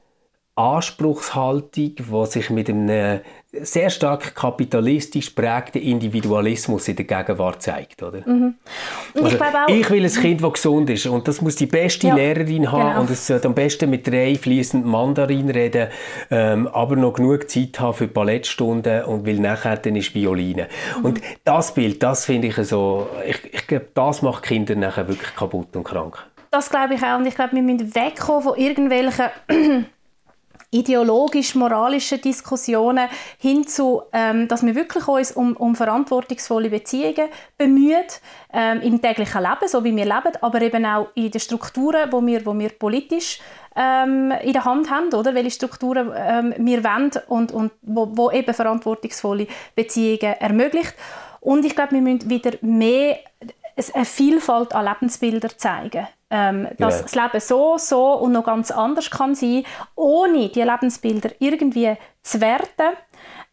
Anspruchshaltung, 0.57 1.95
die 1.97 2.27
sich 2.27 2.51
mit 2.51 2.69
einem 2.69 3.21
sehr 3.62 3.90
stark 3.90 4.35
kapitalistisch 4.35 5.31
prägten 5.31 5.81
Individualismus 5.81 6.88
in 6.88 6.97
der 6.97 7.05
Gegenwart 7.05 7.62
zeigt. 7.62 8.03
Oder? 8.03 8.23
Mhm. 8.27 8.55
Also, 9.14 9.37
ich, 9.37 9.43
auch, 9.43 9.69
ich, 9.69 9.90
will 9.90 10.05
ein 10.05 10.11
Kind, 10.11 10.43
das 10.43 10.53
gesund 10.53 10.90
ist 10.90 11.07
und 11.07 11.27
das 11.29 11.40
muss 11.40 11.57
die 11.57 11.67
beste 11.67 12.09
ja, 12.09 12.14
Lehrerin 12.14 12.71
haben 12.71 12.88
genau. 12.88 13.01
und 13.01 13.11
es 13.11 13.27
sollte 13.27 13.49
am 13.49 13.55
besten 13.55 13.90
mit 13.90 14.07
drei 14.07 14.35
fließend 14.35 14.85
Mandarin 14.85 15.51
reden, 15.51 15.88
ähm, 16.31 16.69
aber 16.69 16.97
noch 16.97 17.14
genug 17.14 17.49
Zeit 17.51 17.79
haben 17.81 17.95
für 17.95 18.09
Ballettstunden 18.09 19.05
und 19.05 19.25
will 19.25 19.40
nachher 19.40 19.77
dann 19.77 19.97
ist 19.97 20.14
Violine. 20.14 20.69
Mhm. 20.99 21.05
Und 21.05 21.21
das 21.45 21.75
Bild, 21.75 22.03
das 22.03 22.25
finde 22.25 22.49
ich 22.49 22.57
so, 22.57 23.09
ich, 23.27 23.55
ich 23.55 23.67
glaube, 23.67 23.89
das 23.95 24.22
macht 24.22 24.45
Kinder 24.45 24.74
nachher 24.74 25.09
wirklich 25.09 25.35
kaputt 25.35 25.74
und 25.76 25.85
krank. 25.85 26.18
Das 26.51 26.70
glaube 26.70 26.95
ich 26.95 27.03
auch 27.03 27.18
und 27.18 27.26
ich 27.26 27.35
glaube, 27.35 27.57
wir 27.57 27.62
müssen 27.62 27.95
wegkommen 27.95 28.43
von 28.43 28.57
irgendwelchen 28.57 29.26
ideologisch-moralischen 30.75 32.20
Diskussionen 32.20 33.09
hin 33.39 33.66
zu, 33.66 34.03
ähm, 34.12 34.49
dass 34.49 34.66
wir 34.66 34.75
wirklich 34.75 35.07
uns 35.07 35.33
um, 35.33 35.57
um 35.57 35.77
verantwortungsvolle 35.77 36.68
Beziehungen 36.68 37.29
bemühen, 37.57 38.05
ähm, 38.53 38.81
im 38.83 39.01
täglichen 39.01 39.43
Leben, 39.43 39.68
so 39.68 39.85
wie 39.85 39.95
wir 39.95 40.05
leben, 40.05 40.33
aber 40.41 40.61
eben 40.62 40.85
auch 40.85 41.09
in 41.14 41.31
den 41.31 41.41
Strukturen, 41.41 42.11
wo 42.11 42.25
wir, 42.27 42.45
wo 42.45 42.59
wir 42.59 42.70
politisch 42.70 43.41
ähm, 43.77 44.33
in 44.43 44.53
der 44.53 44.64
Hand 44.64 44.91
haben, 44.91 45.12
oder? 45.14 45.35
welche 45.35 45.53
Strukturen 45.53 46.12
ähm, 46.16 46.55
wir 46.59 46.83
wollen 46.83 47.12
und, 47.29 47.53
und 47.53 47.72
wo, 47.83 48.09
wo 48.12 48.31
eben 48.31 48.53
verantwortungsvolle 48.53 49.47
Beziehungen 49.77 50.35
ermöglicht. 50.41 50.95
Und 51.41 51.64
ich 51.64 51.75
glaube, 51.75 51.93
wir 51.93 52.01
müssen 52.01 52.29
wieder 52.31 52.53
mehr 52.62 53.18
eine 53.93 54.05
Vielfalt 54.05 54.75
an 54.75 54.87
Lebensbildern 54.87 55.53
zeigen. 55.57 56.07
Ähm, 56.31 56.68
dass 56.79 56.97
ja. 56.97 57.03
das 57.03 57.14
Leben 57.14 57.41
so, 57.41 57.77
so 57.79 58.12
und 58.14 58.33
noch 58.33 58.45
ganz 58.45 58.70
anders 58.70 59.11
kann 59.11 59.35
sein, 59.35 59.64
ohne 59.95 60.49
die 60.49 60.62
Lebensbilder 60.62 61.31
irgendwie 61.39 61.97
zu 62.22 62.41
werten 62.41 62.97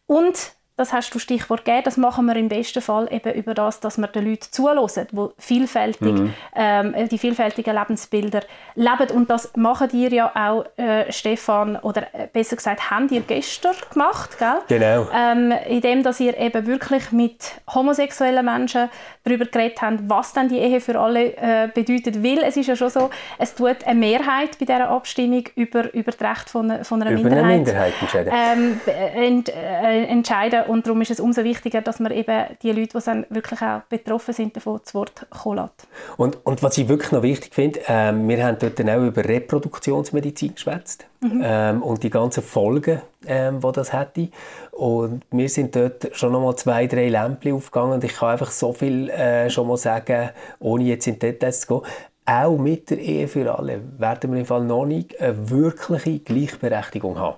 und 0.06 0.52
das 0.76 0.92
hast 0.92 1.14
du 1.14 1.18
Stichwort 1.18 1.64
gegeben, 1.64 1.84
das 1.84 1.96
machen 1.96 2.26
wir 2.26 2.36
im 2.36 2.48
besten 2.48 2.80
Fall 2.80 3.06
eben 3.10 3.32
über 3.34 3.54
das, 3.54 3.80
dass 3.80 3.98
wir 3.98 4.06
den 4.06 4.26
Leuten 4.28 4.46
zuhören, 4.50 4.88
die 5.12 5.28
vielfältig, 5.38 6.12
mhm. 6.12 6.34
ähm, 6.56 7.08
die 7.10 7.18
vielfältigen 7.18 7.76
Lebensbilder 7.76 8.40
leben. 8.74 9.10
Und 9.14 9.28
das 9.30 9.54
machen 9.54 9.90
ihr 9.92 10.10
ja 10.10 10.32
auch, 10.34 10.64
äh, 10.78 11.12
Stefan, 11.12 11.76
oder 11.76 12.02
äh, 12.14 12.26
besser 12.32 12.56
gesagt, 12.56 12.90
haben 12.90 13.08
ihr 13.10 13.20
gestern 13.20 13.74
gemacht, 13.92 14.38
gell? 14.38 14.58
Genau. 14.68 15.08
Ähm, 15.14 15.52
indem, 15.68 16.02
dass 16.02 16.20
ihr 16.20 16.38
eben 16.38 16.66
wirklich 16.66 17.12
mit 17.12 17.60
homosexuellen 17.72 18.44
Menschen 18.44 18.88
darüber 19.24 19.44
geredet 19.44 19.82
habt, 19.82 19.98
was 20.08 20.32
denn 20.32 20.48
die 20.48 20.58
Ehe 20.58 20.80
für 20.80 20.98
alle 20.98 21.36
äh, 21.36 21.68
bedeutet. 21.72 22.22
Weil 22.24 22.38
es 22.44 22.56
ist 22.56 22.66
ja 22.66 22.76
schon 22.76 22.90
so, 22.90 23.10
es 23.38 23.54
tut 23.54 23.84
eine 23.84 23.98
Mehrheit 23.98 24.58
bei 24.58 24.64
dieser 24.64 24.88
Abstimmung 24.88 25.44
über, 25.54 25.92
über 25.94 26.12
das 26.12 26.20
Recht 26.20 26.50
von, 26.50 26.84
von 26.84 27.02
einer 27.02 27.12
über 27.12 27.22
Minderheit, 27.22 27.44
eine 27.44 27.56
Minderheit 27.56 27.94
entscheiden. 28.00 28.32
Ähm, 28.34 28.80
ent, 29.14 29.48
äh, 29.50 30.04
entscheiden 30.04 30.62
und 30.72 30.86
darum 30.86 31.02
ist 31.02 31.10
es 31.10 31.20
umso 31.20 31.44
wichtiger, 31.44 31.82
dass 31.82 32.00
man 32.00 32.12
eben 32.12 32.46
die 32.62 32.72
Leute, 32.72 32.98
die 32.98 33.04
dann 33.04 33.26
wirklich 33.28 33.60
auch 33.60 33.82
betroffen 33.90 34.32
sind, 34.32 34.56
davon 34.56 34.80
zu 34.82 34.94
Wort 34.94 35.26
kommen 35.28 35.56
lässt. 35.58 35.86
Und, 36.16 36.38
und 36.46 36.62
was 36.62 36.78
ich 36.78 36.88
wirklich 36.88 37.12
noch 37.12 37.22
wichtig 37.22 37.54
finde, 37.54 37.80
äh, 37.86 38.12
wir 38.12 38.46
haben 38.46 38.56
dort 38.58 38.80
auch 38.80 39.06
über 39.06 39.22
Reproduktionsmedizin 39.22 40.54
geschwätzt 40.54 41.06
mhm. 41.20 41.42
ähm, 41.44 41.82
und 41.82 42.02
die 42.02 42.08
ganzen 42.08 42.42
Folgen, 42.42 43.02
ähm, 43.26 43.60
die 43.60 43.72
das 43.72 43.92
hätte. 43.92 44.28
Und 44.70 45.24
wir 45.30 45.50
sind 45.50 45.76
dort 45.76 46.08
schon 46.12 46.32
noch 46.32 46.40
mal 46.40 46.56
zwei, 46.56 46.86
drei 46.86 47.10
Lämpchen 47.10 47.52
aufgegangen 47.52 47.92
und 47.92 48.04
ich 48.04 48.14
kann 48.14 48.30
einfach 48.30 48.50
so 48.50 48.72
viel 48.72 49.10
äh, 49.10 49.50
schon 49.50 49.68
mal 49.68 49.76
sagen, 49.76 50.30
ohne 50.58 50.84
jetzt 50.84 51.06
in 51.06 51.18
Details 51.18 51.60
zu 51.60 51.80
gehen 51.80 51.92
auch 52.24 52.56
mit 52.56 52.90
der 52.90 52.98
Ehe 52.98 53.26
für 53.26 53.58
alle 53.58 53.80
werden 53.98 54.32
wir 54.32 54.40
im 54.40 54.46
Fall 54.46 54.64
noch 54.64 54.86
nicht 54.86 55.20
eine 55.20 55.50
wirkliche 55.50 56.20
Gleichberechtigung 56.20 57.18
haben. 57.18 57.36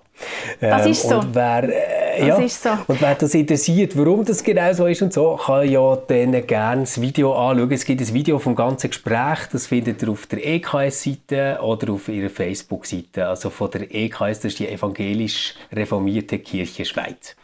Das 0.61 0.85
ähm, 0.85 0.93
ist 0.93 1.09
so. 1.09 1.19
Und 1.19 1.35
wer, 1.35 1.65
äh, 1.65 2.29
ja, 2.29 2.49
so. 2.49 2.71
Und 2.87 3.01
wer 3.01 3.15
das 3.15 3.35
interessiert, 3.35 3.97
warum 3.97 4.25
das 4.25 4.45
genau 4.45 4.73
so 4.73 4.87
ist 4.87 5.01
und 5.03 5.13
so, 5.13 5.37
kann 5.37 5.69
ja 5.69 5.97
dann 6.07 6.47
gerne 6.47 6.83
das 6.83 7.01
Video 7.01 7.33
anschauen. 7.33 7.73
Es 7.73 7.85
gibt 7.85 8.03
ein 8.03 8.15
Video 8.15 8.39
vom 8.39 8.55
ganzen 8.55 8.91
Gespräch, 8.91 9.39
das 9.51 9.67
findet 9.67 10.03
ihr 10.03 10.11
auf 10.11 10.27
der 10.27 10.47
EKS-Seite 10.47 11.59
oder 11.63 11.93
auf 11.93 12.09
ihrer 12.09 12.31
Facebook-Seite. 12.31 13.27
Also 13.27 13.51
von 13.51 13.71
der 13.71 13.93
EKS, 13.93 14.41
das 14.41 14.45
ist 14.45 14.59
die 14.59 14.69
evangelisch 14.69 15.55
reformierte 15.73 16.39
Kirche 16.39 16.85
Schweiz. 16.85 17.37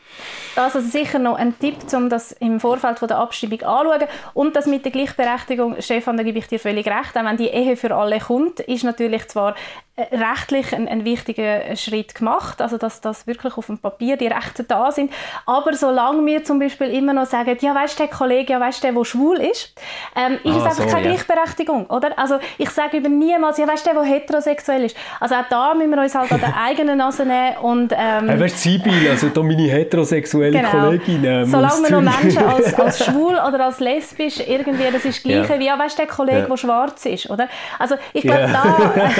Das 0.55 0.75
ist 0.75 0.93
sicher 0.93 1.19
noch 1.19 1.37
ein 1.37 1.59
Tipp, 1.59 1.77
um 1.93 2.09
das 2.09 2.33
im 2.33 2.61
Vorfeld 2.61 2.99
von 2.99 3.09
der 3.09 3.19
Abstimmung 3.19 3.63
anzuschauen. 3.63 4.09
Und 4.35 4.57
das 4.57 4.67
mit 4.67 4.85
der 4.85 4.93
Gleichberechtigung, 4.93 5.81
Stefan, 5.81 6.17
da 6.17 6.23
gebe 6.23 6.39
ich 6.39 6.49
dir 6.49 6.59
völlig 6.59 6.87
recht. 6.87 7.17
Auch 7.17 7.25
wenn 7.25 7.37
die 7.37 7.49
Ehe 7.49 7.77
für 7.77 7.95
alle 7.95 8.19
kommt, 8.19 8.61
ist 8.61 8.85
natürlich 8.85 9.29
zwar 9.29 9.55
rechtlich 9.99 10.75
ein, 10.75 10.89
ein 10.89 11.05
wichtiger 11.05 11.77
Schritt 11.77 12.15
gemacht, 12.15 12.63
also 12.63 12.79
dass 12.79 13.01
das 13.01 13.27
wirklich 13.27 13.57
auf 13.57 13.67
dem 13.67 13.79
Papier 13.79 14.17
die 14.17 14.27
Rechte 14.27 14.65
da 14.65 14.91
sind. 14.91 15.13
Aber 15.47 15.75
solange 15.75 16.25
wir 16.27 16.45
zum 16.45 16.59
Beispiel 16.59 16.89
immer 16.89 17.13
noch 17.13 17.27
sagen, 17.27 17.57
ja, 17.61 17.75
weißt 17.75 17.99
du, 17.99 18.05
der 18.05 18.09
Kollege, 18.09 18.53
ja, 18.53 18.61
weißt 18.61 18.83
du, 18.83 18.87
der, 18.87 18.97
der 18.97 19.05
schwul 19.05 19.37
ist, 19.39 19.75
ähm, 20.17 20.39
ist 20.45 20.55
ah, 20.55 20.59
es 20.59 20.65
einfach 20.65 20.85
so, 20.85 20.89
keine 20.89 21.09
ja. 21.09 21.15
Gleichberechtigung, 21.15 21.87
oder? 21.87 22.19
Also 22.19 22.39
ich 22.59 22.71
sage 22.71 22.99
über 22.99 23.09
niemals, 23.09 23.59
ja, 23.59 23.67
weißt 23.67 23.87
du, 23.87 23.93
der, 23.93 24.03
der 24.03 24.11
heterosexuell 24.11 24.85
ist. 24.85 24.97
Also 25.19 25.35
auch 25.35 25.49
da 25.51 25.75
müssen 25.75 25.91
wir 25.91 26.03
uns 26.03 26.15
halt 26.15 26.33
an 26.33 26.41
der 26.41 26.57
eigenen 26.65 26.99
Nase 26.99 27.27
nehmen 27.27 27.57
und 27.63 27.93
ähm, 27.93 28.29
hey, 28.29 28.41
weißt 28.41 28.65
du, 28.65 28.71
Sibyl, 28.71 29.11
also 29.11 29.29
da 29.29 29.43
meine 29.43 29.63
heterosexuelle 29.63 30.59
genau. 30.59 30.71
Kollegin. 30.71 31.25
Äh, 31.25 31.45
solange 31.45 31.83
wir 31.83 32.01
noch 32.01 32.21
Menschen 32.21 32.45
als, 32.45 32.75
als 32.79 33.05
schwul 33.05 33.35
oder 33.35 33.67
als 33.67 33.81
lesbisch 33.81 34.41
irgendwie, 34.47 34.85
das 34.85 35.05
ist 35.05 35.19
das 35.19 35.23
Gleiche 35.23 35.55
ja. 35.55 35.59
wie, 35.59 35.67
ja, 35.67 35.79
weißt 35.79 35.99
du, 35.99 36.03
der 36.03 36.11
Kollege, 36.11 36.39
ja. 36.39 36.47
der 36.47 36.57
schwarz 36.57 37.05
ist, 37.07 37.29
oder? 37.29 37.49
Also 37.79 37.97
ich 38.13 38.23
glaube, 38.23 38.41
ja. 38.41 38.53
da 38.53 39.11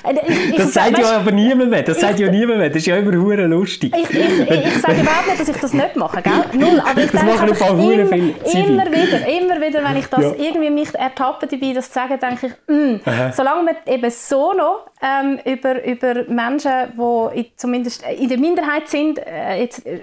ich, 0.09 0.55
das 0.55 0.73
sagt 0.73 0.97
ja 0.97 1.17
aber 1.17 1.31
niemand 1.31 1.69
mehr. 1.69 1.83
Das 1.83 1.99
sagt 1.99 2.19
ja 2.19 2.29
niemand 2.29 2.59
mehr. 2.59 2.69
Das 2.69 2.77
ist 2.77 2.87
ja 2.87 2.97
immer 2.97 3.15
hure 3.15 3.45
lustig. 3.45 3.93
Ich, 3.95 4.09
ich, 4.09 4.77
sage 4.81 5.01
überhaupt 5.01 5.27
nicht, 5.27 5.39
dass 5.39 5.47
ich 5.47 5.57
das 5.57 5.73
nicht 5.73 5.95
mache, 5.95 6.21
gell? 6.21 6.33
Null. 6.53 6.79
Aber 6.79 7.01
ich 7.01 7.11
das 7.11 7.21
denke 7.21 7.41
einfach 7.41 7.69
immer, 7.69 7.89
immer 7.89 8.85
wieder, 8.91 9.27
immer 9.27 9.61
wieder, 9.61 9.83
wenn 9.83 9.97
ich 9.97 10.07
das 10.07 10.21
ja. 10.21 10.33
irgendwie 10.37 10.69
mich 10.69 10.93
ertappe 10.95 11.47
dabei, 11.47 11.73
das 11.73 11.87
zu 11.87 11.93
sagen, 11.93 12.19
denke 12.19 12.47
ich, 12.47 12.53
mh, 12.67 12.75
mm, 12.75 13.31
solange 13.33 13.71
wir 13.71 13.93
eben 13.93 14.09
so 14.09 14.53
noch 14.53 14.87
ähm, 15.01 15.39
über, 15.45 15.83
über 15.85 16.23
Menschen, 16.27 16.71
die 16.93 17.51
zumindest 17.55 18.03
in 18.17 18.29
der 18.29 18.37
Minderheit 18.39 18.89
sind, 18.89 19.19
äh, 19.19 19.61
jetzt, 19.61 19.85
äh, 19.85 19.99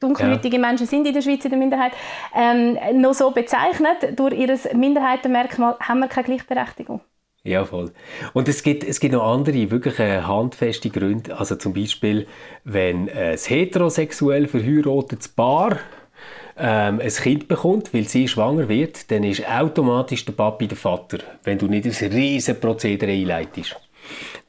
dunkelhäutige 0.00 0.56
ja. 0.56 0.66
Menschen 0.66 0.86
sind 0.86 1.06
in 1.06 1.14
der 1.14 1.22
Schweiz 1.22 1.44
in 1.44 1.50
der 1.50 1.58
Minderheit, 1.58 1.92
ähm, 2.34 2.78
noch 3.00 3.14
so 3.14 3.30
bezeichnet 3.30 4.18
durch 4.18 4.34
ihr 4.34 4.58
Minderheitenmerkmal, 4.74 5.76
haben 5.80 6.00
wir 6.00 6.08
keine 6.08 6.24
Gleichberechtigung. 6.24 7.00
Ja, 7.48 7.64
voll. 7.64 7.92
Und 8.34 8.46
es 8.46 8.62
gibt, 8.62 8.84
es 8.84 9.00
gibt 9.00 9.14
noch 9.14 9.24
andere, 9.24 9.70
wirklich 9.70 9.98
äh, 9.98 10.20
handfeste 10.20 10.90
Gründe. 10.90 11.38
Also 11.38 11.56
zum 11.56 11.72
Beispiel, 11.72 12.26
wenn 12.64 13.08
ein 13.08 13.38
heterosexuell 13.38 14.46
verheiratetes 14.46 15.28
Paar 15.28 15.78
ähm, 16.58 17.00
ein 17.00 17.08
Kind 17.08 17.48
bekommt, 17.48 17.94
weil 17.94 18.06
sie 18.06 18.28
schwanger 18.28 18.68
wird, 18.68 19.10
dann 19.10 19.24
ist 19.24 19.48
automatisch 19.48 20.26
der 20.26 20.34
Papi 20.34 20.68
der 20.68 20.76
Vater, 20.76 21.20
wenn 21.44 21.56
du 21.56 21.68
nicht 21.68 21.86
ein 21.86 22.12
riesen 22.12 22.60
Prozedere 22.60 23.12
einleitest. 23.12 23.80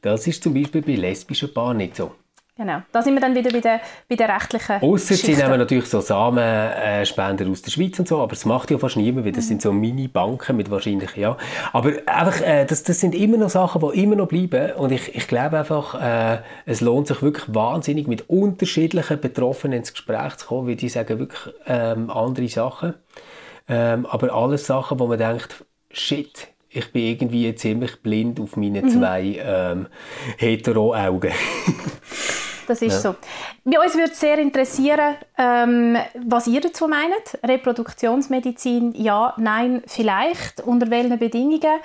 Das 0.02 0.26
ist 0.26 0.42
zum 0.42 0.52
Beispiel 0.52 0.82
bei 0.82 0.96
lesbischen 0.96 1.54
Paaren 1.54 1.78
nicht 1.78 1.96
so. 1.96 2.12
Genau, 2.60 2.82
da 2.92 3.00
sind 3.00 3.14
wir 3.14 3.22
dann 3.22 3.34
wieder 3.34 3.50
bei 3.50 3.60
den, 3.60 3.80
bei 4.06 4.16
den 4.16 4.30
rechtlichen 4.30 4.82
Ausser 4.82 5.14
sie 5.14 5.34
nehmen 5.34 5.58
natürlich 5.58 5.86
so 5.86 6.02
Samenspender 6.02 7.48
aus 7.48 7.62
der 7.62 7.70
Schweiz 7.70 7.98
und 7.98 8.06
so, 8.06 8.18
aber 8.18 8.32
das 8.32 8.44
macht 8.44 8.70
ja 8.70 8.76
fast 8.76 8.98
niemand, 8.98 9.24
weil 9.24 9.32
das 9.32 9.44
mhm. 9.44 9.48
sind 9.48 9.62
so 9.62 9.72
Mini-Banken 9.72 10.58
mit 10.58 10.70
wahrscheinlich, 10.70 11.16
ja. 11.16 11.38
Aber 11.72 11.92
einfach, 12.04 12.42
äh, 12.42 12.66
das, 12.66 12.82
das 12.82 13.00
sind 13.00 13.14
immer 13.14 13.38
noch 13.38 13.48
Sachen, 13.48 13.80
die 13.80 14.02
immer 14.02 14.14
noch 14.14 14.28
bleiben 14.28 14.72
und 14.72 14.92
ich, 14.92 15.14
ich 15.14 15.26
glaube 15.26 15.58
einfach, 15.58 15.94
äh, 16.02 16.42
es 16.66 16.82
lohnt 16.82 17.06
sich 17.06 17.22
wirklich 17.22 17.46
wahnsinnig, 17.54 18.06
mit 18.06 18.28
unterschiedlichen 18.28 19.18
Betroffenen 19.18 19.78
ins 19.78 19.94
Gespräch 19.94 20.36
zu 20.36 20.48
kommen, 20.48 20.68
weil 20.68 20.76
die 20.76 20.90
sagen 20.90 21.18
wirklich 21.18 21.54
ähm, 21.66 22.10
andere 22.10 22.48
Sachen. 22.48 22.92
Ähm, 23.70 24.04
aber 24.04 24.34
alles 24.34 24.66
Sachen, 24.66 24.98
wo 24.98 25.06
man 25.06 25.16
denkt, 25.16 25.64
shit, 25.90 26.48
ich 26.68 26.92
bin 26.92 27.04
irgendwie 27.04 27.54
ziemlich 27.54 28.02
blind 28.02 28.38
auf 28.38 28.58
meine 28.58 28.82
mhm. 28.82 28.90
zwei 28.90 29.40
ähm, 29.42 29.86
Hetero-Augen. 30.36 31.32
das 32.70 32.82
ist 32.82 33.04
ja. 33.04 33.12
so. 33.12 33.16
Bei 33.64 33.80
uns 33.80 33.94
würde 33.94 34.14
sehr 34.14 34.38
interessieren, 34.38 35.16
ähm, 35.36 35.96
was 36.26 36.46
ihr 36.46 36.60
dazu 36.60 36.88
meint. 36.88 37.38
Reproduktionsmedizin, 37.44 38.94
ja, 38.94 39.34
nein, 39.36 39.82
vielleicht. 39.86 40.60
Unter 40.60 40.90
welchen 40.90 41.18
Bedingungen? 41.18 41.80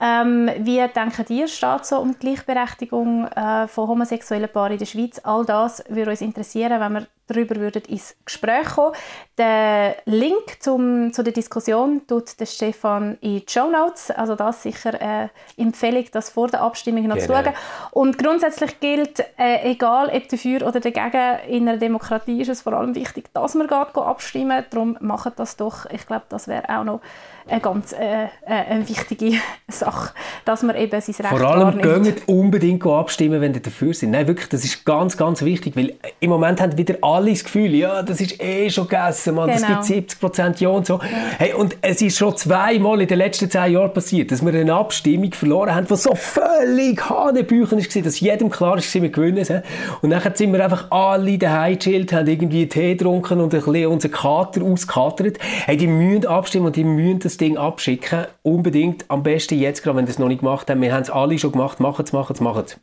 Ähm, 0.00 0.50
wie 0.58 0.86
denkt 0.88 1.28
ihr, 1.30 1.48
steht 1.48 1.84
so 1.84 1.98
um 1.98 2.12
die 2.12 2.18
Gleichberechtigung 2.18 3.26
äh, 3.26 3.66
von 3.66 3.88
homosexuellen 3.88 4.48
Paaren 4.48 4.72
in 4.72 4.78
der 4.78 4.86
Schweiz? 4.86 5.20
All 5.24 5.44
das 5.44 5.82
würde 5.88 6.12
uns 6.12 6.20
interessieren, 6.20 6.80
wenn 6.80 6.92
wir 6.92 7.06
darüber 7.28 7.56
würden 7.56 7.82
ins 7.84 8.16
Gespräch 8.24 8.66
kommen. 8.74 8.94
Den 9.38 9.94
Link 10.06 10.60
zum, 10.60 11.12
zu 11.12 11.22
der 11.22 11.32
Diskussion 11.32 12.02
tut 12.06 12.40
der 12.40 12.46
Stefan 12.46 13.18
in 13.20 13.40
die 13.40 13.44
Show 13.48 13.70
Notes. 13.70 14.10
Also 14.10 14.34
das 14.34 14.62
sicher 14.62 15.00
eine 15.00 15.30
Empfehlung, 15.56 16.04
das 16.12 16.30
vor 16.30 16.48
der 16.48 16.62
Abstimmung 16.62 17.06
noch 17.06 17.16
genau. 17.16 17.26
zu 17.26 17.44
schauen. 17.44 17.54
Und 17.92 18.18
grundsätzlich 18.18 18.80
gilt, 18.80 19.20
äh, 19.38 19.70
egal 19.70 20.10
ob 20.12 20.28
dafür 20.28 20.66
oder 20.66 20.80
dagegen, 20.80 21.38
in 21.48 21.68
einer 21.68 21.78
Demokratie 21.78 22.40
ist 22.40 22.48
es 22.48 22.62
vor 22.62 22.72
allem 22.72 22.94
wichtig, 22.94 23.32
dass 23.32 23.54
man 23.54 23.68
geht, 23.68 23.96
abstimmen. 23.96 24.64
Darum 24.70 24.96
macht 25.00 25.38
das 25.38 25.56
doch. 25.56 25.86
Ich 25.90 26.06
glaube, 26.06 26.24
das 26.28 26.48
wäre 26.48 26.68
auch 26.68 26.84
noch 26.84 27.00
eine 27.48 27.60
ganz 27.60 27.92
äh, 27.92 28.24
äh, 28.24 28.28
eine 28.46 28.88
wichtige 28.88 29.38
Sache, 29.68 30.12
dass 30.44 30.62
man 30.62 30.76
eben 30.76 31.00
sein 31.00 31.14
Recht 31.14 31.28
Vor 31.28 31.48
allem 31.48 32.02
geht 32.02 32.28
unbedingt 32.28 32.86
abstimmen, 32.86 33.40
wenn 33.40 33.54
ihr 33.54 33.60
dafür 33.60 33.94
sind. 33.94 34.10
Nein, 34.10 34.26
wirklich, 34.26 34.48
das 34.48 34.64
ist 34.64 34.84
ganz, 34.84 35.16
ganz 35.16 35.42
wichtig, 35.42 35.76
weil 35.76 35.94
im 36.20 36.30
Moment 36.30 36.60
haben 36.60 36.76
wieder 36.76 36.96
alle 37.02 37.17
das 37.26 37.44
Gefühl, 37.44 37.74
ja, 37.74 38.02
das 38.02 38.20
ist 38.20 38.40
eh 38.42 38.70
schon 38.70 38.88
gegessen, 38.88 39.34
man, 39.34 39.48
genau. 39.48 39.60
das 39.60 39.68
gibt 39.68 39.84
70 39.84 40.20
Prozent 40.20 40.60
Ja 40.60 40.68
und 40.68 40.86
so. 40.86 41.00
Hey, 41.38 41.54
und 41.54 41.76
es 41.80 42.02
ist 42.02 42.18
schon 42.18 42.36
zweimal 42.36 43.00
in 43.00 43.08
den 43.08 43.18
letzten 43.18 43.50
zehn 43.50 43.72
Jahren 43.72 43.92
passiert, 43.92 44.30
dass 44.30 44.44
wir 44.44 44.52
eine 44.52 44.74
Abstimmung 44.74 45.32
verloren 45.32 45.74
haben, 45.74 45.86
die 45.86 45.96
so 45.96 46.14
völlig 46.14 47.08
hanebüchen 47.08 47.78
war, 47.78 48.02
dass 48.02 48.20
jedem 48.20 48.50
klar 48.50 48.78
ist, 48.78 48.94
wir 48.94 49.08
gewinnen. 49.08 49.62
Und 50.02 50.10
dann 50.10 50.22
sind 50.34 50.52
wir 50.52 50.62
einfach 50.62 50.90
alle 50.90 51.38
daheim 51.38 51.74
gechillt, 51.74 52.12
haben 52.12 52.26
irgendwie 52.26 52.68
Tee 52.68 52.94
getrunken 52.94 53.40
und 53.40 53.54
ein 53.54 53.60
bisschen 53.62 53.86
unseren 53.86 54.12
Kater 54.12 54.62
auskatert. 54.62 55.38
Hey, 55.40 55.76
die 55.76 55.86
müssen 55.86 56.26
abstimmen 56.26 56.66
und 56.66 56.76
die 56.76 56.84
müssen 56.84 57.20
das 57.20 57.36
Ding 57.36 57.56
abschicken. 57.56 58.26
Unbedingt, 58.42 59.04
am 59.08 59.22
besten 59.22 59.58
jetzt 59.58 59.82
gerade, 59.82 59.98
wenn 59.98 60.04
es 60.06 60.18
noch 60.18 60.28
nicht 60.28 60.40
gemacht 60.40 60.68
habt. 60.70 60.80
Wir 60.80 60.92
haben 60.92 61.02
es 61.02 61.10
alle 61.10 61.38
schon 61.38 61.52
gemacht. 61.52 61.80
Macht 61.80 62.04
es, 62.04 62.12
macht 62.12 62.34
es, 62.34 62.40
macht 62.40 62.66
es. 62.66 62.80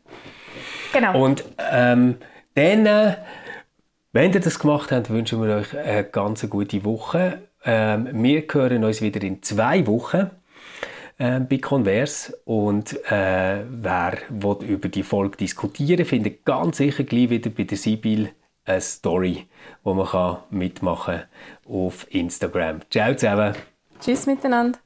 Genau. 0.94 1.24
Und 1.24 1.44
ähm, 1.72 2.16
dann, 2.56 2.86
äh, 2.86 3.16
wenn 4.16 4.32
ihr 4.32 4.40
das 4.40 4.60
gemacht 4.60 4.94
habt, 4.94 5.10
wünschen 5.10 5.44
wir 5.44 5.58
euch 5.58 5.78
eine 5.78 6.06
ganz 6.06 6.50
gute 6.50 6.86
Woche. 6.86 7.50
Ähm, 7.66 8.08
wir 8.14 8.46
hören 8.50 8.86
uns 8.86 9.02
wieder 9.02 9.22
in 9.22 9.44
zwei 9.44 9.86
Wochen 9.88 10.32
äh, 11.18 11.42
bei 11.42 11.58
Converse 11.58 12.34
und 12.46 12.94
äh, 13.12 13.66
wer 13.70 14.18
will 14.30 14.64
über 14.70 14.88
die 14.88 15.04
Folge 15.04 15.36
diskutieren 15.36 16.06
findet 16.06 16.46
ganz 16.46 16.78
sicher 16.78 17.04
gleich 17.04 17.30
wieder 17.30 17.50
bei 17.50 17.66
der 17.66 17.78
Sibyl 17.78 18.30
eine 18.64 18.80
Story, 18.80 19.48
wo 19.84 19.94
man 19.94 20.08
kann 20.08 20.38
mitmachen 20.50 21.24
auf 21.68 22.08
Instagram. 22.10 22.90
Ciao 22.90 23.14
zusammen! 23.16 23.54
Tschüss 24.00 24.28
miteinander. 24.28 24.80